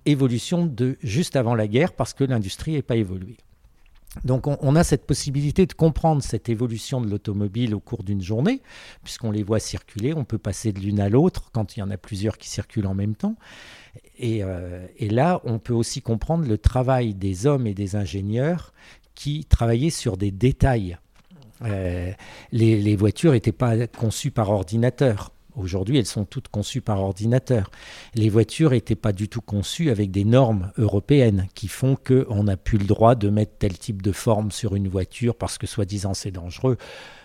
évolution 0.04 0.66
de 0.66 0.96
juste 1.02 1.36
avant 1.36 1.54
la 1.54 1.68
guerre 1.68 1.92
parce 1.92 2.12
que 2.12 2.24
l'industrie 2.24 2.72
n'est 2.72 2.82
pas 2.82 2.96
évoluée. 2.96 3.36
Donc 4.24 4.46
on, 4.46 4.76
a 4.76 4.84
cette 4.84 5.06
possibilité 5.06 5.64
de 5.64 5.72
comprendre 5.72 6.22
cette 6.22 6.50
évolution 6.50 7.00
de 7.00 7.08
l'automobile 7.08 7.74
au 7.74 7.80
cours 7.80 8.02
d'une 8.02 8.20
journée, 8.20 8.60
puisqu'on 9.02 9.30
les 9.30 9.42
voit 9.42 9.58
circuler, 9.58 10.12
on 10.12 10.24
peut 10.24 10.38
passer 10.38 10.72
de 10.72 10.80
l'une 10.80 11.00
à 11.00 11.08
l'autre 11.08 11.50
quand 11.52 11.76
il 11.76 11.80
y 11.80 11.82
en 11.82 11.90
a 11.90 11.96
plusieurs 11.96 12.36
qui 12.36 12.48
circulent 12.50 12.86
en 12.86 12.94
même 12.94 13.14
temps. 13.14 13.36
Et, 14.18 14.42
et, 14.98 15.08
là, 15.08 15.40
on 15.44 15.58
peut 15.58 15.72
aussi 15.72 16.02
comprendre 16.02 16.46
le 16.46 16.58
travail 16.58 17.14
des 17.14 17.46
hommes 17.46 17.66
et 17.66 17.74
des 17.74 17.96
ingénieurs 17.96 18.72
qui 19.14 19.46
travaillaient 19.46 19.90
sur 19.90 20.16
des 20.16 20.30
détails. 20.30 20.98
les, 21.62 22.16
les, 22.52 22.96
voitures 22.96 23.32
n'étaient 23.32 23.50
pas 23.50 23.86
conçues 23.86 24.30
par 24.30 24.50
ordinateur. 24.50 25.32
Aujourd'hui, 25.56 25.98
elles 25.98 26.06
sont 26.06 26.24
toutes 26.24 26.48
conçues 26.48 26.80
par 26.80 27.00
ordinateur. 27.00 27.70
Les 28.14 28.28
voitures 28.28 28.70
n'étaient 28.70 28.94
pas 28.94 29.12
du 29.12 29.28
tout 29.28 29.40
conçues 29.40 29.90
avec 29.90 30.10
des 30.10 30.24
normes 30.24 30.72
européennes 30.78 31.48
qui 31.54 31.68
font 31.68 31.96
qu'on 31.96 32.44
n'a 32.44 32.56
plus 32.56 32.78
le 32.78 32.86
droit 32.86 33.14
de 33.14 33.28
mettre 33.28 33.52
tel 33.58 33.76
type 33.78 34.02
de 34.02 34.12
forme 34.12 34.50
sur 34.50 34.74
une 34.74 34.88
voiture 34.88 35.34
parce 35.34 35.58
que 35.58 35.66
soi-disant 35.66 36.14
c'est 36.14 36.30
dangereux. 36.30 36.78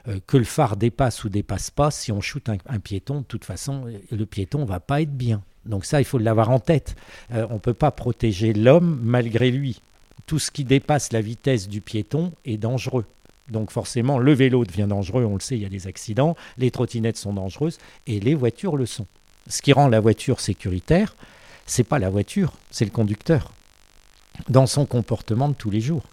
Euh, 0.08 0.20
que 0.26 0.38
le 0.38 0.44
phare 0.44 0.78
dépasse 0.78 1.24
ou 1.24 1.30
dépasse 1.30 1.72
pas, 1.72 1.92
si 1.92 2.12
on 2.12 2.22
shoot 2.22 2.50
un, 2.50 2.80
piéton, 2.80 3.20
de 3.20 3.26
toute 3.26 3.46
façon, 3.46 3.86
le 4.12 4.26
piéton 4.26 4.66
va 4.66 4.80
pas 4.80 5.02
être 5.02 5.16
bien. 5.16 5.42
Donc 5.66 5.86
ça, 5.86 6.02
il 6.02 6.06
faut 6.06 6.18
l'avoir 6.18 6.50
en 6.50 6.60
tête. 6.60 6.96
Euh, 7.34 7.46
on 7.50 7.56
ne 7.56 7.60
peut 7.60 7.74
pas 7.74 7.92
protéger 7.92 8.54
l'homme 8.54 9.00
malgré 9.04 9.52
lui. 9.52 9.82
Tout 10.26 10.40
ce 10.40 10.52
qui 10.52 10.64
dépasse 10.64 11.14
la 11.14 11.22
vitesse 11.22 11.68
du 11.68 11.82
piéton 11.82 12.34
est 12.46 12.58
dangereux. 12.58 13.06
Donc 13.50 13.72
forcément, 13.72 14.20
le 14.20 14.34
vélo 14.34 14.66
devient 14.66 14.88
dangereux, 14.90 15.26
on 15.26 15.36
le 15.36 15.40
sait, 15.40 15.56
il 15.56 15.64
y 15.64 15.66
a 15.66 15.70
des 15.70 15.88
accidents, 15.88 16.36
les 16.58 16.72
trottinettes 16.72 17.18
sont 17.18 17.34
dangereuses 17.34 17.78
et 18.06 18.20
les 18.20 18.36
voitures 18.36 18.76
le 18.76 18.86
sont. 18.86 19.08
Ce 19.48 19.62
qui 19.62 19.72
rend 19.74 19.88
la 19.88 20.00
voiture 20.00 20.40
sécuritaire, 20.42 21.16
c'est 21.66 21.84
pas 21.84 22.00
la 22.00 22.10
voiture, 22.10 22.54
c'est 22.72 22.86
le 22.86 22.92
conducteur 22.92 23.52
dans 24.50 24.68
son 24.68 24.86
comportement 24.86 25.50
de 25.50 25.54
tous 25.54 25.70
les 25.70 25.82
jours. 25.82 26.04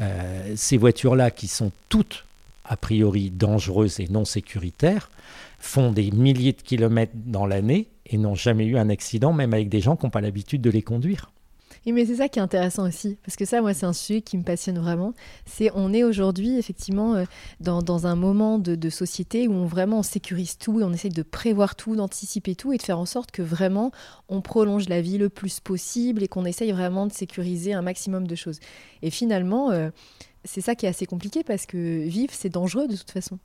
Euh, 0.00 0.52
ces 0.56 0.76
voitures-là, 0.76 1.30
qui 1.30 1.48
sont 1.48 1.72
toutes 1.88 2.24
a 2.64 2.76
priori 2.76 3.30
dangereuses 3.30 4.00
et 4.00 4.08
non 4.08 4.24
sécuritaires, 4.24 5.10
font 5.58 5.92
des 5.92 6.10
milliers 6.10 6.52
de 6.52 6.62
kilomètres 6.62 7.12
dans 7.14 7.46
l'année 7.46 7.88
et 8.06 8.18
n'ont 8.18 8.34
jamais 8.34 8.66
eu 8.66 8.76
un 8.76 8.88
accident, 8.88 9.32
même 9.32 9.54
avec 9.54 9.68
des 9.68 9.80
gens 9.80 9.96
qui 9.96 10.04
n'ont 10.04 10.10
pas 10.10 10.20
l'habitude 10.20 10.60
de 10.60 10.70
les 10.70 10.82
conduire. 10.82 11.30
Oui, 11.84 11.92
mais 11.92 12.06
c'est 12.06 12.16
ça 12.16 12.28
qui 12.28 12.38
est 12.38 12.42
intéressant 12.42 12.86
aussi, 12.86 13.18
parce 13.24 13.36
que 13.36 13.44
ça, 13.44 13.60
moi, 13.60 13.74
c'est 13.74 13.86
un 13.86 13.92
sujet 13.92 14.22
qui 14.22 14.38
me 14.38 14.42
passionne 14.42 14.78
vraiment. 14.78 15.12
C'est 15.44 15.70
on 15.74 15.92
est 15.92 16.04
aujourd'hui 16.04 16.58
effectivement 16.58 17.14
euh, 17.14 17.24
dans, 17.60 18.06
un 18.06 18.14
moment 18.14 18.58
de, 18.58 18.90
société 18.90 19.48
où 19.48 19.52
on 19.52 19.66
vraiment 19.66 20.02
sécurise 20.02 20.58
tout 20.58 20.80
et 20.80 20.84
on 20.84 20.92
essaye 20.92 21.10
de 21.10 21.22
prévoir 21.22 21.74
tout, 21.74 21.96
d'anticiper 21.96 22.54
tout 22.54 22.72
et 22.72 22.76
de 22.76 22.82
faire 22.82 22.98
en 22.98 23.06
sorte 23.06 23.30
que 23.30 23.42
vraiment 23.42 23.90
on 24.28 24.40
prolonge 24.40 24.88
la 24.88 25.00
vie 25.00 25.18
le 25.18 25.28
plus 25.28 25.60
possible 25.60 26.22
et 26.22 26.28
qu'on 26.28 26.44
essaye 26.44 26.70
vraiment 26.72 27.06
de 27.06 27.12
sécuriser 27.12 27.74
un 27.74 27.82
maximum 27.82 28.26
de 28.26 28.34
choses. 28.34 28.60
Et 29.02 29.10
finalement, 29.10 29.70
euh, 29.70 29.90
c'est 30.44 30.60
ça 30.60 30.74
qui 30.74 30.86
est 30.86 30.88
assez 30.88 31.06
compliqué 31.06 31.42
parce 31.42 31.66
que 31.66 32.06
vivre, 32.06 32.32
c'est 32.32 32.48
dangereux 32.48 32.86
de 32.86 32.96
toute 32.96 33.10
façon. 33.10 33.38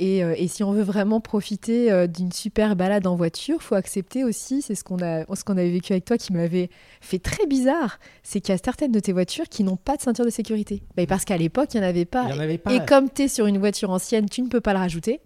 Euh, 0.00 0.34
et, 0.36 0.48
si 0.48 0.64
on 0.64 0.72
veut 0.72 0.82
vraiment 0.82 1.20
profiter 1.20 1.92
euh, 1.92 2.06
d'une 2.06 2.32
super 2.32 2.74
balade 2.74 3.06
en 3.06 3.14
voiture, 3.14 3.62
faut 3.62 3.74
accepter 3.74 4.24
aussi, 4.24 4.62
c'est 4.62 4.74
ce 4.74 4.82
qu'on 4.82 4.98
a, 5.02 5.24
ce 5.34 5.44
qu'on 5.44 5.56
avait 5.56 5.70
vécu 5.70 5.92
avec 5.92 6.04
toi 6.04 6.18
qui 6.18 6.32
m'avait 6.32 6.70
fait 7.00 7.18
très 7.18 7.46
bizarre, 7.46 7.98
c'est 8.22 8.40
qu'il 8.40 8.52
y 8.52 8.58
a 8.58 8.60
certaines 8.62 8.90
de 8.90 9.00
tes 9.00 9.12
voitures 9.12 9.48
qui 9.48 9.62
n'ont 9.62 9.76
pas 9.76 9.96
de 9.96 10.02
ceinture 10.02 10.24
de 10.24 10.30
sécurité. 10.30 10.82
Bah, 10.96 11.06
parce 11.06 11.24
qu'à 11.24 11.36
l'époque, 11.36 11.74
il 11.74 11.80
n'y 11.80 11.86
en, 11.86 11.88
avait 11.88 12.04
pas. 12.04 12.28
Et 12.70 12.84
comme 12.86 13.10
tu 13.10 13.22
es 13.22 13.28
sur 13.28 13.46
une 13.46 13.58
voiture 13.58 13.90
ancienne, 13.90 14.28
tu 14.28 14.42
ne 14.42 14.48
peux 14.48 14.60
pas 14.60 14.72
le 14.72 14.80
rajouter. 14.80 15.20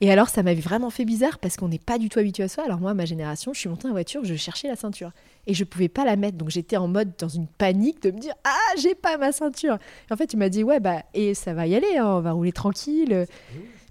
Et 0.00 0.12
alors, 0.12 0.28
ça 0.28 0.44
m'avait 0.44 0.60
vraiment 0.60 0.90
fait 0.90 1.04
bizarre 1.04 1.38
parce 1.38 1.56
qu'on 1.56 1.68
n'est 1.68 1.80
pas 1.80 1.98
du 1.98 2.08
tout 2.08 2.20
habitué 2.20 2.44
à 2.44 2.48
ça. 2.48 2.62
Alors 2.64 2.78
moi, 2.78 2.94
ma 2.94 3.04
génération, 3.04 3.52
je 3.52 3.58
suis 3.58 3.68
montée 3.68 3.88
en 3.88 3.92
voiture, 3.92 4.24
je 4.24 4.36
cherchais 4.36 4.68
la 4.68 4.76
ceinture 4.76 5.10
et 5.48 5.54
je 5.54 5.64
pouvais 5.64 5.88
pas 5.88 6.04
la 6.04 6.14
mettre. 6.14 6.38
Donc 6.38 6.50
j'étais 6.50 6.76
en 6.76 6.86
mode 6.86 7.12
dans 7.18 7.28
une 7.28 7.48
panique 7.48 8.00
de 8.02 8.12
me 8.12 8.18
dire 8.18 8.34
ah 8.44 8.74
j'ai 8.80 8.94
pas 8.94 9.16
ma 9.16 9.32
ceinture. 9.32 9.78
Et 10.08 10.12
en 10.12 10.16
fait, 10.16 10.28
tu 10.28 10.36
m'as 10.36 10.50
dit 10.50 10.62
ouais 10.62 10.78
bah 10.78 11.02
et 11.14 11.34
ça 11.34 11.52
va 11.52 11.66
y 11.66 11.74
aller, 11.74 11.96
hein, 11.96 12.06
on 12.06 12.20
va 12.20 12.30
rouler 12.30 12.52
tranquille. 12.52 13.26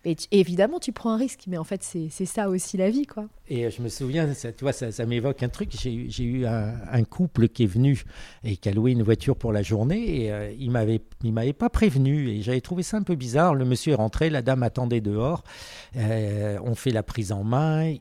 Et 0.07 0.15
évidemment, 0.31 0.79
tu 0.79 0.93
prends 0.93 1.11
un 1.11 1.17
risque, 1.17 1.41
mais 1.47 1.57
en 1.57 1.65
fait, 1.65 1.83
c'est 1.83 2.25
ça 2.25 2.47
aussi 2.47 2.77
la 2.77 2.89
vie, 2.89 3.05
quoi. 3.05 3.25
Et 3.49 3.65
euh, 3.65 3.69
je 3.69 3.81
me 3.81 3.89
souviens, 3.89 4.33
ça, 4.33 4.53
tu 4.53 4.63
vois, 4.63 4.71
ça, 4.71 5.05
m'évoque 5.05 5.43
un 5.43 5.49
truc. 5.49 5.71
J'ai 5.77 6.23
eu 6.23 6.45
un, 6.45 7.03
couple 7.03 7.49
qui 7.49 7.63
est 7.63 7.67
venu 7.67 8.05
et 8.45 8.55
qui 8.55 8.69
a 8.69 8.71
loué 8.71 8.93
une 8.93 9.03
voiture 9.03 9.35
pour 9.35 9.51
la 9.51 9.63
journée 9.63 10.23
et 10.23 10.31
euh, 10.31 10.53
il 10.57 10.71
m'avait 10.71 11.01
il 11.23 11.33
m'avait 11.33 11.51
pas 11.51 11.69
prévenu 11.69 12.29
et 12.29 12.41
j'avais 12.41 12.61
trouvé 12.61 12.83
ça 12.83 12.95
un 12.95 13.03
peu 13.03 13.15
bizarre. 13.15 13.53
Le 13.53 13.65
monsieur 13.65 13.91
est 13.91 13.95
rentré, 13.95 14.29
la 14.29 14.41
dame 14.41 14.63
attendait 14.63 15.01
dehors. 15.01 15.43
Euh, 15.97 16.57
on 16.63 16.75
fait 16.75 16.91
la 16.91 17.03
prise 17.03 17.33
en 17.33 17.43
main. 17.43 17.93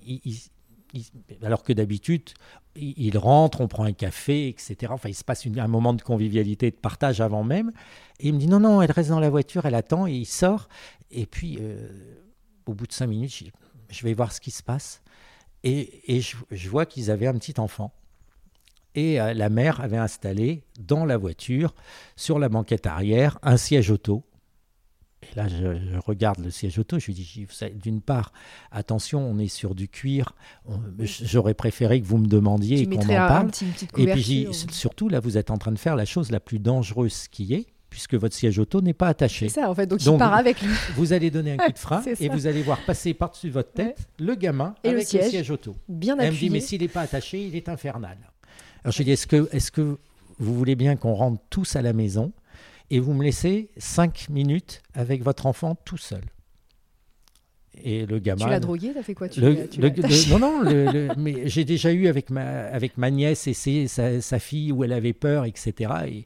alors 1.42 1.64
que 1.64 1.72
d'habitude, 1.72 2.30
il 2.76 3.18
rentre, 3.18 3.60
on 3.60 3.68
prend 3.68 3.84
un 3.84 3.92
café, 3.92 4.48
etc. 4.48 4.76
Enfin, 4.90 5.08
il 5.08 5.14
se 5.14 5.24
passe 5.24 5.46
un 5.46 5.68
moment 5.68 5.94
de 5.94 6.02
convivialité, 6.02 6.70
de 6.70 6.76
partage 6.76 7.20
avant 7.20 7.44
même. 7.44 7.72
Et 8.20 8.28
il 8.28 8.34
me 8.34 8.38
dit 8.38 8.46
non, 8.46 8.60
non, 8.60 8.80
elle 8.82 8.90
reste 8.90 9.10
dans 9.10 9.20
la 9.20 9.30
voiture, 9.30 9.66
elle 9.66 9.74
attend, 9.74 10.06
et 10.06 10.12
il 10.12 10.26
sort. 10.26 10.68
Et 11.10 11.26
puis, 11.26 11.58
euh, 11.60 11.88
au 12.66 12.74
bout 12.74 12.86
de 12.86 12.92
cinq 12.92 13.06
minutes, 13.06 13.44
je, 13.88 14.02
vais 14.02 14.14
voir 14.14 14.32
ce 14.32 14.40
qui 14.40 14.50
se 14.50 14.62
passe. 14.62 15.02
Et, 15.62 16.20
je, 16.20 16.68
vois 16.68 16.86
qu'ils 16.86 17.10
avaient 17.10 17.26
un 17.26 17.34
petit 17.34 17.58
enfant. 17.58 17.92
Et 18.94 19.20
euh, 19.20 19.34
la 19.34 19.50
mère 19.50 19.80
avait 19.80 19.96
installé 19.96 20.62
dans 20.80 21.04
la 21.04 21.16
voiture, 21.16 21.74
sur 22.14 22.38
la 22.38 22.48
banquette 22.48 22.86
arrière, 22.86 23.38
un 23.42 23.56
siège 23.56 23.90
auto. 23.90 24.24
Et 25.22 25.34
là, 25.34 25.48
je, 25.48 25.98
regarde 25.98 26.38
le 26.38 26.50
siège 26.50 26.78
auto, 26.78 26.98
je 26.98 27.06
lui 27.06 27.14
dis, 27.14 27.46
d'une 27.74 28.00
part, 28.00 28.32
attention, 28.70 29.20
on 29.20 29.38
est 29.38 29.48
sur 29.48 29.74
du 29.74 29.88
cuir, 29.88 30.34
j'aurais 30.98 31.54
préféré 31.54 32.00
que 32.00 32.06
vous 32.06 32.18
me 32.18 32.28
demandiez 32.28 32.86
qu'on 32.86 33.00
en 33.00 33.06
parle. 33.06 33.50
et 33.96 34.06
puis, 34.12 34.46
surtout, 34.52 35.08
là, 35.08 35.20
vous 35.20 35.36
êtes 35.36 35.50
en 35.50 35.58
train 35.58 35.72
de 35.72 35.78
faire 35.78 35.96
la 35.96 36.04
chose 36.04 36.30
la 36.30 36.40
plus 36.40 36.58
dangereuse 36.58 37.28
qui 37.28 37.54
est, 37.54 37.66
puisque 37.96 38.12
votre 38.12 38.34
siège 38.34 38.58
auto 38.58 38.82
n'est 38.82 38.92
pas 38.92 39.08
attaché. 39.08 39.48
C'est 39.48 39.62
ça, 39.62 39.70
en 39.70 39.74
fait. 39.74 39.86
Donc, 39.86 40.04
il 40.04 40.18
part 40.18 40.34
avec 40.34 40.60
lui. 40.60 40.70
Vous 40.96 41.14
allez 41.14 41.30
donner 41.30 41.52
un 41.52 41.56
coup 41.56 41.72
de 41.72 41.78
frein 41.78 42.02
et 42.20 42.28
vous 42.28 42.46
allez 42.46 42.60
voir 42.60 42.78
passer 42.84 43.14
par-dessus 43.14 43.48
votre 43.48 43.72
tête 43.72 44.06
le 44.18 44.34
gamin 44.34 44.74
et 44.84 44.90
avec 44.90 45.10
le 45.10 45.22
siège, 45.22 45.50
auto. 45.50 45.74
Bien 45.88 46.12
appuyé. 46.12 46.28
Elle 46.28 46.34
me 46.34 46.38
dit, 46.38 46.50
mais 46.50 46.60
s'il 46.60 46.82
n'est 46.82 46.88
pas 46.88 47.00
attaché, 47.00 47.42
il 47.42 47.56
est 47.56 47.70
infernal. 47.70 48.18
Alors, 48.84 48.92
je 48.92 48.98
lui 48.98 49.06
dis, 49.06 49.12
est-ce 49.12 49.26
que, 49.26 49.48
est 49.50 49.70
que 49.70 49.96
vous 50.38 50.54
voulez 50.54 50.76
bien 50.76 50.96
qu'on 50.96 51.14
rentre 51.14 51.42
tous 51.48 51.74
à 51.74 51.80
la 51.80 51.94
maison 51.94 52.34
et 52.90 53.00
vous 53.00 53.14
me 53.14 53.24
laissez 53.24 53.70
cinq 53.78 54.28
minutes 54.28 54.82
avec 54.92 55.22
votre 55.22 55.46
enfant 55.46 55.74
tout 55.86 55.96
seul? 55.96 56.20
Et 57.82 58.04
le 58.04 58.18
gamin. 58.18 58.44
Tu 58.44 58.50
l'as 58.50 58.60
drogué, 58.60 58.90
t'as 58.92 59.02
fait 59.02 59.14
quoi? 59.14 59.30
Tu 59.30 59.40
Non, 59.40 60.38
non, 60.38 61.14
mais 61.16 61.48
j'ai 61.48 61.64
déjà 61.64 61.92
eu 61.92 62.08
avec 62.08 62.28
ma, 62.28 62.66
avec 62.66 62.98
ma 62.98 63.10
nièce 63.10 63.46
et 63.46 63.86
sa, 63.88 64.20
sa, 64.20 64.38
fille 64.38 64.70
où 64.70 64.84
elle 64.84 64.92
avait 64.92 65.14
peur, 65.14 65.46
etc. 65.46 65.92
Et 66.08 66.24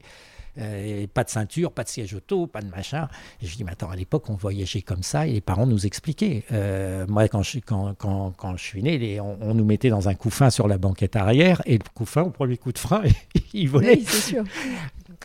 euh, 0.57 1.07
pas 1.13 1.23
de 1.23 1.29
ceinture, 1.29 1.71
pas 1.71 1.83
de 1.83 1.89
siège 1.89 2.13
auto, 2.13 2.47
pas 2.47 2.61
de 2.61 2.69
machin. 2.69 3.07
Et 3.41 3.45
je 3.45 3.55
dis, 3.55 3.63
mais 3.63 3.71
attends, 3.71 3.89
à 3.89 3.95
l'époque, 3.95 4.29
on 4.29 4.35
voyageait 4.35 4.81
comme 4.81 5.03
ça 5.03 5.27
et 5.27 5.33
les 5.33 5.41
parents 5.41 5.67
nous 5.67 5.85
expliquaient. 5.85 6.43
Euh, 6.51 7.05
moi, 7.07 7.27
quand 7.27 7.43
je, 7.43 7.59
quand, 7.59 7.93
quand, 7.97 8.31
quand 8.35 8.57
je 8.57 8.63
suis 8.63 8.83
né, 8.83 9.19
on, 9.19 9.53
nous 9.53 9.65
mettait 9.65 9.89
dans 9.89 10.09
un 10.09 10.15
couffin 10.15 10.49
sur 10.49 10.67
la 10.67 10.77
banquette 10.77 11.15
arrière 11.15 11.61
et 11.65 11.77
le 11.77 11.83
couffin, 11.93 12.23
au 12.23 12.31
premier 12.31 12.57
coup 12.57 12.71
de 12.71 12.79
frein, 12.79 13.03
il 13.53 13.69
volait. 13.69 13.97
Oui, 13.97 14.05
c'est 14.05 14.31
sûr. 14.31 14.43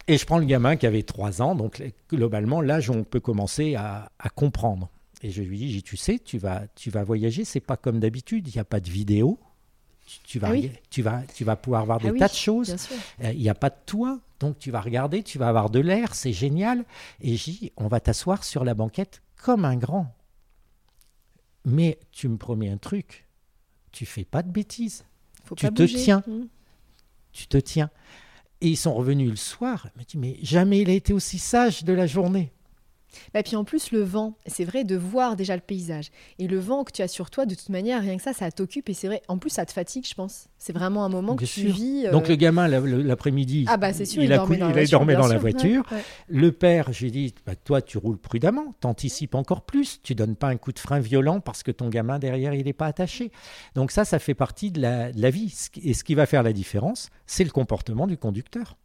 Et 0.08 0.18
je 0.18 0.26
prends 0.26 0.38
le 0.38 0.44
gamin 0.44 0.76
qui 0.76 0.86
avait 0.86 1.02
3 1.02 1.42
ans, 1.42 1.56
donc 1.56 1.82
globalement, 2.08 2.60
l'âge 2.60 2.90
où 2.90 2.92
on 2.92 3.02
peut 3.02 3.18
commencer 3.18 3.74
à, 3.74 4.10
à 4.20 4.28
comprendre. 4.28 4.88
Et 5.22 5.30
je 5.30 5.42
lui 5.42 5.58
dis, 5.58 5.82
tu 5.82 5.96
sais, 5.96 6.20
tu 6.24 6.38
vas, 6.38 6.62
tu 6.76 6.90
vas 6.90 7.02
voyager, 7.02 7.44
c'est 7.44 7.60
pas 7.60 7.76
comme 7.76 7.98
d'habitude, 7.98 8.46
il 8.46 8.54
n'y 8.54 8.60
a 8.60 8.64
pas 8.64 8.78
de 8.78 8.88
vidéo, 8.88 9.40
tu 10.24 10.38
vas, 10.38 10.50
ah 10.50 10.68
tu, 10.90 11.02
vas, 11.02 11.22
tu 11.34 11.44
vas 11.44 11.56
pouvoir 11.56 11.84
voir 11.84 11.98
ah 12.02 12.10
des 12.10 12.18
tas 12.18 12.28
de 12.28 12.34
choses. 12.34 12.76
Euh, 13.22 13.32
il 13.32 13.40
n'y 13.40 13.48
a 13.48 13.54
pas 13.54 13.70
de 13.70 13.76
toit, 13.86 14.20
donc 14.40 14.58
tu 14.58 14.70
vas 14.70 14.80
regarder, 14.80 15.22
tu 15.22 15.38
vas 15.38 15.48
avoir 15.48 15.70
de 15.70 15.80
l'air, 15.80 16.14
c'est 16.14 16.32
génial. 16.32 16.84
Et 17.20 17.36
j'ai 17.36 17.72
on 17.76 17.88
va 17.88 18.00
t'asseoir 18.00 18.44
sur 18.44 18.64
la 18.64 18.74
banquette 18.74 19.22
comme 19.42 19.64
un 19.64 19.76
grand. 19.76 20.14
Mais 21.64 21.98
tu 22.12 22.28
me 22.28 22.36
promets 22.36 22.68
un 22.68 22.76
truc, 22.76 23.26
tu 23.90 24.06
fais 24.06 24.24
pas 24.24 24.42
de 24.42 24.50
bêtises. 24.50 25.04
tu 25.56 25.68
te 25.68 25.82
tiens. 25.82 26.22
Mmh. 26.26 26.44
Tu 27.32 27.46
te 27.48 27.58
tiens. 27.58 27.90
Et 28.60 28.68
ils 28.68 28.76
sont 28.76 28.94
revenus 28.94 29.28
le 29.28 29.36
soir. 29.36 29.88
me 29.96 30.04
dit, 30.04 30.16
mais 30.16 30.38
jamais 30.42 30.80
il 30.80 30.90
a 30.90 30.94
été 30.94 31.12
aussi 31.12 31.38
sage 31.38 31.84
de 31.84 31.92
la 31.92 32.06
journée. 32.06 32.52
Et 33.28 33.30
bah, 33.34 33.42
puis 33.42 33.56
en 33.56 33.64
plus, 33.64 33.92
le 33.92 34.02
vent, 34.02 34.36
c'est 34.46 34.64
vrai 34.64 34.84
de 34.84 34.96
voir 34.96 35.36
déjà 35.36 35.54
le 35.54 35.62
paysage. 35.62 36.10
Et 36.38 36.46
le 36.46 36.58
vent 36.58 36.84
que 36.84 36.92
tu 36.92 37.02
as 37.02 37.08
sur 37.08 37.30
toi, 37.30 37.46
de 37.46 37.54
toute 37.54 37.68
manière, 37.68 38.00
rien 38.00 38.16
que 38.16 38.22
ça, 38.22 38.32
ça 38.32 38.50
t'occupe. 38.50 38.88
Et 38.88 38.94
c'est 38.94 39.08
vrai, 39.08 39.22
en 39.28 39.38
plus, 39.38 39.50
ça 39.50 39.66
te 39.66 39.72
fatigue, 39.72 40.06
je 40.06 40.14
pense. 40.14 40.48
C'est 40.58 40.72
vraiment 40.72 41.04
un 41.04 41.08
moment 41.08 41.36
que 41.36 41.44
tu 41.44 41.68
vis. 41.68 42.06
Euh, 42.06 42.12
Donc 42.12 42.28
le 42.28 42.36
gamin, 42.36 42.68
l'après-midi, 42.68 43.66
ah 43.68 43.76
bah, 43.76 43.90
il, 43.90 44.32
a 44.32 44.36
dormait 44.36 44.56
dans, 44.56 44.74
il 44.74 44.88
dormait 44.88 45.14
dans 45.14 45.26
la 45.26 45.38
voiture. 45.38 45.84
Le 46.28 46.52
père, 46.52 46.92
j'ai 46.92 47.10
dit, 47.10 47.34
bah, 47.46 47.54
toi, 47.56 47.82
tu 47.82 47.98
roules 47.98 48.18
prudemment, 48.18 48.74
t'anticipes 48.80 49.34
encore 49.34 49.62
plus. 49.62 50.00
Tu 50.02 50.14
donnes 50.14 50.36
pas 50.36 50.48
un 50.48 50.56
coup 50.56 50.72
de 50.72 50.78
frein 50.78 51.00
violent 51.00 51.40
parce 51.40 51.62
que 51.62 51.70
ton 51.70 51.88
gamin 51.88 52.18
derrière, 52.18 52.54
il 52.54 52.64
n'est 52.64 52.72
pas 52.72 52.86
attaché. 52.86 53.30
Donc 53.74 53.90
ça, 53.90 54.04
ça 54.04 54.18
fait 54.18 54.34
partie 54.34 54.70
de 54.70 54.80
la, 54.80 55.12
de 55.12 55.20
la 55.20 55.30
vie. 55.30 55.54
Et 55.82 55.94
ce 55.94 56.04
qui 56.04 56.14
va 56.14 56.26
faire 56.26 56.42
la 56.42 56.52
différence, 56.52 57.10
c'est 57.26 57.44
le 57.44 57.50
comportement 57.50 58.06
du 58.06 58.16
conducteur. 58.16 58.76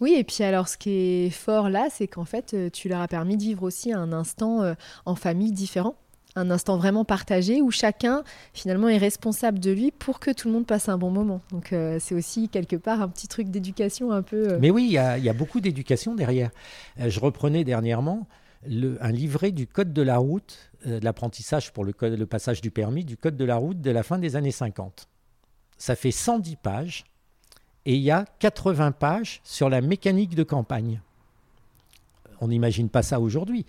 Oui, 0.00 0.14
et 0.16 0.24
puis 0.24 0.42
alors 0.42 0.68
ce 0.68 0.78
qui 0.78 0.90
est 0.90 1.30
fort 1.30 1.68
là, 1.68 1.88
c'est 1.90 2.08
qu'en 2.08 2.24
fait, 2.24 2.54
euh, 2.54 2.70
tu 2.70 2.88
leur 2.88 3.00
as 3.00 3.08
permis 3.08 3.36
de 3.36 3.42
vivre 3.42 3.62
aussi 3.62 3.92
un 3.92 4.12
instant 4.12 4.62
euh, 4.62 4.74
en 5.04 5.14
famille 5.14 5.52
différent 5.52 5.94
un 6.36 6.48
instant 6.52 6.76
vraiment 6.76 7.04
partagé 7.04 7.60
où 7.60 7.72
chacun 7.72 8.22
finalement 8.54 8.88
est 8.88 8.98
responsable 8.98 9.58
de 9.58 9.72
lui 9.72 9.90
pour 9.90 10.20
que 10.20 10.30
tout 10.30 10.46
le 10.46 10.54
monde 10.54 10.64
passe 10.64 10.88
un 10.88 10.96
bon 10.96 11.10
moment. 11.10 11.40
Donc 11.50 11.72
euh, 11.72 11.98
c'est 11.98 12.14
aussi 12.14 12.48
quelque 12.48 12.76
part 12.76 13.02
un 13.02 13.08
petit 13.08 13.26
truc 13.26 13.48
d'éducation 13.48 14.12
un 14.12 14.22
peu. 14.22 14.56
Mais 14.60 14.70
oui, 14.70 14.84
il 14.84 14.92
y, 14.92 14.96
a 15.28 15.32
beaucoup 15.32 15.58
d'éducation 15.58 16.14
derrière. 16.14 16.50
je 16.96 17.18
reprenais 17.18 17.64
dernièrement 17.64 18.28
un 18.64 19.10
livret 19.10 19.50
du 19.50 19.66
code 19.66 19.92
de 19.92 20.02
la 20.02 20.18
route, 20.18 20.70
l'apprentissage 20.84 21.72
pour 21.72 21.84
le, 21.84 21.92
code, 21.92 22.16
le 22.16 22.26
passage 22.26 22.60
du 22.60 22.70
permis, 22.70 23.04
du 23.04 23.16
code 23.16 23.36
de 23.36 23.44
la 23.44 23.56
route 23.56 23.80
de 23.80 23.90
la 23.90 24.04
fin 24.04 24.16
des 24.16 24.36
années 24.36 24.52
50. 24.52 25.08
Ça 25.78 25.96
fait 25.96 26.12
110 26.12 26.54
pages 26.62 27.04
et 27.86 27.94
il 27.94 28.02
y 28.02 28.10
a 28.10 28.24
80 28.38 28.92
pages 28.92 29.40
sur 29.44 29.68
la 29.68 29.80
mécanique 29.80 30.34
de 30.34 30.42
campagne. 30.42 31.00
On 32.40 32.48
n'imagine 32.48 32.88
pas 32.88 33.02
ça 33.02 33.20
aujourd'hui. 33.20 33.66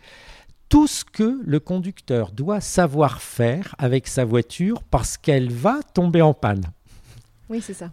Tout 0.70 0.88
ce 0.88 1.04
que 1.04 1.42
le 1.44 1.60
conducteur 1.60 2.32
doit 2.32 2.62
savoir 2.62 3.22
faire 3.22 3.76
avec 3.78 4.08
sa 4.08 4.24
voiture 4.24 4.84
parce 4.84 5.18
qu'elle 5.18 5.52
va 5.52 5.80
tomber 5.94 6.22
en 6.22 6.34
panne. 6.34 6.64
Oui, 7.50 7.62
c'est 7.62 7.74
ça. 7.74 7.92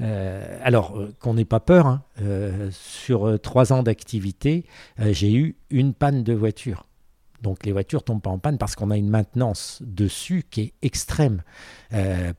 Euh, 0.00 0.58
alors, 0.62 0.98
euh, 0.98 1.12
qu'on 1.20 1.34
n'ait 1.34 1.44
pas 1.44 1.60
peur, 1.60 1.86
hein, 1.86 2.02
euh, 2.22 2.70
sur 2.70 3.38
trois 3.40 3.72
ans 3.72 3.82
d'activité, 3.82 4.64
j'ai 4.98 5.32
eu 5.34 5.56
une 5.70 5.92
panne 5.94 6.22
de 6.22 6.32
voiture. 6.32 6.85
Donc 7.42 7.66
les 7.66 7.72
voitures 7.72 8.02
tombent 8.02 8.22
pas 8.22 8.30
en 8.30 8.38
panne 8.38 8.58
parce 8.58 8.76
qu'on 8.76 8.90
a 8.90 8.96
une 8.96 9.10
maintenance 9.10 9.82
dessus 9.84 10.44
qui 10.50 10.60
est 10.62 10.72
extrême. 10.82 11.42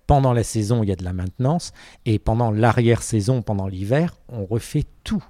pendant 0.08 0.34
la 0.34 0.44
saison, 0.44 0.84
il 0.84 0.90
y 0.90 0.92
a 0.92 0.96
de 0.96 1.04
la 1.04 1.14
maintenance 1.14 1.72
et 2.06 2.20
pendant 2.20 2.52
l'arrière-saison, 2.52 3.42
pendant 3.42 3.68
l'hiver, 3.68 4.18
on 4.30 4.46
refait 4.46 4.86
tout. 5.04 5.24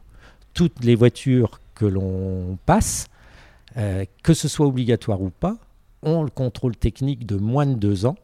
Toutes 0.53 0.83
les 0.83 0.95
voitures 0.95 1.59
que 1.75 1.85
l'on 1.85 2.57
passe, 2.65 3.07
que 3.75 4.33
ce 4.33 4.47
soit 4.47 4.65
obligatoire 4.65 5.21
ou 5.21 5.29
pas, 5.29 5.57
ont 6.01 6.23
le 6.23 6.29
contrôle 6.29 6.75
technique 6.75 7.25
de 7.25 7.35
moins 7.35 7.65
de 7.65 7.75
deux 7.75 8.05
ans 8.05 8.15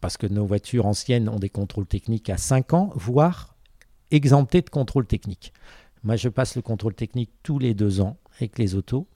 parce 0.00 0.16
que 0.18 0.26
nos 0.26 0.44
voitures 0.44 0.86
anciennes 0.86 1.28
ont 1.28 1.38
des 1.38 1.48
contrôles 1.48 1.86
techniques 1.86 2.28
à 2.28 2.36
5 2.36 2.74
ans, 2.74 2.90
voire 2.94 3.54
exemptées 4.10 4.60
de 4.60 4.68
contrôle 4.68 5.06
technique. 5.06 5.52
Moi, 6.02 6.16
je 6.16 6.28
passe 6.28 6.56
le 6.56 6.62
contrôle 6.62 6.94
technique 6.94 7.30
tous 7.42 7.58
les 7.58 7.72
deux 7.72 8.02
ans 8.02 8.18
avec 8.36 8.58
les 8.58 8.74
autos, 8.74 9.06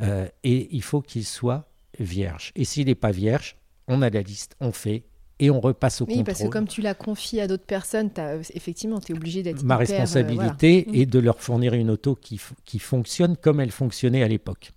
euh, 0.00 0.28
et 0.44 0.68
il 0.74 0.82
faut 0.82 1.00
qu'il 1.00 1.24
soit 1.24 1.68
vierge. 1.98 2.52
Et 2.56 2.64
s'il 2.64 2.86
n'est 2.86 2.94
pas 2.94 3.10
vierge, 3.10 3.56
on 3.86 4.02
a 4.02 4.10
la 4.10 4.22
liste, 4.22 4.56
on 4.60 4.72
fait, 4.72 5.04
et 5.40 5.50
on 5.50 5.60
repasse 5.60 6.00
au 6.00 6.04
oui, 6.04 6.14
contrôle. 6.14 6.24
parce 6.24 6.42
que 6.42 6.48
comme 6.48 6.66
tu 6.66 6.82
l'as 6.82 6.94
confié 6.94 7.42
à 7.42 7.46
d'autres 7.46 7.64
personnes, 7.64 8.10
effectivement, 8.54 9.00
tu 9.00 9.12
es 9.12 9.16
obligé 9.16 9.42
d'être. 9.42 9.62
Ma 9.62 9.74
euh, 9.74 9.78
responsabilité 9.78 10.86
mm. 10.88 10.94
est 10.94 11.06
de 11.06 11.18
leur 11.18 11.40
fournir 11.40 11.74
une 11.74 11.90
auto 11.90 12.14
qui, 12.14 12.40
qui 12.64 12.78
fonctionne 12.78 13.36
comme 13.36 13.60
elle 13.60 13.70
fonctionnait 13.70 14.22
à 14.22 14.28
l'époque 14.28 14.72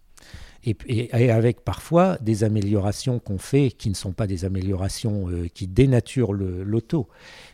et, 0.63 1.32
avec 1.32 1.61
parfois 1.61 2.17
des 2.22 2.43
améliorations 2.43 3.19
qu'on 3.19 3.38
fait 3.38 3.72
qui 3.72 3.89
ne 3.89 3.95
sont 3.95 4.11
pas 4.11 4.28
des 4.28 4.45
améliorations 4.45 5.30
euh, 5.30 5.47
qui 5.53 5.67
dénaturent 5.67 6.34
l'auto, 6.34 7.07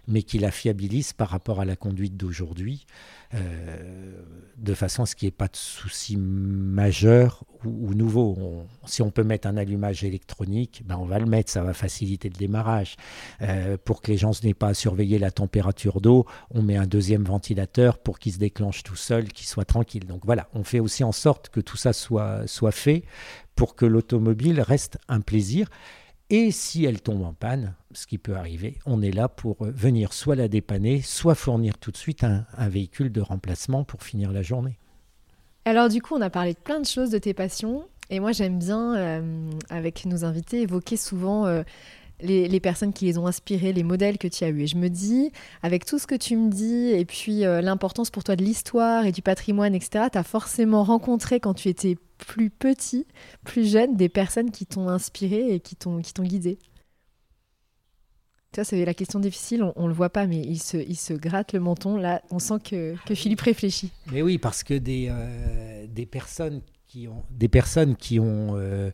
mais 0.08 0.24
qui 0.24 0.40
la 0.40 0.52
fiabilisent 0.52 1.14
par 1.14 1.30
rapport 1.30 1.60
à 1.60 1.66
la 1.66 1.76
conduite 1.76 2.16
d'aujourd'hui. 2.18 2.86
Euh, 3.34 4.22
de 4.58 4.74
façon 4.74 5.04
à 5.04 5.06
ce 5.06 5.16
qu'il 5.16 5.26
n'y 5.26 5.30
ait 5.30 5.32
pas 5.32 5.50
de 5.50 5.56
soucis 5.56 6.16
majeurs 6.16 7.44
ou, 7.66 7.94
nouveaux. 7.94 8.66
si 8.86 9.02
on 9.02 9.12
peut 9.12 9.24
mettre 9.24 9.48
un 9.48 9.58
allumage 9.58 10.04
électronique, 10.06 10.84
ben 10.86 10.96
on 10.98 11.06
va 11.06 11.20
le 11.20 11.26
mettre, 11.26 11.52
ça 11.52 11.62
va 11.62 11.74
faciliter 11.74 12.30
le 12.30 12.36
démarrage. 12.36 12.96
Euh, 13.42 13.78
pour 13.84 14.02
que 14.02 14.12
les 14.12 14.18
gens 14.18 14.32
n'aient 14.44 14.54
pas 14.54 14.70
à 14.70 14.74
surveiller 14.74 15.20
la 15.20 15.32
température 15.32 16.00
d'eau, 16.00 16.26
on 16.52 16.62
met 16.62 16.78
un 16.78 16.88
deuxième 16.88 17.24
ventilateur 17.24 17.98
pour 17.98 18.20
qu'il 18.20 18.32
se 18.32 18.40
déclenche 18.40 18.84
tout 18.84 18.96
seul, 18.96 19.28
qu'il 19.28 19.48
soit 19.48 19.66
tranquille. 19.66 20.06
Donc 20.06 20.22
voilà, 20.26 20.48
on 20.54 20.64
fait 20.64 20.80
aussi 20.80 21.04
en 21.04 21.12
sorte 21.12 21.50
que 21.50 21.60
tout 21.60 21.78
ça 21.78 21.92
soit, 21.92 22.48
soit 22.48 22.72
fait 22.72 23.04
pour 23.56 23.76
que 23.76 23.86
l'automobile 23.86 24.62
reste 24.62 24.98
un 25.10 25.20
plaisir. 25.20 25.68
Et 26.30 26.52
si 26.52 26.84
elle 26.84 27.02
tombe 27.02 27.24
en 27.24 27.34
panne, 27.34 27.74
ce 27.94 28.06
qui 28.06 28.18
peut 28.18 28.36
arriver, 28.36 28.78
on 28.86 29.02
est 29.02 29.12
là 29.12 29.30
pour 29.30 29.66
euh, 29.66 29.72
venir 29.72 30.12
soit 30.12 30.36
la 30.36 30.50
dépanner, 30.50 31.02
soit 31.02 31.36
fournir 31.36 31.78
tout 31.78 31.92
de 31.92 31.98
suite 31.98 32.26
un, 32.26 32.46
véhicule 32.68 33.14
de 33.14 33.22
remplacement 33.22 33.86
pour 33.86 34.04
finir 34.04 34.34
la 34.34 34.42
journée. 34.42 34.78
Alors 35.64 35.88
du 35.88 36.02
coup, 36.02 36.16
on 36.16 36.22
a 36.22 36.30
parlé 36.30 36.54
de 36.54 36.60
plein 36.60 36.82
de 36.82 36.86
choses 36.86 37.12
de 37.12 37.18
tes 37.18 37.34
passions. 37.34 37.88
Et 38.10 38.20
moi, 38.20 38.34
j'aime 38.34 38.60
bien, 38.60 38.96
euh, 38.96 39.50
avec 39.70 40.06
nos 40.06 40.26
invités, 40.26 40.62
évoquer 40.62 40.98
souvent 40.98 41.46
euh, 41.46 41.64
les, 42.20 42.60
personnes 42.60 42.92
qui 42.92 43.06
les 43.06 43.18
ont 43.18 43.28
inspirés, 43.28 43.72
les 43.72 43.84
modèles 43.84 44.18
que 44.18 44.28
tu 44.28 44.44
as 44.44 44.50
eus. 44.50 44.64
Et 44.64 44.68
je 44.68 44.78
me 44.78 44.90
dis, 44.90 45.32
avec 45.64 45.86
tout 45.86 45.98
ce 45.98 46.08
que 46.08 46.16
tu 46.16 46.36
me 46.36 46.50
dis, 46.50 46.90
et 46.90 47.06
puis 47.06 47.42
l'importance 47.42 48.10
pour 48.10 48.24
toi 48.24 48.38
de 48.38 48.44
l'histoire 48.44 49.06
et 49.06 49.12
du 49.12 49.22
patrimoine, 49.22 49.76
etc., 49.76 50.06
tu 50.12 50.18
as 50.18 50.24
forcément 50.24 50.84
rencontré 50.84 51.42
quand 51.42 51.54
tu 51.54 51.68
étais 51.68 51.98
plus 52.18 52.50
petit, 52.50 53.06
plus 53.44 53.70
jeune, 53.70 53.96
des 53.96 54.10
personnes 54.10 54.52
qui 54.52 54.66
t'ont 54.66 54.90
inspiré 54.90 55.54
et 55.54 55.60
qui 55.60 55.76
t'ont 55.76 56.00
guidé 56.00 56.60
tu 58.54 58.62
vois, 58.62 58.66
c'est 58.66 58.86
la 58.86 58.94
question 58.94 59.20
difficile, 59.20 59.64
on, 59.76 59.84
ne 59.84 59.88
le 59.88 59.94
voit 59.94 60.10
pas, 60.10 60.26
mais 60.26 60.38
il 60.40 60.60
se, 60.60 60.78
il 60.78 60.96
se 60.96 61.14
gratte 61.14 61.54
le 61.54 61.60
menton. 61.60 61.98
Là, 61.98 62.22
on 62.32 62.40
sent 62.40 62.60
que, 62.64 62.96
que 63.06 63.14
Philippe 63.14 63.42
réfléchit. 63.42 63.92
Mais 64.12 64.22
oui, 64.22 64.38
parce 64.38 64.64
que 64.64 64.74
des, 64.74 65.10
euh, 65.10 65.86
des 65.88 66.06
personnes 66.06 66.62
qui 66.88 67.08
ont, 67.08 67.24
des 67.30 67.50
personnes 67.50 67.98
qui 67.98 68.20
ont 68.20 68.56
euh, 68.56 68.92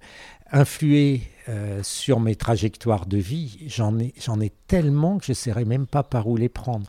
influé 0.52 1.22
euh, 1.50 1.82
sur 1.84 2.20
mes 2.20 2.36
trajectoires 2.36 3.06
de 3.06 3.18
vie, 3.18 3.60
j'en 3.68 4.00
ai, 4.00 4.14
j'en 4.20 4.42
ai 4.42 4.50
tellement 4.68 5.20
que 5.20 5.26
je 5.26 5.32
ne 5.32 5.36
saurais 5.36 5.66
même 5.66 5.86
pas 5.86 6.04
par 6.04 6.28
où 6.28 6.36
les 6.36 6.50
prendre. 6.50 6.88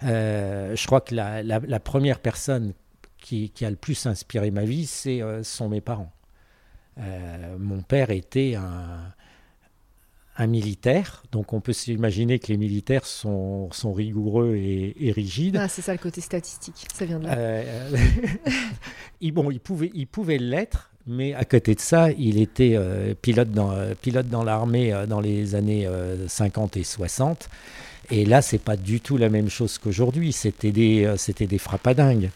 je 0.00 0.86
crois 0.86 1.02
que 1.02 1.14
la, 1.14 1.42
la, 1.42 1.60
la 1.60 1.80
première 1.80 2.20
personne 2.20 2.72
qui, 3.26 3.50
qui, 3.50 3.64
a 3.64 3.70
le 3.70 3.76
plus 3.76 4.06
inspiré 4.06 4.50
ma 4.50 4.64
vie, 4.64 4.86
c'est 4.86 5.20
sont 5.42 5.68
mes 5.68 5.80
parents. 5.80 6.12
mon 7.58 7.82
père 7.82 8.10
était 8.10 8.54
un 8.54 9.12
un 10.38 10.46
militaire. 10.46 11.22
Donc 11.32 11.52
on 11.52 11.60
peut 11.60 11.72
s'imaginer 11.72 12.38
que 12.38 12.48
les 12.48 12.56
militaires 12.56 13.06
sont, 13.06 13.68
sont 13.72 13.92
rigoureux 13.92 14.56
et, 14.56 15.12
rigides. 15.12 15.56
Ah, 15.58 15.68
c'est 15.68 15.82
ça 15.82 15.92
le 15.92 15.98
côté 15.98 16.20
statistique, 16.20 16.86
ça 16.92 17.04
vient 17.04 17.18
de 17.18 17.26
là. 17.26 17.34
Euh, 17.36 17.96
bon, 19.32 19.50
il 19.50 19.60
pouvait, 19.60 19.90
il 19.94 20.06
pouvait 20.06 20.38
l'être, 20.38 20.90
mais 21.06 21.34
à 21.34 21.44
côté 21.44 21.74
de 21.74 21.80
ça, 21.80 22.10
il 22.12 22.40
était 22.40 22.74
euh, 22.74 23.14
pilote 23.20 23.50
dans, 23.50 23.72
euh, 23.72 23.94
pilote 24.00 24.28
dans 24.28 24.44
l'armée 24.44 24.94
dans 25.08 25.20
les 25.20 25.54
années 25.54 25.88
50 26.26 26.76
et 26.76 26.84
60. 26.84 27.48
Et 28.10 28.24
là, 28.24 28.40
c'est 28.40 28.58
pas 28.58 28.76
du 28.76 29.00
tout 29.00 29.16
la 29.16 29.28
même 29.28 29.48
chose 29.48 29.78
qu'aujourd'hui. 29.78 30.32
C'était 30.32 30.70
des, 30.70 31.12
c'était 31.16 31.46
des 31.46 31.58
frappadingues. 31.58 32.30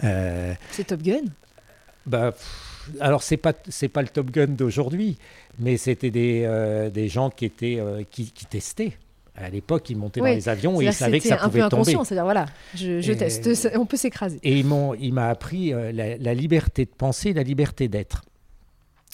C'est 0.00 0.84
Top 0.86 1.02
Gun? 1.02 1.24
Bah, 2.06 2.32
alors 3.00 3.22
c'est 3.22 3.36
pas 3.36 3.52
c'est 3.68 3.88
pas 3.88 4.02
le 4.02 4.08
Top 4.08 4.30
Gun 4.30 4.46
d'aujourd'hui, 4.48 5.18
mais 5.58 5.76
c'était 5.76 6.10
des, 6.10 6.42
euh, 6.44 6.90
des 6.90 7.08
gens 7.08 7.30
qui 7.30 7.44
étaient 7.44 7.78
euh, 7.78 8.02
qui, 8.10 8.30
testaient. 8.48 8.92
À 9.34 9.50
l'époque, 9.50 9.88
ils 9.88 9.96
montaient 9.96 10.18
dans 10.18 10.26
les 10.26 10.48
avions 10.48 10.80
et 10.80 10.86
ils 10.86 10.92
savaient 10.92 11.20
que 11.20 11.28
ça 11.28 11.36
pouvait 11.36 11.60
un 11.60 11.68
peu 11.68 11.76
tomber. 11.76 11.92
C'est-à-dire 11.92 12.24
voilà, 12.24 12.46
je, 12.74 13.12
teste, 13.12 13.70
on 13.76 13.86
peut 13.86 13.96
s'écraser. 13.96 14.40
Et 14.42 14.58
il 14.58 15.12
m'a 15.14 15.28
appris 15.28 15.72
euh, 15.72 15.92
la, 15.92 16.34
liberté 16.34 16.84
de 16.84 16.90
penser, 16.90 17.32
la 17.32 17.44
liberté 17.44 17.86
d'être. 17.86 18.24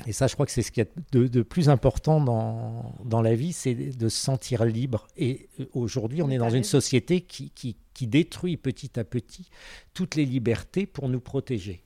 Et 0.07 0.13
ça, 0.13 0.27
je 0.27 0.35
crois 0.35 0.45
que 0.45 0.53
c'est 0.53 0.63
ce 0.63 0.73
qui 0.73 0.81
est 0.81 0.91
de, 1.13 1.29
de, 1.29 1.43
plus 1.43 1.69
important 1.69 2.21
dans, 2.21 2.95
dans 3.05 3.23
la 3.23 3.35
vie, 3.35 3.53
c'est 3.53 3.75
de 3.75 4.09
se 4.09 4.21
sentir 4.21 4.65
libre. 4.65 5.07
Et 5.17 5.49
aujourd'hui, 5.73 6.21
on 6.23 6.31
est 6.31 6.39
dans 6.39 6.51
une 6.51 6.65
société 6.65 7.21
qui, 7.21 7.51
qui, 7.51 7.77
qui 7.95 8.07
détruit 8.07 8.57
petit 8.57 8.99
à 8.99 9.05
petit 9.05 9.51
toutes 9.95 10.17
les 10.17 10.27
libertés 10.27 10.87
pour 10.87 11.09
nous 11.09 11.21
protéger 11.21 11.84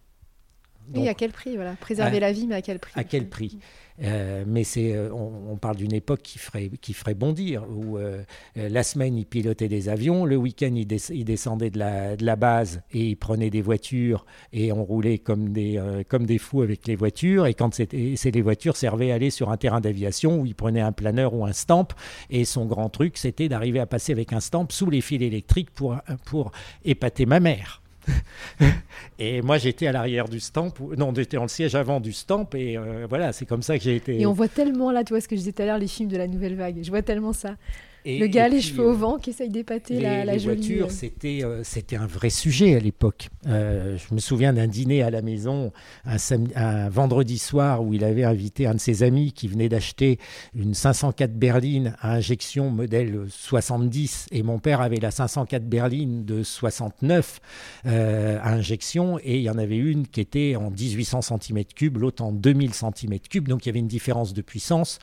oui, 0.94 1.08
à 1.08 1.14
quel 1.14 1.32
prix 1.32 1.56
voilà. 1.56 1.74
Préserver 1.74 2.20
la 2.20 2.32
vie, 2.32 2.46
mais 2.46 2.56
à 2.56 2.62
quel 2.62 2.78
prix 2.78 2.92
À 2.94 3.04
quel 3.04 3.28
prix 3.28 3.58
euh, 4.02 4.44
Mais 4.46 4.64
c'est, 4.64 4.94
euh, 4.94 5.10
on, 5.12 5.56
parle 5.56 5.76
d'une 5.76 5.92
époque 5.92 6.22
qui 6.22 6.38
ferait, 6.38 6.70
qui 6.80 6.94
ferait 6.94 7.14
bondir, 7.14 7.64
où 7.68 7.98
euh, 7.98 8.22
la 8.54 8.82
semaine, 8.82 9.16
ils 9.16 9.26
pilotaient 9.26 9.68
des 9.68 9.88
avions, 9.88 10.24
le 10.24 10.36
week-end, 10.36 10.72
ils, 10.74 10.86
descendaient 11.24 11.70
de 11.70 11.78
la, 11.78 12.16
de 12.16 12.24
la, 12.24 12.36
base 12.36 12.82
et 12.92 13.08
ils 13.08 13.16
prenaient 13.16 13.50
des 13.50 13.62
voitures 13.62 14.24
et 14.52 14.72
on 14.72 14.84
roulait 14.84 15.18
comme 15.18 15.52
des, 15.52 15.82
comme 16.08 16.26
des 16.26 16.38
fous 16.38 16.62
avec 16.62 16.86
les 16.86 16.94
voitures. 16.94 17.46
Et 17.46 17.54
quand 17.54 17.74
c'était, 17.74 18.14
c'est 18.16 18.30
les 18.30 18.42
voitures 18.42 18.76
servaient 18.76 19.10
à 19.10 19.14
aller 19.14 19.30
sur 19.30 19.50
un 19.50 19.56
terrain 19.56 19.80
d'aviation 19.80 20.40
où 20.40 20.46
ils 20.46 20.54
prenaient 20.54 20.80
un 20.80 20.92
planeur 20.92 21.34
ou 21.34 21.44
un 21.44 21.52
stamp. 21.52 21.88
Et 22.30 22.44
son 22.44 22.66
grand 22.66 22.88
truc, 22.88 23.18
c'était 23.18 23.48
d'arriver 23.48 23.80
à 23.80 23.86
passer 23.86 24.12
avec 24.12 24.32
un 24.32 24.40
stamp 24.40 24.68
sous 24.70 24.90
les 24.90 25.00
fils 25.00 25.22
électriques 25.22 25.70
pour, 25.70 25.96
pour 26.24 26.52
épater 26.84 27.26
ma 27.26 27.40
mère. 27.40 27.82
et 29.18 29.42
moi, 29.42 29.58
j'étais 29.58 29.86
à 29.86 29.92
l'arrière 29.92 30.28
du 30.28 30.40
stamp. 30.40 30.72
Non, 30.96 31.12
j'étais 31.14 31.36
dans 31.36 31.44
le 31.44 31.48
siège 31.48 31.74
avant 31.74 32.00
du 32.00 32.12
stamp. 32.12 32.48
Et 32.54 32.76
euh, 32.76 33.06
voilà, 33.08 33.32
c'est 33.32 33.46
comme 33.46 33.62
ça 33.62 33.78
que 33.78 33.84
j'ai 33.84 33.96
été. 33.96 34.20
Et 34.20 34.26
on 34.26 34.32
voit 34.32 34.48
tellement 34.48 34.90
là, 34.90 35.04
tu 35.04 35.12
vois 35.12 35.20
ce 35.20 35.28
que 35.28 35.36
je 35.36 35.40
disais 35.40 35.52
tout 35.52 35.62
à 35.62 35.66
l'heure, 35.66 35.78
les 35.78 35.88
films 35.88 36.08
de 36.08 36.16
la 36.16 36.26
nouvelle 36.26 36.56
vague. 36.56 36.78
Je 36.82 36.90
vois 36.90 37.02
tellement 37.02 37.32
ça 37.32 37.54
le 38.16 38.26
gars, 38.26 38.48
les 38.48 38.60
cheveux 38.60 38.86
au 38.86 38.92
euh, 38.92 38.94
vent, 38.94 39.18
qui 39.18 39.30
essaye 39.30 39.50
d'épater 39.50 40.00
la, 40.00 40.24
la 40.24 40.34
les 40.34 40.38
voitures, 40.38 40.86
euh. 40.86 40.90
c'était 40.90 41.40
euh, 41.42 41.62
c'était 41.64 41.96
un 41.96 42.06
vrai 42.06 42.30
sujet 42.30 42.74
à 42.74 42.78
l'époque. 42.78 43.28
je 43.44 44.14
me 44.14 44.20
souviens 44.20 44.52
d'un 44.52 44.66
dîner 44.66 45.02
à 45.02 45.10
la 45.10 45.20
maison 45.20 45.72
un, 46.04 46.16
un, 46.54 46.88
vendredi 46.88 47.38
soir 47.38 47.82
où 47.82 47.92
il 47.94 48.04
avait 48.04 48.24
invité 48.24 48.66
un 48.66 48.74
de 48.74 48.80
ses 48.80 49.02
amis 49.02 49.32
qui 49.32 49.48
venait 49.48 49.68
d'acheter 49.68 50.18
une 50.54 50.74
504 50.74 51.32
berline 51.34 51.94
à 52.00 52.14
injection 52.14 52.70
modèle 52.70 53.26
70 53.28 54.28
et 54.32 54.42
mon 54.42 54.58
père 54.58 54.80
avait 54.80 55.00
la 55.00 55.10
504 55.10 55.64
berline 55.64 56.24
de 56.24 56.42
69 56.42 57.40
à 57.84 58.52
injection 58.52 59.18
et 59.18 59.36
il 59.36 59.42
y 59.42 59.50
en 59.50 59.58
avait 59.58 59.76
une 59.76 60.06
qui 60.06 60.20
était 60.20 60.56
en 60.56 60.70
1800 60.70 61.20
cm3, 61.20 61.98
l'autre 61.98 62.22
en 62.22 62.32
2000 62.32 62.70
cm3, 62.70 63.42
donc 63.42 63.66
il 63.66 63.68
y 63.68 63.70
avait 63.70 63.78
une 63.78 63.88
différence 63.88 64.32
de 64.32 64.42
puissance 64.42 64.98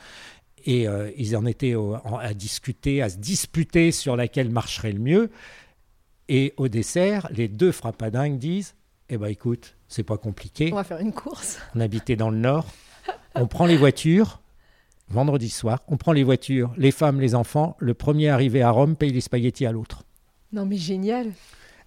et 0.66 0.86
euh, 0.88 1.10
ils 1.16 1.36
en 1.36 1.46
étaient 1.46 1.74
à 2.20 2.34
discuter, 2.34 3.00
à 3.00 3.08
se 3.08 3.16
disputer 3.16 3.92
sur 3.92 4.16
laquelle 4.16 4.50
marcherait 4.50 4.92
le 4.92 4.98
mieux. 5.00 5.30
Et 6.28 6.52
au 6.56 6.68
dessert, 6.68 7.28
les 7.30 7.48
deux 7.48 7.72
frappadingues 7.72 8.38
disent 8.38 8.74
Eh 9.08 9.16
ben 9.16 9.28
écoute, 9.28 9.76
c'est 9.88 10.02
pas 10.02 10.18
compliqué. 10.18 10.70
On 10.72 10.76
va 10.76 10.84
faire 10.84 10.98
une 10.98 11.12
course. 11.12 11.58
On 11.74 11.80
habitait 11.80 12.16
dans 12.16 12.30
le 12.30 12.38
Nord. 12.38 12.66
On 13.36 13.46
prend 13.46 13.66
les 13.66 13.76
voitures, 13.76 14.40
vendredi 15.08 15.50
soir, 15.50 15.82
on 15.88 15.96
prend 15.96 16.12
les 16.12 16.24
voitures, 16.24 16.72
les 16.76 16.90
femmes, 16.90 17.20
les 17.20 17.34
enfants. 17.36 17.76
Le 17.78 17.94
premier 17.94 18.28
arrivé 18.28 18.62
à 18.62 18.70
Rome 18.70 18.96
paye 18.96 19.12
les 19.12 19.20
spaghettis 19.20 19.66
à 19.66 19.72
l'autre. 19.72 20.02
Non, 20.52 20.66
mais 20.66 20.76
génial. 20.78 21.30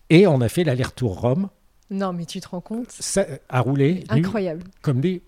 Et 0.09 0.25
on 0.27 0.39
a 0.41 0.47
fait 0.49 0.63
l'aller-retour 0.63 1.19
Rome, 1.19 1.49
Non, 1.89 2.13
mais 2.13 2.25
tu 2.25 2.39
te 2.39 2.47
rends 2.47 2.61
compte? 2.61 2.91
Ça, 2.91 3.25
à 3.49 3.59
rouler 3.61 4.03
Incroyable. 4.09 4.63
comme 4.81 5.01
des 5.01 5.21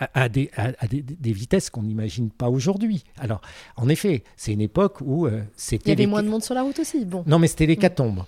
à, 0.00 0.22
à 0.24 0.28
des, 0.28 0.50
à- 0.56 0.86
des- 0.86 1.02
des 1.02 1.32
vitesses 1.32 1.70
qu'on 1.70 1.82
n'imagine 1.82 2.30
pas 2.30 2.48
aujourd'hui. 2.50 3.04
Alors, 3.18 3.40
en 3.76 3.88
effet, 3.88 4.24
c'est 4.36 4.52
une 4.52 4.60
époque 4.60 4.98
où 5.00 5.26
euh, 5.26 5.42
Il 5.44 5.48
c'était 5.56 5.90
y 5.90 5.92
avait 5.92 6.02
les- 6.02 6.06
moins 6.06 6.22
de 6.22 6.28
monde 6.28 6.42
sur 6.42 6.54
la 6.54 6.62
route 6.62 6.78
aussi. 6.78 7.04
Bon, 7.04 7.22
Non, 7.26 7.38
mais 7.38 7.46
c'était 7.48 7.66
l'hécatombe. 7.66 8.24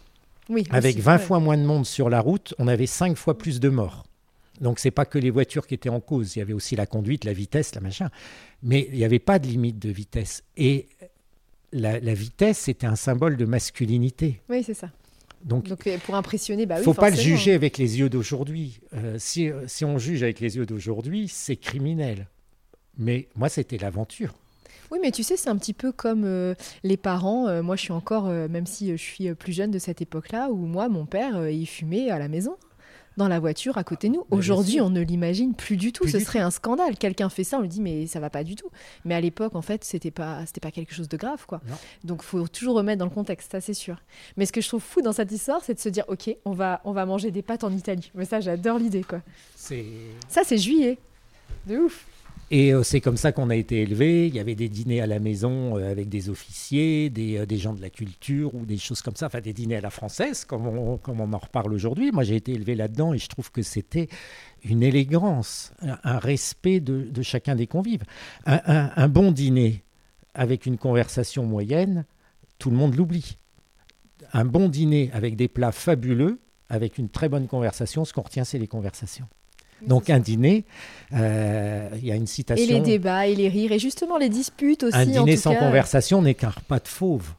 oui. 0.48 0.64
Avec 0.70 0.94
aussi, 0.96 1.02
20 1.02 1.12
ouais. 1.16 1.18
fois 1.22 1.40
moins 1.40 1.56
de 1.56 1.64
monde 1.64 1.86
sur 1.86 2.08
la 2.08 2.20
route, 2.20 2.54
on 2.58 2.68
avait 2.68 2.86
5 2.86 3.16
fois 3.16 3.36
plus 3.36 3.60
de 3.60 3.68
morts. 3.68 4.04
Donc 4.60 4.78
c'est 4.78 4.90
pas 4.90 5.04
que 5.04 5.18
les 5.18 5.28
voitures 5.30 5.66
qui 5.66 5.74
étaient 5.74 5.90
en 5.90 6.00
cause, 6.00 6.34
il 6.34 6.38
y 6.38 6.42
avait 6.42 6.54
aussi 6.54 6.76
la 6.76 6.86
conduite, 6.86 7.24
la 7.24 7.34
vitesse, 7.34 7.74
la 7.74 7.80
machin. 7.82 8.08
Mais 8.62 8.88
il 8.90 8.96
n'y 8.96 9.04
avait 9.04 9.18
pas 9.18 9.38
de 9.38 9.46
limite 9.46 9.78
de 9.78 9.90
vitesse. 9.90 10.44
Et 10.56 10.88
la, 11.72 12.00
la 12.00 12.14
vitesse, 12.14 12.58
c'était 12.60 12.86
un 12.86 12.96
symbole 12.96 13.36
de 13.36 13.44
masculinité. 13.44 14.40
Oui, 14.48 14.62
c'est 14.64 14.72
ça. 14.72 14.88
Donc 15.46 15.68
Donc 15.68 15.86
euh, 15.86 15.96
pour 16.04 16.16
impressionner, 16.16 16.66
bah 16.66 16.74
il 16.74 16.78
oui. 16.80 16.84
faut 16.84 16.92
pas 16.92 17.08
le 17.08 17.16
juger 17.16 17.54
avec 17.54 17.78
les 17.78 18.00
yeux 18.00 18.10
d'aujourd'hui. 18.10 18.80
Euh, 18.94 19.14
si, 19.18 19.48
si 19.68 19.84
on 19.84 19.96
juge 19.96 20.22
avec 20.24 20.40
les 20.40 20.56
yeux 20.56 20.66
d'aujourd'hui, 20.66 21.28
c'est 21.28 21.56
criminel. 21.56 22.26
Mais 22.98 23.28
moi, 23.36 23.48
c'était 23.48 23.78
l'aventure. 23.78 24.34
Oui, 24.90 24.98
mais 25.00 25.12
tu 25.12 25.22
sais, 25.22 25.36
c'est 25.36 25.48
un 25.48 25.56
petit 25.56 25.72
peu 25.72 25.92
comme 25.92 26.24
euh, 26.24 26.54
les 26.82 26.96
parents. 26.96 27.46
Euh, 27.46 27.62
moi, 27.62 27.76
je 27.76 27.82
suis 27.82 27.92
encore, 27.92 28.24
même 28.24 28.66
si 28.66 28.90
je 28.90 28.96
suis 28.96 29.32
plus 29.34 29.52
jeune 29.52 29.70
de 29.70 29.78
cette 29.78 30.02
époque-là, 30.02 30.50
où 30.50 30.56
moi, 30.56 30.88
mon 30.88 31.06
père, 31.06 31.48
il 31.48 31.66
fumait 31.66 32.10
à 32.10 32.18
la 32.18 32.28
maison, 32.28 32.56
dans 33.16 33.28
la 33.28 33.40
voiture, 33.40 33.78
à 33.78 33.84
côté 33.84 34.08
de 34.08 34.14
nous. 34.14 34.24
bien 34.28 34.38
Aujourd'hui, 34.38 34.80
on 34.80 34.90
ne 34.90 35.00
l'imagine 35.00 35.54
plus 35.54 35.76
du 35.76 35.92
tout. 35.92 36.04
Plus 36.04 36.12
Ce 36.12 36.18
du 36.18 36.24
serait 36.24 36.40
un 36.40 36.50
scandale. 36.50 36.96
Quelqu'un 36.96 37.28
fait 37.28 37.44
ça, 37.44 37.58
on 37.58 37.62
lui 37.62 37.68
dit, 37.68 37.80
mais 37.80 38.06
ça 38.06 38.20
va 38.20 38.30
pas 38.30 38.44
du 38.44 38.54
tout. 38.54 38.70
Mais 39.04 39.14
à 39.14 39.20
l'époque, 39.20 39.54
en 39.54 39.62
fait, 39.62 39.84
c'était 39.84 40.10
pas, 40.10 40.44
c'était 40.46 40.60
pas 40.60 40.70
quelque 40.70 40.94
chose 40.94 41.08
de 41.08 41.16
grave, 41.16 41.46
quoi. 41.46 41.60
Non. 41.68 41.76
Donc, 42.04 42.22
faut 42.22 42.46
toujours 42.48 42.76
remettre 42.76 42.98
dans 42.98 43.06
le 43.06 43.10
contexte, 43.10 43.52
ça, 43.52 43.60
c'est 43.60 43.74
sûr. 43.74 43.96
Mais 44.36 44.46
ce 44.46 44.52
que 44.52 44.60
je 44.60 44.68
trouve 44.68 44.82
fou 44.82 45.02
dans 45.02 45.12
cette 45.12 45.32
histoire, 45.32 45.62
c'est 45.64 45.74
de 45.74 45.80
se 45.80 45.88
dire, 45.88 46.04
ok, 46.08 46.34
on 46.44 46.52
va, 46.52 46.80
on 46.84 46.92
va 46.92 47.06
manger 47.06 47.30
des 47.30 47.42
pâtes 47.42 47.64
en 47.64 47.72
Italie. 47.72 48.10
Mais 48.14 48.24
ça, 48.24 48.40
j'adore 48.40 48.78
l'idée, 48.78 49.04
quoi. 49.04 49.22
Ça, 50.28 50.42
c'est 50.44 50.58
juillet. 50.58 50.98
De 51.66 51.78
ouf. 51.78 52.06
Et 52.50 52.72
euh, 52.72 52.84
c'est 52.84 53.00
comme 53.00 53.16
ça 53.16 53.32
qu'on 53.32 53.50
a 53.50 53.56
été 53.56 53.82
élevé. 53.82 54.28
Il 54.28 54.34
y 54.34 54.38
avait 54.38 54.54
des 54.54 54.68
dîners 54.68 55.00
à 55.00 55.06
la 55.06 55.18
maison 55.18 55.76
euh, 55.76 55.90
avec 55.90 56.08
des 56.08 56.30
officiers, 56.30 57.10
des, 57.10 57.38
euh, 57.38 57.46
des 57.46 57.58
gens 57.58 57.74
de 57.74 57.80
la 57.80 57.90
culture 57.90 58.54
ou 58.54 58.64
des 58.64 58.78
choses 58.78 59.02
comme 59.02 59.16
ça. 59.16 59.26
Enfin, 59.26 59.40
des 59.40 59.52
dîners 59.52 59.76
à 59.76 59.80
la 59.80 59.90
française, 59.90 60.44
comme 60.44 60.66
on, 60.66 60.98
en 61.32 61.38
reparle 61.38 61.72
aujourd'hui. 61.72 62.12
Moi, 62.12 62.22
j'ai 62.22 62.36
été 62.36 62.52
élevé 62.52 62.76
là-dedans 62.76 63.12
et 63.14 63.18
je 63.18 63.26
trouve 63.28 63.50
que 63.50 63.62
c'était 63.62 64.08
une 64.64 64.82
élégance, 64.84 65.72
un, 65.80 66.18
respect 66.18 66.78
de, 66.80 67.22
chacun 67.22 67.56
des 67.56 67.66
convives. 67.66 68.04
Un- 68.44 68.90
un 68.94 69.08
bon 69.08 69.32
dîner 69.32 69.82
avec 70.34 70.66
une 70.66 70.78
conversation 70.78 71.44
moyenne, 71.44 72.04
tout 72.58 72.70
le 72.70 72.76
monde 72.76 72.94
l'oublie. 72.94 73.38
Un 74.32 74.44
bon 74.44 74.68
dîner 74.68 75.10
avec 75.12 75.34
des 75.36 75.48
plats 75.48 75.72
fabuleux, 75.72 76.38
avec 76.68 76.98
une 76.98 77.08
très 77.08 77.28
bonne 77.28 77.48
conversation, 77.48 78.04
ce 78.04 78.12
qu'on 78.12 78.22
retient, 78.22 78.44
c'est 78.44 78.58
les 78.58 78.66
conversations. 78.66 79.26
Donc 79.82 80.10
un 80.10 80.18
dîner, 80.20 80.64
euh, 81.12 81.88
il 81.96 82.06
y 82.06 82.12
a 82.12 82.14
une 82.14 82.22
Et 82.24 82.26
citation. 82.26 82.66
les 82.66 82.80
débats, 82.80 83.26
et 83.26 83.34
les 83.34 83.48
rires, 83.48 83.72
et 83.72 83.78
justement 83.78 84.16
les 84.18 84.28
disputes 84.28 84.82
aussi. 84.84 84.96
un 84.96 85.02
en 85.02 85.04
dîner 85.24 85.34
tout 85.36 85.42
sans 85.42 85.52
cas. 85.54 85.60
conversation 85.60 86.22
n'est 86.22 86.34
qu'un 86.34 86.50
repas 86.50 86.78
de 86.78 86.88
fauve. 86.88 87.34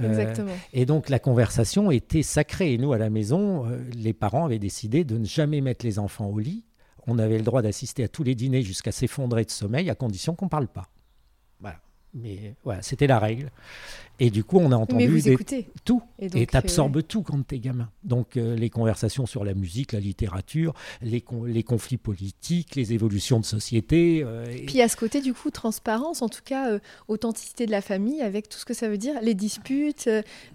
Euh, 0.00 0.08
Exactement. 0.08 0.52
et 0.72 0.86
donc 0.86 1.10
la 1.10 1.18
conversation 1.18 1.90
était 1.90 2.22
sacrée. 2.22 2.72
Et 2.74 2.78
nous, 2.78 2.92
à 2.94 2.98
la 2.98 3.10
maison, 3.10 3.66
euh, 3.66 3.78
les 3.94 4.14
parents 4.14 4.46
avaient 4.46 4.58
décidé 4.58 5.04
de 5.04 5.18
ne 5.18 5.24
jamais 5.26 5.60
mettre 5.60 5.84
les 5.84 5.98
enfants 5.98 6.26
au 6.26 6.38
lit. 6.38 6.64
On 7.06 7.18
avait 7.18 7.36
le 7.36 7.42
droit 7.44 7.60
d'assister 7.62 8.04
à 8.04 8.08
tous 8.08 8.22
les 8.22 8.34
dîners 8.34 8.62
jusqu'à 8.62 8.92
s'effondrer 8.92 9.44
de 9.44 9.50
sommeil, 9.50 9.90
à 9.90 9.94
condition 9.94 10.34
qu'on 10.34 10.46
ne 10.46 10.50
parle 10.50 10.68
pas. 10.68 10.88
Voilà. 11.60 11.78
Mais 12.14 12.54
voilà, 12.64 12.80
c'était 12.80 13.06
la 13.06 13.18
règle. 13.18 13.50
Et 14.20 14.30
du 14.30 14.44
coup, 14.44 14.58
on 14.58 14.70
a 14.70 14.76
entendu 14.76 15.06
vous 15.08 15.20
des- 15.20 15.36
tout. 15.84 16.00
Et 16.20 16.26
Et 16.26 16.28
donc, 16.28 16.50
tu 16.50 16.56
absorbes 16.56 16.98
euh, 16.98 17.02
tout 17.02 17.22
quand 17.22 17.44
t'es 17.44 17.58
gamin. 17.58 17.88
Donc 18.04 18.36
euh, 18.36 18.54
les 18.54 18.70
conversations 18.70 19.26
sur 19.26 19.42
la 19.44 19.54
musique, 19.54 19.92
la 19.92 19.98
littérature, 20.00 20.74
les, 21.00 21.20
con- 21.20 21.44
les 21.44 21.62
conflits 21.64 21.96
politiques, 21.96 22.76
les 22.76 22.92
évolutions 22.92 23.40
de 23.40 23.44
société. 23.44 24.22
euh, 24.24 24.44
et- 24.50 24.64
Puis 24.66 24.80
à 24.80 24.88
ce 24.88 24.96
côté, 24.96 25.20
du 25.20 25.34
coup, 25.34 25.50
transparence, 25.50 26.22
en 26.22 26.28
tout 26.28 26.42
cas, 26.44 26.70
euh, 26.72 26.78
authenticité 27.08 27.66
de 27.66 27.70
la 27.72 27.80
famille, 27.80 28.22
avec 28.22 28.48
tout 28.48 28.58
ce 28.58 28.64
que 28.64 28.74
ça 28.74 28.88
veut 28.88 28.98
dire, 28.98 29.14
les 29.22 29.34
disputes, 29.34 30.08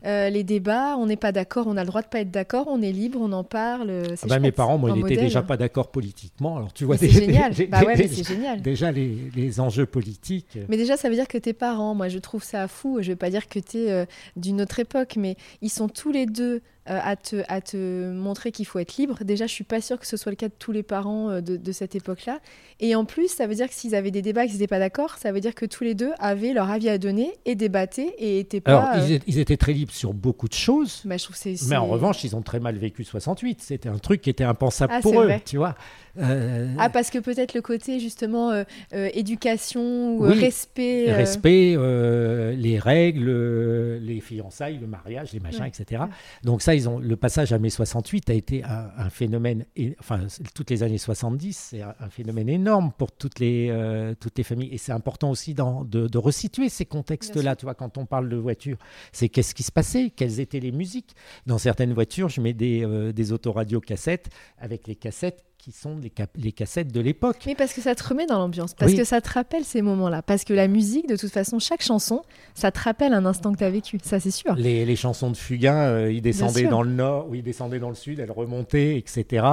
les 0.04 0.44
débats, 0.44 0.96
on 0.98 1.06
n'est 1.08 1.16
pas 1.18 1.32
d'accord, 1.32 1.68
on 1.68 1.76
a 1.78 1.82
le 1.82 1.88
droit 1.88 2.02
de 2.02 2.08
pas 2.08 2.20
être 2.22 2.32
d'accord, 2.32 2.68
on 2.70 2.82
est 2.82 2.92
libre, 2.92 3.20
on 3.22 3.32
en 3.34 3.44
parle. 3.44 3.92
Ah 4.24 4.28
bah, 4.28 4.40
mes 4.40 4.52
parents, 4.52 4.78
moi, 4.78 4.92
ils 4.96 5.04
n'étaient 5.04 5.18
déjà 5.22 5.42
pas 5.42 5.58
d'accord 5.58 5.92
politiquement. 5.92 6.58
Alors 6.58 6.74
tu 6.74 6.86
vois, 6.86 6.98
C'est 6.98 7.10
génial. 7.10 7.54
des- 7.56 7.68
bah 7.68 7.82
ouais, 7.84 7.96
mais 7.98 8.08
des- 8.08 8.16
c'est 8.16 8.28
génial. 8.28 8.62
déjà 8.62 8.92
les, 8.92 9.18
les 9.36 9.60
enjeux 9.60 9.86
politiques. 9.86 10.58
Mais 10.70 10.78
déjà, 10.78 10.96
ça 10.98 11.10
veut 11.10 11.16
dire 11.16 11.28
que 11.28 11.38
tes 11.38 11.54
parents, 11.54 11.96
moi 11.96 12.08
je 12.08 12.20
trouve 12.20 12.44
ça 12.44 12.68
fou, 12.68 13.00
je 13.02 13.08
vais 13.10 13.16
pas 13.16 13.30
dire 13.30 13.47
que 13.50 13.60
es 13.60 14.08
d'une 14.36 14.62
autre 14.62 14.80
époque, 14.80 15.16
mais 15.18 15.36
ils 15.62 15.70
sont 15.70 15.90
tous 15.90 16.12
les 16.12 16.26
deux 16.26 16.62
euh, 16.90 17.00
à, 17.04 17.16
te, 17.16 17.44
à 17.48 17.62
te 17.62 18.12
montrer 18.12 18.52
qu'il 18.52 18.66
faut 18.66 18.80
être 18.80 18.98
libre. 18.98 19.18
Déjà, 19.24 19.48
je 19.48 19.52
suis 19.54 19.64
pas 19.64 19.82
sûre 19.82 20.00
que 20.00 20.08
ce 20.08 20.18
soit 20.18 20.32
le 20.32 20.36
cas 20.36 20.48
de 20.48 20.54
tous 20.58 20.72
les 20.72 20.84
parents 20.84 21.30
euh, 21.30 21.42
de, 21.42 21.58
de 21.58 21.72
cette 21.72 21.96
époque-là. 21.96 22.40
Et 22.80 22.96
en 22.96 23.06
plus, 23.06 23.28
ça 23.30 23.48
veut 23.48 23.56
dire 23.56 23.68
que 23.68 23.74
s'ils 23.74 23.96
avaient 23.96 24.12
des 24.12 24.22
débats 24.22 24.44
et 24.44 24.48
qu'ils 24.48 24.56
n'étaient 24.56 24.68
pas 24.68 24.80
d'accord, 24.80 25.18
ça 25.18 25.32
veut 25.32 25.40
dire 25.40 25.56
que 25.56 25.66
tous 25.66 25.84
les 25.84 25.96
deux 25.96 26.12
avaient 26.20 26.54
leur 26.54 26.70
avis 26.70 26.90
à 26.90 26.98
donner 26.98 27.34
et 27.46 27.56
débattaient 27.56 28.14
et 28.20 28.40
étaient 28.40 28.62
Alors, 28.66 28.84
pas... 28.84 29.00
euh, 29.00 29.08
ils, 29.10 29.22
ils 29.28 29.40
étaient 29.40 29.58
très 29.58 29.74
libres 29.74 29.94
sur 29.94 30.14
beaucoup 30.14 30.48
de 30.48 30.54
choses. 30.54 31.02
bah, 31.06 31.18
je 31.18 31.24
trouve 31.24 31.36
que 31.36 31.42
c'est... 31.42 31.56
Mais 31.70 31.76
en 31.78 31.88
revanche, 31.88 32.24
ils 32.24 32.36
ont 32.36 32.42
très 32.42 32.60
mal 32.60 32.76
vécu 32.78 33.04
68. 33.04 33.62
C'était 33.62 33.90
un 33.90 33.98
truc 33.98 34.22
qui 34.22 34.30
était 34.30 34.44
impensable 34.44 34.94
Ah, 34.96 35.02
pour 35.02 35.20
eux, 35.22 35.26
vrai. 35.26 35.42
tu 35.46 35.58
vois. 35.58 35.76
Euh, 36.20 36.68
Ah, 36.80 36.90
parce 36.90 37.10
que 37.12 37.20
peut-être 37.20 37.54
le 37.54 37.62
côté 37.62 38.00
justement 38.00 38.50
euh, 38.52 38.64
euh, 38.94 39.10
éducation 39.14 40.16
ou 40.16 40.26
euh, 40.26 40.32
Oui. 40.32 40.40
respect... 40.40 41.10
euh, 41.10 41.16
respect, 41.16 41.74
euh, 41.78 42.54
les 42.54 42.80
règles, 42.80 43.28
euh, 43.30 44.00
les 44.02 44.20
fiançailles, 44.20 44.78
le 44.80 44.88
mariage, 44.88 45.34
les 45.34 45.40
machins, 45.40 45.62
Ouais. 45.62 45.68
etc. 45.70 46.04
Donc 46.44 46.62
ça, 46.62 46.74
ils 46.78 46.88
ont 46.90 47.00
le 47.00 47.16
passage 47.18 47.52
à 47.54 47.60
mai 47.60 47.70
68 47.70 48.30
a 48.30 48.34
été 48.34 48.64
un, 48.64 48.90
un 48.98 49.10
phénomène, 49.10 49.66
et- 49.76 49.96
enfin 50.00 50.28
toutes 50.56 50.70
les 50.70 50.84
années 50.84 50.98
70, 50.98 51.58
c'est 51.72 51.82
un, 51.82 51.94
un 52.00 52.10
phénomène 52.10 52.48
énorme 52.50 52.92
pour 52.98 53.12
toutes 53.12 53.40
les 53.40 53.68
euh, 53.70 54.14
toutes 54.20 54.38
les 54.38 54.44
familles. 54.44 54.70
Et 54.74 54.78
c'est 54.78 54.92
important 54.94 55.30
aussi 55.30 55.54
dans- 55.54 55.84
de, 55.84 56.08
de 56.08 56.18
resituer 56.18 56.70
ces 56.70 56.86
contextes-là. 56.86 57.56
Tu 57.56 57.66
vois, 57.66 57.76
quand 57.76 57.98
on 57.98 58.06
parle 58.06 58.30
de 58.30 58.38
voiture, 58.38 58.78
c'est 59.12 59.30
qu'est-ce 59.30 59.54
qui 59.54 59.64
se 59.64 59.72
passait, 59.72 60.12
quelles 60.16 60.40
étaient 60.40 60.60
les 60.62 60.72
musiques. 60.72 61.16
Dans 61.46 61.58
certaines 61.58 61.94
voitures, 61.94 62.30
je 62.30 62.40
mets 62.42 62.54
des 62.54 62.84
euh, 62.86 63.12
des 63.12 63.32
autoradios 63.34 63.82
cassettes 63.82 64.30
avec 64.58 64.88
les 64.88 64.96
cassettes 64.96 65.44
qui 65.68 65.74
sont 65.74 65.98
les, 66.38 66.52
cassettes 66.54 66.94
de 66.94 67.02
l'époque. 67.02 67.44
Mais 67.46 67.54
parce 67.54 67.74
que 67.74 67.82
ça 67.82 67.94
te 67.94 68.02
remet 68.02 68.26
dans 68.26 68.40
l'ambiance, 68.40 68.74
parce 68.74 68.94
Oui. 68.94 68.98
que 68.98 69.04
ça 69.04 69.20
te 69.20 69.30
rappelle 69.30 69.66
ces 69.66 69.82
moments-là, 69.82 70.22
parce 70.22 70.46
que 70.46 70.54
la 70.54 70.70
musique, 70.70 71.10
de 71.10 71.18
toute 71.18 71.30
façon, 71.30 71.60
chaque 71.60 71.82
chanson, 71.82 72.24
ça 72.56 72.72
te 72.72 72.80
rappelle 72.80 73.12
un 73.12 73.26
instant 73.26 73.52
que 73.52 73.58
tu 73.58 73.66
as 73.66 73.70
vécu, 73.70 74.00
ça 74.02 74.22
c'est 74.22 74.32
sûr. 74.32 74.56
Les, 74.56 74.86
les 74.86 74.96
chansons 74.96 75.30
de 75.30 75.36
Fugain, 75.36 75.76
euh, 75.76 76.10
ils 76.10 76.22
descendaient 76.22 76.68
dans 76.68 76.84
le 76.84 76.92
nord, 76.92 77.28
ou 77.28 77.36
ils 77.36 77.44
descendaient 77.44 77.80
dans 77.80 77.90
le 77.90 77.96
sud, 77.96 78.22
elles 78.22 78.32
remontaient, 78.32 78.98
etc. 78.98 79.46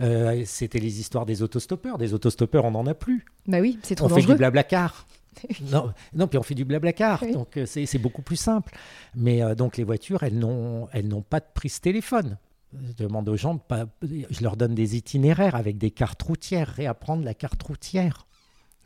Euh, 0.00 0.42
C'était 0.46 0.78
les 0.78 0.98
histoires 0.98 1.26
des 1.26 1.42
autostoppeurs. 1.42 1.98
Des 1.98 2.14
autostoppeurs, 2.14 2.64
on 2.64 2.70
n'en 2.70 2.86
a 2.86 2.94
plus. 2.94 3.26
Bah 3.46 3.60
oui, 3.60 3.78
c'est 3.82 3.96
trop 3.96 4.06
on 4.06 4.08
fait 4.08 4.14
dangereux. 4.14 4.32
du 4.32 4.38
blablacar. 4.38 5.06
non, 5.70 5.92
non, 6.14 6.26
puis 6.26 6.38
on 6.38 6.42
fait 6.42 6.54
du 6.54 6.64
blablacar, 6.64 7.22
Oui. 7.22 7.32
donc 7.32 7.58
euh, 7.58 7.66
c'est 7.66 7.98
beaucoup 7.98 8.22
plus 8.22 8.36
simple. 8.36 8.74
Mais 9.14 9.42
euh, 9.42 9.54
donc 9.54 9.76
les 9.76 9.84
voitures, 9.84 10.22
elles 10.22 10.38
n'ont 10.38 10.88
elles 10.92 11.06
n'ont 11.06 11.20
pas 11.20 11.40
de 11.40 11.46
prise 11.52 11.80
téléphone. 11.82 12.38
Je 12.72 13.02
demande 13.02 13.28
aux 13.28 13.36
gens, 13.36 13.54
de 13.54 13.60
pas, 13.60 13.86
je 14.02 14.42
leur 14.42 14.56
donne 14.56 14.74
des 14.74 14.96
itinéraires 14.96 15.54
avec 15.56 15.76
des 15.78 15.90
cartes 15.90 16.22
routières, 16.22 16.68
réapprendre 16.68 17.24
la 17.24 17.34
carte 17.34 17.62
routière. 17.62 18.26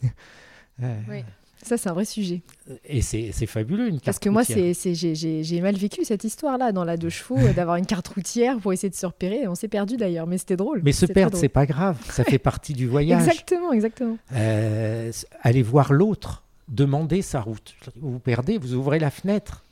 Euh, 0.83 0.99
Oui. 1.09 1.23
Ça, 1.63 1.79
c'est 1.79 1.89
un 1.89 1.93
vrai 1.95 2.05
sujet. 2.05 2.43
Et 2.85 3.01
c'est 3.01 3.31
fabuleux 3.47 3.87
une 3.87 3.95
carte 3.95 4.05
Parce 4.05 4.19
que 4.19 4.29
moi, 4.29 4.43
routière. 4.43 4.75
c'est- 4.75 4.95
j'ai, 4.95 5.61
mal 5.63 5.77
vécu 5.77 6.05
cette 6.05 6.25
histoire-là 6.25 6.73
dans 6.73 6.85
la 6.85 6.97
deux 6.99 7.09
chevaux, 7.09 7.39
euh, 7.39 7.53
d'avoir 7.55 7.77
une 7.77 7.87
carte 7.87 8.09
routière 8.09 8.59
pour 8.59 8.73
essayer 8.75 8.91
de 8.91 8.95
se 8.95 9.07
repérer. 9.07 9.47
On 9.49 9.55
s'est 9.55 9.69
perdu 9.69 9.97
d'ailleurs, 9.97 10.27
mais 10.27 10.37
c'était 10.37 10.57
drôle. 10.57 10.83
Mais 10.85 10.93
se 10.93 11.07
perdre, 11.07 11.39
c'est 11.39 11.49
pas 11.49 11.65
grave, 11.65 11.97
ça 12.11 12.25
fait 12.25 12.39
partie 12.41 12.75
du 12.75 12.87
voyage. 12.87 13.23
Exactement, 13.27 13.73
exactement. 13.73 14.19
Euh, 14.33 15.11
allez 15.43 15.63
voir 15.63 15.93
l'autre, 15.95 16.43
demandez 16.69 17.23
sa 17.23 17.41
route. 17.41 17.75
Vous 17.97 18.13
vous 18.13 18.19
perdez, 18.19 18.59
vous 18.59 18.75
ouvrez 18.75 18.99
la 18.99 19.11
fenêtre, 19.11 19.65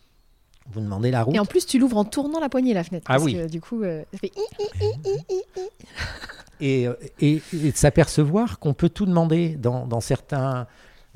vous 0.71 0.81
demandez 0.81 1.11
la 1.11 1.23
route. 1.23 1.35
Et 1.35 1.39
en 1.39 1.45
plus, 1.45 1.67
tu 1.67 1.79
l'ouvres 1.79 1.97
en 1.97 2.05
tournant 2.05 2.41
la 2.41 2.49
poignée, 2.49 2.73
la 2.75 2.85
fenêtre. 2.85 3.05
Ah 3.09 3.15
parce 3.15 3.25
oui. 3.25 3.35
que, 3.35 3.49
du 3.49 3.61
coup, 3.61 3.83
euh, 3.83 4.03
ça 4.13 4.19
fait... 4.19 4.33
hi- 4.35 5.43
Et, 6.61 6.87
euh, 6.87 6.95
et- 7.21 7.43
et 7.53 7.73
de 7.73 7.77
s'apercevoir 7.77 8.61
qu'on 8.61 8.73
peut 8.73 8.89
tout 8.89 9.05
demander 9.07 9.57
dans, 9.57 9.85
dans 9.87 10.01
certains, 10.01 10.69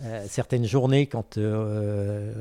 euh, 0.03 0.25
certaines 0.29 0.65
journées 0.65 1.07
quand 1.07 1.39
euh, 1.39 2.33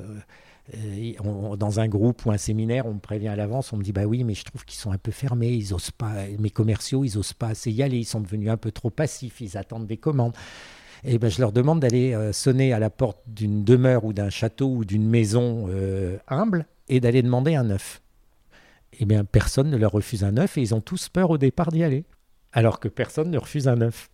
euh, 0.75 1.11
on- 1.23 1.55
dans 1.55 1.79
un 1.79 1.87
groupe 1.87 2.25
ou 2.25 2.31
un 2.31 2.37
séminaire, 2.37 2.87
on 2.87 2.95
me 2.95 2.99
prévient 2.99 3.27
à 3.27 3.35
l'avance, 3.35 3.71
on 3.73 3.77
me 3.77 3.83
dit 3.83 3.91
bah 3.91 4.05
oui, 4.05 4.23
mais 4.23 4.33
je 4.33 4.43
trouve 4.43 4.65
qu'ils 4.65 4.79
sont 4.79 4.91
un 4.91 4.97
peu 4.97 5.11
fermés, 5.11 5.49
ils 5.51 5.71
osent 5.75 5.91
pas, 5.91 6.13
mes 6.39 6.49
commerciaux, 6.49 7.03
ils 7.03 7.15
osent 7.19 7.33
pas 7.33 7.49
assez 7.49 7.71
y 7.71 7.83
aller, 7.83 7.97
ils 7.99 8.05
sont 8.05 8.21
devenus 8.21 8.49
un 8.49 8.57
peu 8.57 8.71
trop 8.71 8.89
passifs, 8.89 9.39
ils 9.39 9.55
attendent 9.55 9.85
des 9.85 9.97
commandes. 9.97 10.33
Et 11.03 11.19
ben 11.19 11.29
je 11.29 11.39
leur 11.41 11.51
demande 11.51 11.81
d'aller 11.81 12.13
euh, 12.15 12.33
sonner 12.33 12.73
à 12.73 12.79
la 12.79 12.89
porte 12.89 13.19
d'une 13.27 13.63
demeure 13.63 14.05
ou 14.05 14.13
d'un 14.13 14.31
château 14.31 14.69
ou 14.69 14.83
d'une 14.85 15.07
maison 15.07 15.67
euh, 15.69 16.17
humble 16.27 16.65
et 16.87 16.99
d'aller 16.99 17.21
demander 17.21 17.55
un 17.55 17.69
œuf. 17.69 18.01
Eh 18.99 19.05
bien, 19.05 19.25
personne 19.25 19.69
ne 19.69 19.77
leur 19.77 19.91
refuse 19.91 20.23
un 20.23 20.37
œuf 20.37 20.57
et 20.57 20.61
ils 20.61 20.73
ont 20.73 20.81
tous 20.81 21.09
peur 21.09 21.29
au 21.29 21.37
départ 21.37 21.71
d'y 21.71 21.83
aller. 21.83 22.05
Alors 22.53 22.79
que 22.79 22.87
personne 22.87 23.29
ne 23.29 23.37
refuse 23.37 23.67
un 23.67 23.81
œuf. 23.81 24.09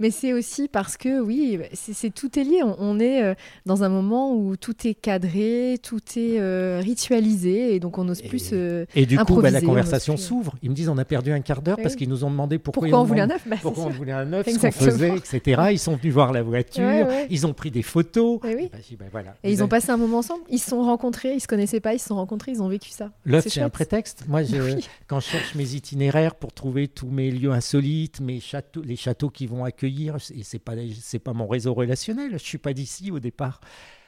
Mais 0.00 0.10
c'est 0.10 0.32
aussi 0.32 0.68
parce 0.68 0.96
que, 0.96 1.20
oui, 1.20 1.58
c'est 1.72 2.12
tout 2.12 2.38
est 2.38 2.44
lié. 2.44 2.62
On, 2.62 2.98
est 2.98 3.22
euh, 3.22 3.34
dans 3.64 3.84
un 3.84 3.88
moment 3.88 4.34
où 4.34 4.56
tout 4.56 4.86
est 4.86 4.94
cadré, 4.94 5.78
tout 5.82 6.00
est 6.16 6.40
euh, 6.40 6.80
ritualisé, 6.82 7.74
et 7.74 7.80
donc 7.80 7.98
on 7.98 8.04
n'ose 8.04 8.22
plus 8.22 8.40
se 8.40 8.86
Et 8.96 9.06
du 9.06 9.18
coup, 9.18 9.40
bah, 9.40 9.50
la 9.50 9.60
conversation 9.60 10.16
s'ouvre. 10.16 10.56
Ils 10.62 10.70
me 10.70 10.74
disent 10.74 10.88
on 10.88 10.98
a 10.98 11.04
perdu 11.04 11.32
un 11.32 11.40
quart 11.40 11.62
d'heure 11.62 11.78
parce 11.80 11.96
qu'ils 11.96 12.08
nous 12.08 12.24
ont 12.24 12.30
demandé 12.30 12.58
pourquoi, 12.58 12.82
pourquoi 12.82 13.00
on 13.00 13.04
voulait 13.04 13.20
un 13.20 13.30
œuf? 13.30 13.46
Bah, 13.46 13.56
pourquoi 13.62 13.84
on 13.84 13.90
voulait 13.90 14.12
un 14.12 14.32
œuf, 14.32 14.48
ce 14.48 14.58
qu'on 14.58 14.72
faisait, 14.72 15.16
etc. 15.16 15.62
Ils 15.70 15.78
sont 15.78 15.96
venus 15.96 16.12
voir 16.12 16.32
la 16.32 16.42
voiture, 16.42 17.06
ils 17.30 17.46
ont 17.46 17.52
pris 17.52 17.70
des 17.70 17.82
photos. 17.82 18.40
Et, 18.44 18.70
voilà, 19.10 19.36
et 19.42 19.52
ils 19.52 19.62
ont 19.62 19.68
passé 19.68 19.90
un 19.90 19.96
moment 19.96 20.18
ensemble. 20.18 20.42
Ils 20.48 20.58
se 20.58 20.70
sont 20.70 20.82
rencontrés, 20.82 21.34
ils 21.34 21.40
se 21.40 21.46
connaissaient 21.46 21.80
pas, 21.80 21.94
ils 21.94 21.98
se 21.98 22.08
sont 22.08 22.16
rencontrés, 22.16 22.52
ils 22.52 22.62
ont 22.62 22.68
vécu 22.68 22.90
ça. 22.90 23.10
L'œuf, 23.24 23.46
c'est 23.48 23.60
un 23.60 23.70
prétexte. 23.70 24.24
Moi, 24.28 24.42
quand 25.06 25.20
je 25.20 25.26
cherche 25.26 25.54
mes 25.54 25.74
itinéraires 25.74 26.34
pour 26.34 26.52
trouver 26.52 26.88
tous 26.88 27.08
mes 27.08 27.30
lieux 27.30 27.52
insolites, 27.52 28.20
mes 28.20 28.40
châteaux, 28.40 28.82
les 28.82 28.96
châteaux 28.96 29.30
qui 29.30 29.46
vont 29.46 29.64
accueillir, 29.64 29.83
et 29.86 30.42
c'est 30.42 30.58
pas 30.58 30.74
c'est 31.00 31.18
pas 31.18 31.32
mon 31.32 31.46
réseau 31.46 31.74
relationnel. 31.74 32.32
Je 32.32 32.38
suis 32.38 32.58
pas 32.58 32.72
d'ici 32.72 33.10
au 33.10 33.20
départ. 33.20 33.60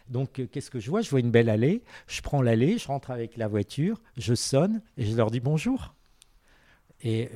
Donc, 0.08 0.38
euh, 0.38 0.46
qu'est-ce 0.50 0.70
que 0.70 0.78
je 0.78 0.90
vois? 0.90 1.00
Je 1.00 1.10
vois 1.10 1.20
une 1.20 1.30
belle 1.30 1.48
allée. 1.48 1.82
Je 2.06 2.20
prends 2.22 2.42
l'allée, 2.42 2.78
je 2.78 2.86
rentre 2.86 3.10
avec 3.10 3.36
la 3.36 3.48
voiture, 3.48 4.00
je 4.16 4.34
sonne 4.34 4.80
et 4.96 5.04
je 5.04 5.16
leur 5.16 5.30
dis 5.30 5.40
bonjour. 5.40 5.94
Et 7.02 7.28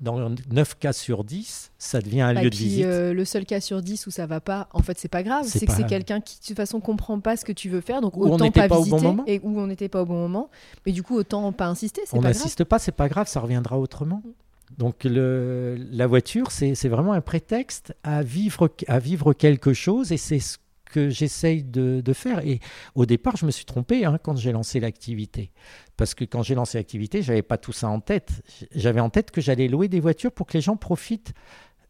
dans 0.00 0.30
9 0.50 0.78
cas 0.78 0.92
sur 0.92 1.24
10, 1.24 1.72
ça 1.78 2.00
devient 2.00 2.22
un 2.22 2.34
bah, 2.34 2.42
lieu 2.42 2.50
de 2.50 2.56
visite. 2.56 2.86
Euh, 2.86 3.12
le 3.12 3.24
seul 3.24 3.44
cas 3.44 3.60
sur 3.60 3.82
10 3.82 4.06
où 4.06 4.10
ça 4.10 4.26
va 4.26 4.40
pas, 4.40 4.68
en 4.72 4.82
fait, 4.82 4.98
c'est 4.98 5.08
pas 5.08 5.22
grave. 5.22 5.44
C'est 5.46 5.66
que 5.66 5.72
c'est 5.72 5.86
quelqu'un 5.86 6.20
qui, 6.20 6.38
de 6.40 6.46
toute 6.46 6.56
façon, 6.56 6.80
comprend 6.80 7.20
pas 7.20 7.36
ce 7.36 7.44
que 7.44 7.52
tu 7.52 7.68
veux 7.68 7.80
faire. 7.82 8.00
Donc, 8.00 8.16
autant 8.16 8.50
pas, 8.50 8.66
visiter. 8.68 9.06
et 9.26 9.40
où 9.42 9.58
on 9.58 9.66
n'était 9.66 9.88
pas 9.88 10.02
au 10.02 10.06
bon 10.06 10.16
moment. 10.16 10.50
Mais 10.86 10.92
du 10.92 11.02
coup, 11.02 11.16
autant 11.16 11.52
pas 11.52 11.66
insister. 11.66 12.02
On 12.12 12.22
n'insiste 12.22 12.64
pas, 12.64 12.78
c'est 12.78 12.92
pas 12.92 13.08
grave, 13.08 13.28
ça 13.28 13.40
reviendra 13.40 13.78
autrement. 13.78 14.22
Mm. 14.24 14.30
Donc 14.78 15.04
le, 15.04 15.76
la 15.90 16.06
voiture, 16.06 16.50
c'est 16.50 16.88
vraiment 16.88 17.12
un 17.12 17.20
prétexte 17.20 17.94
à 18.02 18.22
vivre, 18.22 18.70
à 18.86 18.98
vivre 18.98 19.32
quelque 19.32 19.72
chose 19.72 20.12
et 20.12 20.16
c'est 20.16 20.38
ce 20.38 20.58
que 20.90 21.08
j'essaye 21.08 21.62
de, 21.62 22.00
de, 22.00 22.12
faire. 22.12 22.44
Et 22.46 22.60
au 22.94 23.06
départ, 23.06 23.36
je 23.36 23.46
me 23.46 23.50
suis 23.50 23.64
trompé 23.64 24.04
hein, 24.04 24.18
quand 24.22 24.36
j'ai 24.36 24.52
lancé 24.52 24.80
l'activité. 24.80 25.50
Parce 25.96 26.14
que 26.14 26.24
quand 26.24 26.42
j'ai 26.42 26.54
lancé 26.54 26.78
l'activité, 26.78 27.22
je 27.22 27.28
n'avais 27.28 27.42
pas 27.42 27.58
tout 27.58 27.72
ça 27.72 27.88
en 27.88 28.00
tête. 28.00 28.42
J'avais 28.74 29.00
en 29.00 29.10
tête 29.10 29.30
que 29.30 29.40
j'allais 29.40 29.68
louer 29.68 29.88
des 29.88 30.00
voitures 30.00 30.32
pour 30.32 30.46
que 30.46 30.54
les 30.54 30.60
gens 30.60 30.76
profitent 30.76 31.32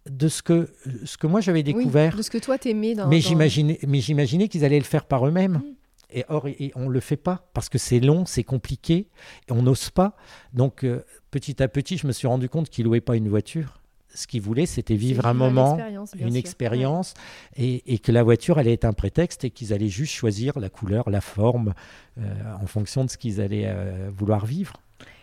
de 0.08 0.28
ce 0.28 0.42
que, 0.42 0.70
ce 1.04 1.16
que 1.16 1.26
moi 1.26 1.40
j'avais 1.40 1.62
découvert. 1.62 2.16
de 2.16 2.22
ce 2.22 2.30
que 2.30 2.38
toi 2.38 2.58
t'aimais. 2.58 2.94
Dans, 2.94 3.08
mais 3.08 3.20
j'imaginais 3.20 4.48
qu'ils 4.48 4.64
allaient 4.64 4.78
le 4.78 4.84
faire 4.84 5.04
par 5.04 5.26
eux-mêmes. 5.26 5.52
Mmh. 5.52 5.74
Et 6.12 6.24
or, 6.28 6.46
on 6.74 6.86
ne 6.86 6.90
le 6.90 7.00
fait 7.00 7.16
pas 7.16 7.48
parce 7.52 7.68
que 7.68 7.78
c'est 7.78 8.00
long, 8.00 8.26
c'est 8.26 8.44
compliqué, 8.44 9.08
et 9.48 9.52
on 9.52 9.62
n'ose 9.62 9.90
pas. 9.90 10.16
Donc, 10.52 10.84
euh, 10.84 11.04
petit 11.30 11.62
à 11.62 11.68
petit, 11.68 11.96
je 11.96 12.06
me 12.06 12.12
suis 12.12 12.26
rendu 12.26 12.48
compte 12.48 12.68
qu'il 12.68 12.86
louait 12.86 13.00
pas 13.00 13.16
une 13.16 13.28
voiture. 13.28 13.80
Ce 14.12 14.26
qu'il 14.26 14.40
voulait, 14.42 14.66
c'était 14.66 14.96
vivre 14.96 15.24
un 15.24 15.34
moment, 15.34 15.78
une 16.18 16.34
expérience, 16.34 17.14
et, 17.56 17.98
que 18.00 18.10
la 18.10 18.24
voiture 18.24 18.58
allait 18.58 18.72
être 18.72 18.84
un 18.84 18.92
prétexte 18.92 19.44
et 19.44 19.50
qu'ils 19.50 19.72
allaient 19.72 19.88
juste 19.88 20.12
choisir 20.12 20.58
la 20.58 20.68
couleur, 20.68 21.08
la 21.10 21.20
forme, 21.20 21.74
euh, 22.18 22.24
en 22.60 22.66
fonction 22.66 23.04
de 23.04 23.10
ce 23.10 23.16
qu'ils 23.16 23.40
allaient 23.40 23.68
euh, 23.68 24.10
vouloir 24.12 24.46
vivre. 24.46 24.72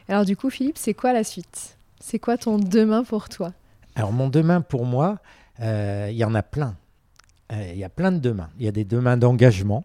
Alors 0.07 0.23
du 0.23 0.37
coup, 0.37 0.49
Philippe, 0.49 0.77
c'est 0.77 0.93
quoi 0.93 1.11
la 1.11 1.25
suite? 1.25 1.77
C'est 1.99 2.17
quoi 2.17 2.37
ton 2.37 2.59
demain 2.59 3.03
pour 3.03 3.27
toi? 3.27 3.51
Alors 3.95 4.13
mon 4.13 4.29
demain 4.29 4.61
pour 4.61 4.85
moi, 4.85 5.19
il 5.59 6.15
y 6.15 6.23
en 6.23 6.33
a 6.33 6.43
plein. 6.43 6.77
Il 7.51 7.77
y 7.77 7.83
a 7.83 7.89
plein 7.89 8.13
de 8.13 8.19
demain. 8.19 8.49
Il 8.57 8.63
y 8.65 8.69
a 8.69 8.71
des 8.71 8.85
demains 8.85 9.17
d'engagement. 9.17 9.83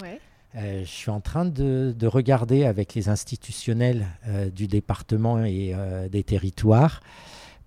Ouais. 0.00 0.20
Euh, 0.56 0.80
je 0.80 0.90
suis 0.90 1.10
en 1.10 1.20
train 1.20 1.44
de, 1.44 1.94
regarder 2.06 2.64
avec 2.64 2.94
les 2.94 3.08
institutionnels 3.08 4.06
euh, 4.26 4.50
du 4.50 4.66
département 4.66 5.44
et 5.44 5.72
euh, 5.74 6.08
des 6.08 6.24
territoires 6.24 7.02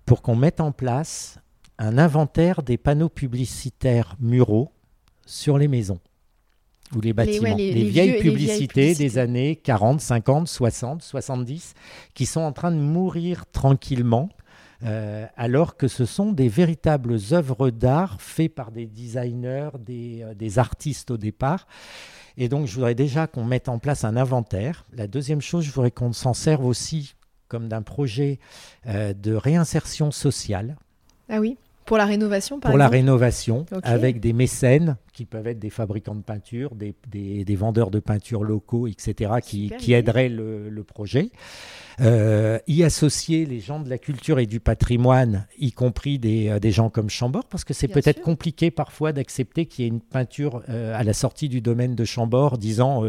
pour 0.04 0.20
qu'on 0.20 0.36
mette 0.36 0.60
en 0.60 0.70
place 0.70 1.38
un 1.78 1.96
inventaire 1.96 2.62
des 2.62 2.76
panneaux 2.76 3.08
publicitaires 3.08 4.16
muraux 4.20 4.70
sur 5.24 5.56
les 5.56 5.66
maisons 5.66 5.98
ou 6.94 7.00
les 7.00 7.14
bâtiments. 7.14 7.56
Les, 7.56 7.84
vieilles, 7.84 8.20
publicités 8.20 8.94
des 8.94 9.16
années 9.18 9.56
40, 9.56 10.00
50, 10.00 10.46
60, 10.46 11.02
70 11.02 11.74
qui 12.12 12.26
sont 12.26 12.42
en 12.42 12.52
train 12.52 12.70
de 12.70 12.76
mourir 12.76 13.46
tranquillement. 13.50 14.28
alors 15.36 15.78
que 15.78 15.88
ce 15.88 16.04
sont 16.04 16.32
des 16.32 16.48
véritables 16.48 17.16
œuvres 17.32 17.70
d'art 17.70 18.20
faites 18.20 18.54
par 18.54 18.70
des 18.70 18.86
designers, 18.86 19.70
des 19.78 20.58
artistes 20.58 21.10
au 21.10 21.16
départ, 21.16 21.66
et 22.36 22.48
donc, 22.48 22.66
je 22.66 22.74
voudrais 22.74 22.94
déjà 22.94 23.26
qu'on 23.26 23.44
mette 23.44 23.68
en 23.68 23.78
place 23.78 24.04
un 24.04 24.16
inventaire. 24.16 24.84
La 24.92 25.06
deuxième 25.06 25.40
chose, 25.40 25.64
je 25.64 25.70
voudrais 25.70 25.90
qu'on 25.90 26.12
s'en 26.12 26.34
serve 26.34 26.64
aussi 26.64 27.14
comme 27.48 27.68
d'un 27.68 27.82
projet 27.82 28.40
euh, 28.86 29.12
de 29.14 29.34
réinsertion 29.34 30.10
sociale. 30.10 30.76
Ah 31.28 31.38
oui 31.38 31.56
pour 31.84 31.98
la 31.98 32.06
rénovation, 32.06 32.60
par 32.60 32.70
Pour 32.70 32.78
la 32.78 32.88
rénovation, 32.88 33.66
avec 33.82 34.20
des 34.20 34.32
mécènes 34.32 34.96
qui 35.12 35.26
peuvent 35.26 35.46
être 35.46 35.58
des 35.58 35.70
fabricants 35.70 36.14
de 36.14 36.22
peinture, 36.22 36.74
des, 36.74 36.94
des, 37.08 37.56
vendeurs 37.56 37.90
de 37.90 38.00
peinture 38.00 38.42
locaux, 38.42 38.86
etc., 38.86 39.34
qui, 39.42 39.70
qui 39.78 39.92
aideraient 39.92 40.28
le, 40.28 40.68
le 40.68 40.84
projet. 40.84 41.30
Euh, 42.00 42.58
y 42.66 42.82
associer 42.82 43.46
les 43.46 43.60
gens 43.60 43.78
de 43.80 43.88
la 43.88 43.98
culture 43.98 44.38
et 44.38 44.46
du 44.46 44.58
patrimoine, 44.60 45.46
y 45.58 45.70
compris 45.72 46.18
des, 46.18 46.48
euh, 46.48 46.58
des 46.58 46.72
gens 46.72 46.90
comme 46.90 47.08
Chambord, 47.08 47.44
parce 47.44 47.64
que 47.64 47.74
c'est 47.74 47.88
peut-être 47.88 48.20
compliqué 48.20 48.70
parfois 48.70 49.12
d'accepter 49.12 49.66
qu'il 49.66 49.84
y 49.84 49.86
ait 49.86 49.90
une 49.90 50.00
peinture 50.00 50.62
euh, 50.68 50.98
à 50.98 51.04
la 51.04 51.12
sortie 51.12 51.48
du 51.48 51.60
domaine 51.60 51.94
de 51.94 52.04
Chambord 52.04 52.58
disant 52.58 53.04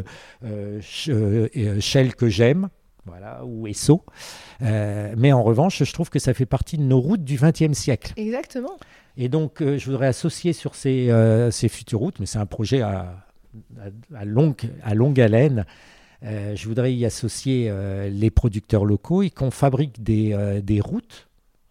Shell 0.82 2.16
que 2.16 2.28
j'aime, 2.28 2.70
voilà, 3.06 3.44
ou 3.46 3.68
Esso. 3.68 4.04
mais 4.62 5.32
en 5.32 5.44
revanche, 5.44 5.84
je 5.84 5.94
trouve 5.94 6.10
que 6.10 6.20
ça 6.20 6.34
fait 6.34 6.46
partie 6.46 6.78
de 6.78 6.84
nos 6.84 7.00
routes 7.00 7.24
du 7.24 7.38
XXe 7.38 7.74
siècle. 7.78 8.14
Exactement. 8.18 8.78
Et 9.18 9.30
donc, 9.30 9.62
je 9.62 9.86
voudrais 9.86 10.08
associer 10.08 10.54
sur 10.54 10.76
ces, 10.76 11.10
ces 11.52 11.70
futures 11.70 12.00
routes, 12.00 12.20
mais 12.20 12.26
c'est 12.26 12.40
un 12.40 12.46
projet 12.46 12.82
à, 12.82 13.26
à, 14.16 14.26
longue, 14.26 14.70
à 14.84 14.94
longue 14.94 15.20
haleine, 15.20 15.66
euh, 16.24 16.56
je 16.56 16.68
voudrais 16.68 16.94
y 16.94 17.06
associer 17.06 17.68
euh, 17.70 18.10
les 18.10 18.30
producteurs 18.30 18.86
locaux 18.86 19.22
et 19.22 19.30
qu'on 19.30 19.52
fabrique 19.52 20.02
des, 20.02 20.34
euh, 20.34 20.62
des, 20.62 20.82
routes, 20.82 21.28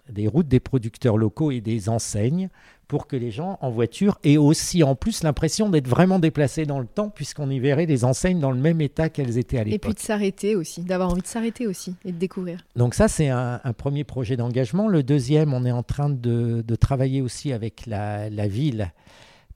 des 0.08 0.28
routes 0.28 0.48
des 0.48 0.60
producteurs 0.60 1.16
locaux 1.16 1.50
et 1.50 1.60
des 1.60 1.88
enseignes 1.88 2.48
pour 2.88 3.06
que 3.06 3.16
les 3.16 3.30
gens 3.30 3.58
en 3.60 3.70
voiture 3.70 4.18
aient 4.24 4.36
aussi 4.36 4.82
en 4.82 4.94
plus 4.94 5.22
l'impression 5.22 5.68
d'être 5.68 5.88
vraiment 5.88 6.18
déplacés 6.18 6.66
dans 6.66 6.78
le 6.78 6.86
temps 6.86 7.08
puisqu'on 7.08 7.50
y 7.50 7.58
verrait 7.58 7.86
des 7.86 8.04
enseignes 8.04 8.40
dans 8.40 8.50
le 8.50 8.60
même 8.60 8.80
état 8.80 9.08
qu'elles 9.08 9.38
étaient 9.38 9.58
à 9.58 9.64
l'époque. 9.64 9.74
Et 9.74 9.78
puis 9.78 9.94
de 9.94 9.98
s'arrêter 9.98 10.56
aussi, 10.56 10.82
d'avoir 10.82 11.10
envie 11.10 11.22
de 11.22 11.26
s'arrêter 11.26 11.66
aussi 11.66 11.94
et 12.04 12.12
de 12.12 12.18
découvrir. 12.18 12.64
Donc 12.76 12.94
ça 12.94 13.08
c'est 13.08 13.28
un, 13.28 13.60
premier 13.76 14.04
projet 14.04 14.36
d'engagement. 14.36 14.88
Le 14.88 15.02
deuxième, 15.02 15.52
on 15.52 15.64
est 15.64 15.72
en 15.72 15.82
train 15.82 16.08
de, 16.08 16.62
de 16.66 16.74
travailler 16.76 17.20
aussi 17.20 17.52
avec 17.52 17.86
la, 17.86 18.30
la 18.30 18.46
ville 18.46 18.92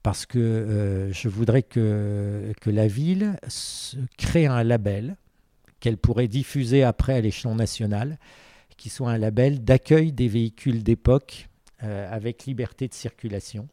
parce 0.03 0.25
que 0.25 0.39
euh, 0.39 1.11
je 1.11 1.27
voudrais 1.27 1.63
que, 1.63 2.53
que 2.61 2.69
la 2.69 2.87
ville 2.87 3.37
crée 4.17 4.45
un 4.45 4.63
label 4.63 5.15
qu'elle 5.79 5.97
pourrait 5.97 6.27
diffuser 6.27 6.83
après 6.83 7.13
à 7.13 7.21
l'échelon 7.21 7.55
national, 7.55 8.17
qui 8.77 8.89
soit 8.89 9.11
un 9.11 9.17
label 9.17 9.63
d'accueil 9.63 10.11
des 10.11 10.27
véhicules 10.27 10.83
d'époque 10.83 11.48
avec 11.79 12.45
liberté 12.45 12.87
de 12.87 12.93
circulation. 12.93 13.67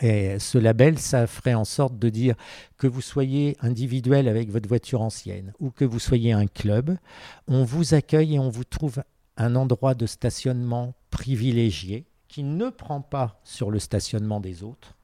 Ce 0.00 0.58
label, 0.58 0.98
ça 0.98 1.26
ferait 1.26 1.54
en 1.54 1.64
sorte 1.64 1.98
de 1.98 2.08
dire 2.08 2.34
que 2.78 2.86
vous 2.86 3.00
soyez 3.00 3.56
individuel 3.60 4.28
avec 4.28 4.50
votre 4.50 4.68
voiture 4.68 5.02
ancienne 5.02 5.52
ou 5.60 5.70
que 5.70 5.84
vous 5.84 6.00
soyez 6.00 6.32
un 6.32 6.46
club, 6.46 6.96
on 7.46 7.64
vous 7.64 7.94
accueille 7.94 8.34
et 8.34 8.38
on 8.38 8.48
vous 8.48 8.64
trouve 8.64 9.02
un 9.36 9.54
endroit 9.56 9.94
de 9.94 10.06
stationnement 10.06 10.94
privilégié 11.10 12.06
qui 12.28 12.42
ne 12.42 12.70
prend 12.70 13.00
pas 13.00 13.40
sur 13.44 13.70
le 13.70 13.78
stationnement 13.78 14.40
des 14.40 14.64
autres, 14.64 14.96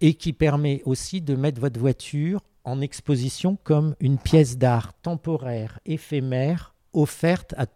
et 0.00 0.14
qui 0.14 0.32
permet 0.32 0.80
aussi 0.86 1.20
de 1.20 1.36
mettre 1.36 1.60
votre 1.60 1.78
voiture 1.78 2.40
en 2.64 2.80
exposition 2.80 3.58
comme 3.62 3.94
une 4.00 4.16
pièce 4.16 4.56
d'art 4.56 4.94
temporaire, 5.02 5.78
éphémère, 5.84 6.74
offerte 6.94 7.54
à 7.58 7.66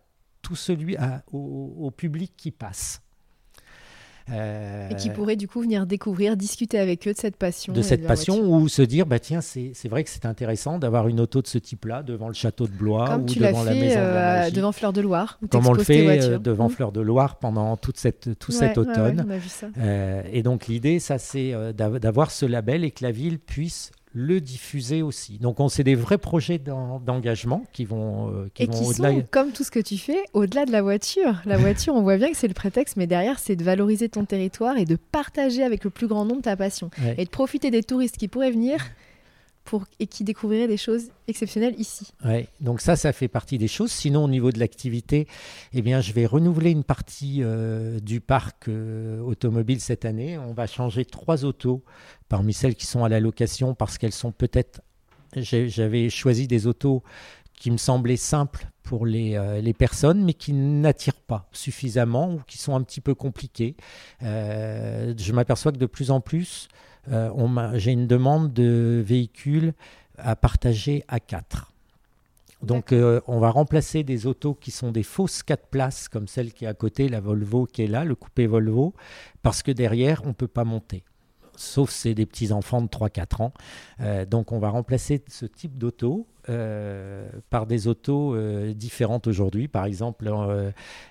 tout 0.40 0.57
celui, 0.57 0.96
au 1.32 1.90
public 1.90 2.32
qui 2.36 2.51
passe. 2.51 3.03
Et 4.33 4.95
qui 4.97 5.11
pourrait 5.11 5.37
du 5.37 5.49
coup 5.49 5.62
venir 5.62 5.87
découvrir, 5.87 6.37
discuter 6.37 6.79
avec 6.79 7.07
eux 7.09 7.12
de 7.12 7.18
cette 7.18 7.37
passion. 7.37 7.72
De 7.72 7.83
cette 7.83 8.07
passion 8.07 8.41
ou 8.43 8.68
se 8.68 8.83
dire, 8.83 9.07
bah 9.07 9.18
tiens, 9.18 9.41
c'est 9.41 9.89
vrai 9.89 10.05
que 10.05 10.11
c'est 10.11 10.26
intéressant 10.26 10.79
d'avoir 10.79 11.09
une 11.09 11.20
auto 11.20 11.43
de 11.43 11.47
ce 11.47 11.59
type-là 11.59 12.03
devant 12.03 12.29
le 12.29 12.35
château 12.35 12.66
de 12.66 12.72
Blois 12.72 13.16
ou 13.16 13.22
devant 13.24 13.64
la 13.64 13.74
maison 13.74 14.01
de 14.01 14.05
la 14.05 14.45
euh, 14.45 14.51
devant 14.51 14.72
Fleur 14.72 14.93
de 14.93 15.01
Loire. 15.01 15.39
Comme 15.51 15.66
on 15.66 15.72
le 15.72 15.83
fait 15.83 16.22
euh, 16.22 16.39
devant 16.39 16.68
mmh. 16.68 16.72
Fleur 16.72 16.93
de 16.93 17.01
Loire 17.01 17.37
pendant 17.37 17.76
toute 17.76 17.99
cette, 17.99 18.39
tout 18.39 18.53
cet 18.53 18.79
automne. 18.79 19.26
Euh, 19.79 20.22
et 20.33 20.43
donc 20.43 20.66
l'idée, 20.66 20.99
ça 20.99 21.18
c'est 21.18 21.55
d'avoir 21.74 22.31
ce 22.31 22.47
label 22.47 22.85
et 22.85 22.91
que 22.91 23.05
la 23.05 23.12
ville 23.12 23.39
puisse 23.39 23.91
le 24.13 24.41
diffuser 24.41 25.03
aussi. 25.03 25.39
Donc, 25.39 25.61
on 25.61 25.69
c'est 25.69 25.85
des 25.85 25.95
vrais 25.95 26.19
projets 26.19 26.59
d'engagement 26.59 27.65
qui 27.73 27.85
vont, 27.85 28.31
euh, 28.31 28.51
qui 28.55 28.65
et 28.65 28.69
qui 28.69 28.85
Sont, 28.85 29.25
comme 29.31 29.53
tout 29.53 29.65
ce 29.65 29.71
que 29.71 29.81
tu 29.81 29.99
fais, 29.99 30.19
au-delà 30.33 30.65
de 30.65 30.73
la 30.73 30.83
voiture. 30.83 31.41
La 31.45 31.57
voiture, 31.59 31.95
on 31.95 32.03
voit 32.03 32.17
bien 32.17 32.31
que 32.31 32.37
c'est 32.37 32.49
le 32.49 32.55
prétexte, 32.55 32.97
mais 32.97 33.07
derrière, 33.07 33.39
c'est 33.39 33.57
de 33.57 33.65
valoriser 33.65 34.09
ton 34.09 34.25
territoire 34.25 34.79
et 34.79 34.85
de 34.85 34.97
partager 34.97 35.63
avec 35.63 35.85
le 35.85 35.91
plus 35.91 36.07
grand 36.07 36.25
nombre 36.25 36.43
ta 36.43 36.57
passion 36.57 36.91
et 37.17 37.25
de 37.25 37.31
profiter 37.31 37.71
des 37.71 37.83
touristes 37.83 38.17
qui 38.17 38.29
pourraient 38.29 38.51
venir 38.51 38.79
et 39.99 40.07
qui 40.07 40.25
découvriraient 40.25 40.69
des 40.69 40.77
choses 40.77 41.11
exceptionnelles 41.27 41.75
ici. 41.79 42.12
Ouais, 42.25 42.49
donc 42.61 42.81
ça, 42.81 42.97
ça 42.97 43.12
fait 43.12 43.29
partie 43.29 43.59
des 43.59 43.69
choses. 43.69 43.91
Sinon, 43.91 44.25
au 44.25 44.29
niveau 44.29 44.51
de 44.51 44.59
l'activité, 44.59 45.27
eh 45.73 45.83
bien, 45.83 46.01
je 46.01 46.12
vais 46.12 46.27
renouveler 46.27 46.71
une 46.71 46.85
partie 46.85 47.41
euh, 47.43 48.01
du 48.01 48.21
parc 48.21 48.69
euh, 48.69 49.21
automobile 49.21 49.81
cette 49.81 50.05
année. 50.05 50.39
On 50.39 50.53
va 50.53 50.66
changer 50.66 51.05
trois 51.05 51.45
autos 51.45 51.83
parmi 52.29 52.53
celles 52.53 52.75
qui 52.75 52.87
sont 52.87 53.05
à 53.05 53.09
la 53.09 53.21
location 53.21 53.75
parce 53.75 53.99
qu'elles 53.99 54.12
sont 54.12 54.33
peut-être. 54.33 54.81
J'avais 55.37 56.09
choisi 56.09 56.49
des 56.49 56.66
autos 56.66 57.03
qui 57.53 57.71
me 57.71 57.77
semblaient 57.77 58.16
simples 58.16 58.69
pour 58.83 59.05
les, 59.05 59.37
euh, 59.37 59.61
les 59.61 59.75
personnes, 59.75 60.25
mais 60.25 60.33
qui 60.33 60.53
n'attirent 60.55 61.21
pas 61.21 61.49
suffisamment 61.53 62.35
ou 62.35 62.41
qui 62.47 62.57
sont 62.57 62.75
un 62.75 62.83
petit 62.83 63.03
peu 63.03 63.14
compliquées. 63.14 63.77
je 64.23 65.33
m'aperçois 65.33 65.73
que 65.73 65.77
de 65.77 65.87
plus 65.87 66.11
en 66.11 66.21
plus, 66.21 66.69
j'ai 67.75 67.93
une 67.93 68.07
demande 68.07 68.53
de 68.53 69.03
véhicules 69.05 69.73
à 70.19 70.37
partager 70.37 71.05
à 71.09 71.21
4. 71.21 71.73
Donc 72.63 72.93
euh, 72.93 73.21
on 73.27 73.39
va 73.39 73.51
remplacer 73.51 74.03
des 74.03 74.27
autos 74.27 74.55
qui 74.55 74.71
sont 74.71 74.91
des 74.91 75.05
fausses 75.05 75.43
4 75.43 75.69
places, 75.69 76.09
comme 76.09 76.27
celle 76.27 76.53
qui 76.53 76.65
est 76.65 76.69
à 76.69 76.75
côté, 76.75 77.09
la 77.09 77.21
Volvo 77.21 77.67
qui 77.67 77.83
est 77.83 77.87
là, 77.87 78.05
le 78.05 78.15
coupé 78.15 78.47
Volvo, 78.47 78.95
parce 79.43 79.63
que 79.63 79.71
derrière, 79.71 80.23
on 80.25 80.29
ne 80.29 80.33
peut 80.33 80.49
pas 80.49 80.65
monter 80.65 81.05
sauf 81.59 81.91
c'est 81.91 82.15
des 82.15 82.27
petits-enfants 82.27 82.81
de 82.83 82.89
3-4 82.89 83.43
ans. 83.43 83.53
Euh, 84.01 84.25
donc 84.25 84.53
on 84.53 84.59
va 84.59 84.71
remplacer 84.71 85.23
ce 85.29 85.47
type 85.47 85.77
d'auto 85.77 86.27
euh, 86.49 87.29
par 87.51 87.67
des 87.67 87.89
autos 87.89 88.35
euh, 88.35 88.73
différentes 88.73 89.27
aujourd'hui. 89.27 89.69
Par 89.69 89.85
exemple, 89.85 90.31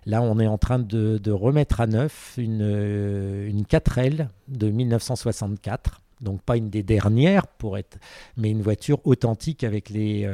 là 0.05 0.21
on 0.21 0.39
est 0.39 0.47
en 0.47 0.57
train 0.57 0.79
de, 0.79 1.31
remettre 1.31 1.81
à 1.81 1.87
neuf 1.87 2.35
une, 2.37 2.61
une 2.61 3.63
4L 3.63 4.29
de 4.47 4.69
1964 4.69 6.01
donc 6.19 6.41
pas 6.41 6.57
une 6.57 6.71
des 6.71 6.81
dernières 6.81 7.45
pour 7.45 7.77
être, 7.77 7.99
mais 8.37 8.49
une 8.49 8.63
voiture 8.63 9.05
authentique 9.05 9.63
avec 9.63 9.91
les 9.91 10.27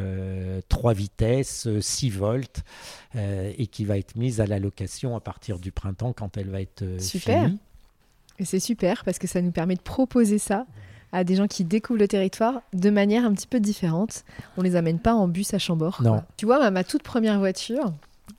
3 0.70 0.93
vitesses, 0.93 1.68
6 1.78 2.09
volts, 2.09 2.64
et 3.18 3.68
qui 3.68 3.84
va 3.84 3.97
être 3.97 4.16
mise 4.16 4.39
à 4.39 4.45
la 4.45 4.59
location 4.59 5.18
à 5.18 5.20
partir 5.20 5.59
du 5.59 5.74
printemps 5.74 6.14
quand 6.14 6.38
elle 6.38 6.49
va 6.49 6.61
être 6.61 6.86
Super. 7.01 7.47
finie. 7.47 7.59
Et 8.39 8.45
c'est 8.45 8.59
super 8.59 9.03
parce 9.03 9.19
que 9.19 9.27
ça 9.27 9.41
nous 9.41 9.51
permet 9.51 9.75
de 9.75 9.81
proposer 9.81 10.38
ça 10.38 10.65
à 11.11 11.23
des 11.23 11.36
gens 11.36 11.47
qui 11.47 11.63
découvrent 11.63 11.99
le 11.99 12.07
territoire 12.07 12.61
de 12.73 12.89
manière 12.89 13.23
un 13.25 13.34
petit 13.34 13.47
peu 13.47 13.59
différente. 13.59 14.23
On 14.57 14.61
les 14.61 14.75
amène 14.75 14.99
pas 14.99 15.13
en 15.13 15.27
bus 15.27 15.53
à 15.53 15.59
Chambord. 15.59 16.01
Non. 16.01 16.23
Tu 16.38 16.45
vois, 16.45 16.71
ma, 16.71 16.84
toute 16.84 17.03
première 17.03 17.38
voiture, 17.38 17.93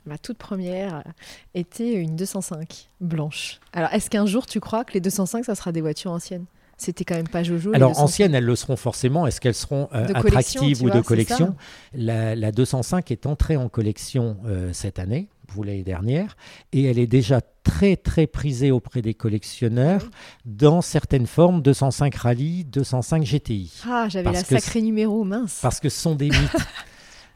ma 0.07 0.18
toute 0.18 0.38
première 0.38 0.97
euh, 0.97 1.11
était 1.55 1.95
une 1.95 2.16
205 2.16 2.90
blanche. 3.01 3.61
Alors, 3.72 3.92
est-ce 3.92 4.11
qu'un 4.11 4.26
jour 4.26 4.47
tu 4.47 4.59
crois 4.59 4.84
que 4.84 4.92
les 4.92 5.01
205 5.01 5.45
ça 5.45 5.55
sera 5.55 5.70
des 5.72 5.80
voitures 5.80 6.11
anciennes? 6.11 6.47
C'était 6.76 7.05
quand 7.05 7.14
même 7.14 7.28
pas 7.28 7.45
Jojo. 7.45 7.70
Alors 7.72 8.01
anciennes, 8.01 8.34
elles 8.34 8.45
le 8.45 8.57
seront 8.57 8.74
forcément. 8.74 9.28
Est-ce 9.28 9.40
qu'elles 9.40 9.55
seront 9.55 9.88
euh, 9.95 10.09
attractives 10.12 10.82
ou 10.82 10.90
de 10.90 11.01
collection? 11.01 11.55
la, 11.95 12.34
la, 12.34 12.51
205 12.51 13.12
est 13.12 13.26
entrée 13.26 13.57
en 13.57 13.68
collection 13.68 14.36
euh, 14.45 14.72
cette 14.72 14.99
année 14.99 15.28
l'année 15.62 15.84
dernière, 15.84 16.36
et 16.72 16.84
elle 16.84 16.99
est 16.99 17.07
déjà 17.07 17.40
très 17.62 17.97
très 17.97 18.26
prisée 18.26 18.70
auprès 18.70 19.03
des 19.03 19.14
collectionneurs 19.14 20.11
dans 20.45 20.82
certaines 20.82 21.26
formes 21.26 21.62
205 21.62 22.14
Rallye, 22.14 22.64
205 22.64 23.24
GTI. 23.24 23.72
Ah, 23.88 24.07
j'avais 24.09 24.32
la 24.32 24.45
sacrée 24.45 24.82
numéro, 24.82 25.24
mince. 25.24 25.61
Parce 25.62 25.80
que 25.80 25.88
ce 25.88 26.01
sont 26.01 26.14
des 26.14 26.26
mythes. 26.26 26.57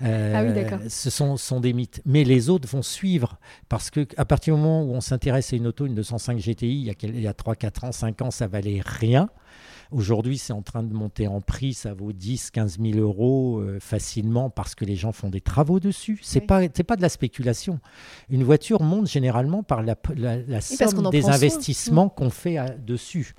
Euh, 0.00 0.32
ah 0.36 0.44
oui, 0.44 0.52
d'accord. 0.52 0.78
Ce 0.88 1.10
sont, 1.10 1.36
sont, 1.36 1.58
des 1.58 1.72
mythes. 1.72 2.00
Mais 2.06 2.22
les 2.22 2.50
autres 2.50 2.68
vont 2.68 2.82
suivre. 2.82 3.36
Parce 3.68 3.90
qu'à 3.90 4.24
partir 4.24 4.54
du 4.54 4.60
moment 4.60 4.84
où 4.84 4.94
on 4.94 5.00
s'intéresse 5.00 5.52
à 5.52 5.56
une 5.56 5.66
auto, 5.66 5.86
une 5.86 5.96
205 5.96 6.38
GTI, 6.38 6.66
il 6.66 6.86
y 6.86 6.90
a, 6.90 6.94
il 7.02 7.20
y 7.20 7.26
a 7.26 7.34
3, 7.34 7.56
4 7.56 7.84
ans, 7.84 7.90
5 7.90 8.22
ans, 8.22 8.30
ça 8.30 8.46
valait 8.46 8.80
rien. 8.84 9.28
Aujourd'hui, 9.90 10.38
c'est 10.38 10.52
en 10.52 10.62
train 10.62 10.82
de 10.82 10.92
monter 10.92 11.28
en 11.28 11.40
prix, 11.40 11.72
ça 11.74 11.94
vaut 11.94 12.12
10, 12.12 12.50
15 12.50 12.78
000 12.80 12.98
euros 12.98 13.60
euh, 13.60 13.78
facilement 13.80 14.50
parce 14.50 14.74
que 14.74 14.84
les 14.84 14.96
gens 14.96 15.12
font 15.12 15.30
des 15.30 15.40
travaux 15.40 15.80
dessus. 15.80 16.18
C'est 16.22 16.40
pas, 16.40 16.68
pas 16.68 16.96
de 16.96 17.02
la 17.02 17.08
spéculation. 17.08 17.80
Une 18.28 18.44
voiture 18.44 18.82
monte 18.82 19.08
généralement 19.08 19.62
par 19.62 19.82
la, 19.82 19.96
la, 20.14 20.60
somme 20.60 21.10
des 21.10 21.28
investissements 21.28 22.06
mmh. 22.06 22.14
qu'on 22.16 22.30
fait 22.30 22.58
dessus. 22.84 23.34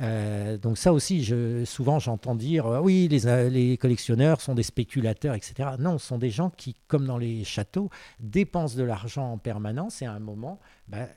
Euh, 0.00 0.58
donc 0.58 0.76
ça 0.76 0.92
aussi, 0.92 1.24
je, 1.24 1.64
souvent 1.64 1.98
j'entends 1.98 2.34
dire 2.34 2.66
euh, 2.66 2.80
oui, 2.80 3.08
les, 3.08 3.48
les, 3.48 3.76
collectionneurs 3.78 4.40
sont 4.40 4.54
des 4.54 4.62
spéculateurs, 4.62 5.34
etc. 5.34 5.70
Non, 5.78 5.98
ce 5.98 6.06
sont 6.06 6.18
des 6.18 6.30
gens 6.30 6.50
qui, 6.50 6.74
comme 6.86 7.06
dans 7.06 7.18
les 7.18 7.44
châteaux, 7.44 7.88
dépensent 8.20 8.76
de 8.76 8.82
l'argent 8.82 9.32
en 9.32 9.38
permanence 9.38 10.02
et 10.02 10.06
à 10.06 10.12
un 10.12 10.18
moment, 10.18 10.60
bah, 10.88 11.08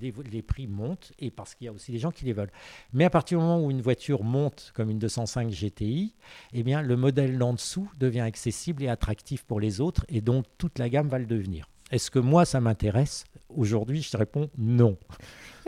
les, 0.00 0.42
prix 0.42 0.66
montent 0.66 1.12
et 1.18 1.30
parce 1.30 1.54
qu'il 1.54 1.66
y 1.66 1.68
a 1.68 1.72
aussi 1.72 1.92
des 1.92 1.98
gens 1.98 2.10
qui 2.10 2.24
les 2.24 2.32
veulent. 2.32 2.52
Mais 2.92 3.04
à 3.04 3.10
partir 3.10 3.38
du 3.38 3.44
moment 3.44 3.64
où 3.64 3.70
une 3.70 3.82
voiture 3.82 4.22
monte 4.24 4.72
comme 4.74 4.90
une 4.90 4.98
205 4.98 5.50
GTI, 5.50 6.14
eh 6.52 6.62
bien, 6.62 6.82
le 6.82 6.96
modèle 6.96 7.38
d'en 7.38 7.54
dessous 7.54 7.90
devient 7.98 8.20
accessible 8.20 8.82
et 8.82 8.88
attractif 8.88 9.44
pour 9.44 9.60
les 9.60 9.80
autres 9.80 10.04
et 10.08 10.20
donc 10.20 10.46
toute 10.58 10.78
la 10.78 10.88
gamme 10.88 11.08
va 11.08 11.18
le 11.18 11.26
devenir. 11.26 11.68
Est-ce 11.90 12.10
que 12.10 12.20
moi, 12.20 12.44
ça 12.44 12.60
m'intéresse? 12.60 13.24
Aujourd'hui, 13.48 14.00
je 14.00 14.10
te 14.10 14.16
réponds 14.16 14.48
non. 14.56 14.96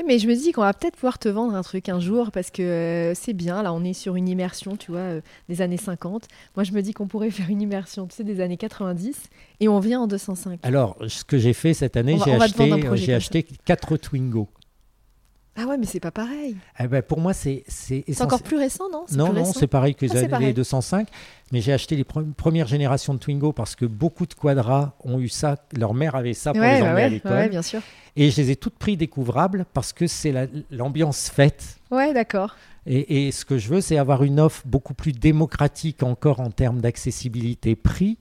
Mais 0.06 0.18
je 0.18 0.26
me 0.26 0.34
dis 0.34 0.52
qu'on 0.52 0.62
va 0.62 0.72
peut-être 0.72 0.96
pouvoir 0.96 1.18
te 1.18 1.28
vendre 1.28 1.54
un 1.54 1.62
truc 1.62 1.88
un 1.88 2.00
jour 2.00 2.30
parce 2.30 2.50
que 2.50 2.62
euh, 2.62 3.14
c'est 3.14 3.32
bien. 3.32 3.62
Là, 3.62 3.72
on 3.72 3.84
est 3.84 3.92
sur 3.92 4.16
une 4.16 4.28
immersion, 4.28 4.76
tu 4.76 4.90
vois, 4.90 5.00
euh, 5.00 5.20
des 5.48 5.62
années 5.62 5.76
50. 5.76 6.26
Moi, 6.56 6.64
je 6.64 6.72
me 6.72 6.82
dis 6.82 6.92
qu'on 6.92 7.06
pourrait 7.06 7.30
faire 7.30 7.48
une 7.50 7.62
immersion, 7.62 8.06
tu 8.06 8.16
sais, 8.16 8.24
des 8.24 8.40
années 8.40 8.56
90 8.56 9.22
et 9.60 9.68
on 9.68 9.80
vient 9.80 10.00
en 10.00 10.06
205. 10.06 10.60
Alors, 10.62 10.96
ce 11.06 11.24
que 11.24 11.38
j'ai 11.38 11.52
fait 11.52 11.74
cette 11.74 11.96
année, 11.96 12.18
j'ai 12.24 12.32
acheté, 12.32 13.14
acheté 13.14 13.46
4 13.64 13.96
Twingo. 13.96 14.48
Ah 15.54 15.66
ouais, 15.66 15.76
mais 15.76 15.84
c'est 15.84 16.00
pas 16.00 16.10
pareil. 16.10 16.56
Eh 16.80 16.86
ben, 16.86 17.02
pour 17.02 17.20
moi, 17.20 17.34
c'est 17.34 17.62
c'est 17.68 18.04
encore 18.22 18.42
plus 18.42 18.56
récent, 18.56 18.88
non? 18.90 19.04
Non, 19.12 19.32
non, 19.32 19.44
c'est 19.44 19.66
pareil 19.66 19.94
que 19.94 20.06
ah, 20.10 20.38
les 20.38 20.54
205. 20.54 21.08
Mais 21.52 21.60
j'ai 21.60 21.74
acheté 21.74 21.94
les 21.94 22.04
premières 22.04 22.66
générations 22.66 23.12
de 23.12 23.18
Twingo 23.18 23.52
parce 23.52 23.76
que 23.76 23.84
beaucoup 23.84 24.24
de 24.24 24.32
quadras 24.32 24.94
ont 25.04 25.20
eu 25.20 25.28
ça. 25.28 25.56
Leur 25.76 25.92
mère 25.92 26.14
avait 26.14 26.32
ça 26.32 26.52
pour 26.52 26.62
les 26.62 26.80
bah 26.80 26.86
emmener 26.86 27.02
à 27.02 27.08
l'école. 27.08 27.32
Ouais, 27.32 27.48
bien 27.50 27.60
sûr. 27.60 27.82
Et 28.16 28.30
je 28.30 28.40
les 28.40 28.52
ai 28.52 28.56
toutes 28.56 28.78
pris 28.78 28.96
découvrables 28.96 29.66
parce 29.74 29.92
que 29.92 30.06
c'est 30.06 30.32
l'ambiance 30.70 31.28
faite. 31.28 31.78
Ouais, 31.90 32.14
d'accord. 32.14 32.56
Et, 32.86 33.26
et, 33.26 33.30
ce 33.30 33.44
que 33.44 33.58
je 33.58 33.68
veux, 33.68 33.80
c'est 33.82 33.98
avoir 33.98 34.24
une 34.24 34.40
offre 34.40 34.62
beaucoup 34.64 34.94
plus 34.94 35.12
démocratique 35.12 36.02
encore 36.02 36.40
en 36.40 36.50
termes 36.50 36.80
d'accessibilité 36.80 37.76
prix 37.76 38.16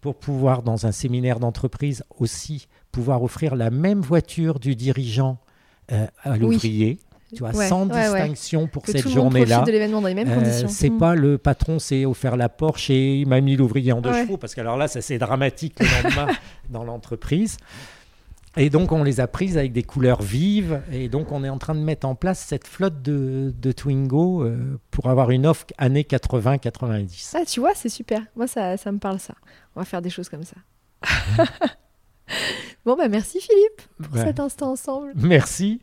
pour 0.00 0.14
pouvoir, 0.14 0.62
dans 0.62 0.86
un 0.86 0.92
séminaire 0.92 1.40
d'entreprise 1.40 2.04
aussi, 2.18 2.66
pouvoir 2.90 3.22
offrir 3.22 3.54
la 3.54 3.70
même 3.70 4.00
voiture 4.00 4.58
du 4.58 4.74
dirigeant 4.74 5.38
euh, 5.92 6.06
à 6.22 6.36
l'ouvrier. 6.36 6.98
Tu 7.34 7.38
vois, 7.38 7.52
sans 7.52 7.86
distinction 7.86 8.66
pour 8.66 8.84
cette 8.86 9.08
journée-là. 9.08 9.62
de 9.62 9.70
l'événement 9.70 10.00
dans 10.00 10.08
les 10.08 10.14
mêmes 10.14 10.30
euh, 10.30 10.34
conditions. 10.34 10.68
C'est 10.68 10.90
pas 10.90 11.14
le 11.14 11.38
patron 11.38 11.78
s'est 11.78 12.04
offert 12.04 12.36
la 12.36 12.48
Porsche 12.48 12.90
et 12.90 13.20
il 13.20 13.28
m'a 13.28 13.40
mis 13.40 13.54
l'ouvrier 13.56 13.92
en 13.92 14.00
deux 14.00 14.12
chevaux, 14.12 14.36
parce 14.36 14.54
que 14.54 14.60
alors 14.60 14.76
là, 14.76 14.88
ça 14.88 15.00
c'est 15.00 15.18
dramatique 15.18 15.76
le 15.78 15.86
lendemain 15.86 16.26
dans 16.70 16.82
l'entreprise. 16.82 17.56
Et 18.56 18.68
donc, 18.68 18.90
on 18.90 19.04
les 19.04 19.20
a 19.20 19.28
prises 19.28 19.56
avec 19.56 19.72
des 19.72 19.84
couleurs 19.84 20.22
vives. 20.22 20.82
Et 20.90 21.08
donc, 21.08 21.30
on 21.30 21.44
est 21.44 21.48
en 21.48 21.58
train 21.58 21.74
de 21.74 21.80
mettre 21.80 22.06
en 22.06 22.16
place 22.16 22.40
cette 22.40 22.66
flotte 22.66 23.00
de, 23.00 23.54
de 23.56 23.72
Twingo 23.72 24.42
euh, 24.42 24.80
pour 24.90 25.08
avoir 25.08 25.30
une 25.30 25.46
offre 25.46 25.66
année 25.78 26.02
80-90. 26.02 27.34
Ah, 27.34 27.44
tu 27.46 27.60
vois, 27.60 27.74
c'est 27.76 27.88
super. 27.88 28.22
Moi, 28.34 28.48
ça, 28.48 28.76
ça 28.76 28.90
me 28.90 28.98
parle 28.98 29.20
ça. 29.20 29.34
On 29.76 29.80
va 29.80 29.84
faire 29.84 30.02
des 30.02 30.10
choses 30.10 30.28
comme 30.28 30.42
ça. 30.42 30.56
Bon, 32.86 32.96
bah 32.96 33.08
merci 33.08 33.40
Philippe 33.40 33.82
pour 34.02 34.16
cet 34.16 34.40
instant 34.40 34.72
ensemble. 34.72 35.12
Merci. 35.14 35.80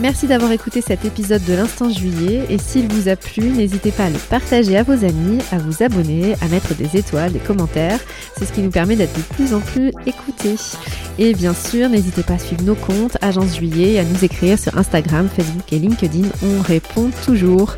Merci 0.00 0.26
d'avoir 0.26 0.50
écouté 0.50 0.80
cet 0.80 1.04
épisode 1.04 1.44
de 1.44 1.52
l'Instant 1.52 1.90
Juillet 1.90 2.46
et 2.48 2.56
s'il 2.56 2.90
vous 2.90 3.10
a 3.10 3.16
plu, 3.16 3.50
n'hésitez 3.50 3.92
pas 3.92 4.06
à 4.06 4.10
le 4.10 4.18
partager 4.30 4.78
à 4.78 4.82
vos 4.82 5.04
amis, 5.04 5.40
à 5.52 5.58
vous 5.58 5.82
abonner, 5.82 6.36
à 6.40 6.48
mettre 6.48 6.74
des 6.74 6.96
étoiles, 6.96 7.32
des 7.32 7.38
commentaires. 7.38 8.00
C'est 8.38 8.46
ce 8.46 8.52
qui 8.52 8.62
nous 8.62 8.70
permet 8.70 8.96
d'être 8.96 9.14
de 9.14 9.34
plus 9.34 9.52
en 9.52 9.60
plus 9.60 9.92
écoutés. 10.06 10.56
Et 11.18 11.34
bien 11.34 11.52
sûr, 11.52 11.90
n'hésitez 11.90 12.22
pas 12.22 12.34
à 12.34 12.38
suivre 12.38 12.62
nos 12.62 12.76
comptes 12.76 13.18
Agence 13.20 13.56
Juillet 13.56 13.92
et 13.92 13.98
à 13.98 14.04
nous 14.04 14.24
écrire 14.24 14.58
sur 14.58 14.78
Instagram, 14.78 15.28
Facebook 15.28 15.70
et 15.70 15.78
LinkedIn. 15.78 16.28
On 16.42 16.62
répond 16.62 17.10
toujours. 17.26 17.74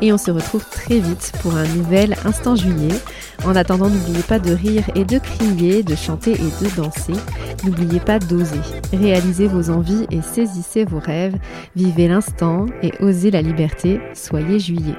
Et 0.00 0.12
on 0.12 0.18
se 0.18 0.30
retrouve 0.30 0.64
très 0.64 0.98
vite 0.98 1.32
pour 1.42 1.54
un 1.54 1.66
nouvel 1.68 2.16
Instant 2.24 2.56
Juillet. 2.56 2.94
En 3.44 3.56
attendant, 3.56 3.88
n'oubliez 3.88 4.22
pas 4.22 4.38
de 4.38 4.52
rire 4.52 4.84
et 4.94 5.04
de 5.04 5.18
crier, 5.18 5.82
de 5.82 5.94
chanter 5.94 6.32
et 6.32 6.64
de 6.64 6.76
danser. 6.76 7.14
N'oubliez 7.64 8.00
pas 8.00 8.18
d'oser. 8.18 8.60
Réalisez 8.92 9.46
vos 9.46 9.70
envies 9.70 10.06
et 10.10 10.22
saisissez 10.22 10.84
vos 10.84 11.00
rêves. 11.00 11.36
Vivez 11.76 12.08
l'instant 12.08 12.66
et 12.82 12.92
osez 13.00 13.30
la 13.30 13.42
liberté. 13.42 14.00
Soyez 14.14 14.58
juillet. 14.58 14.96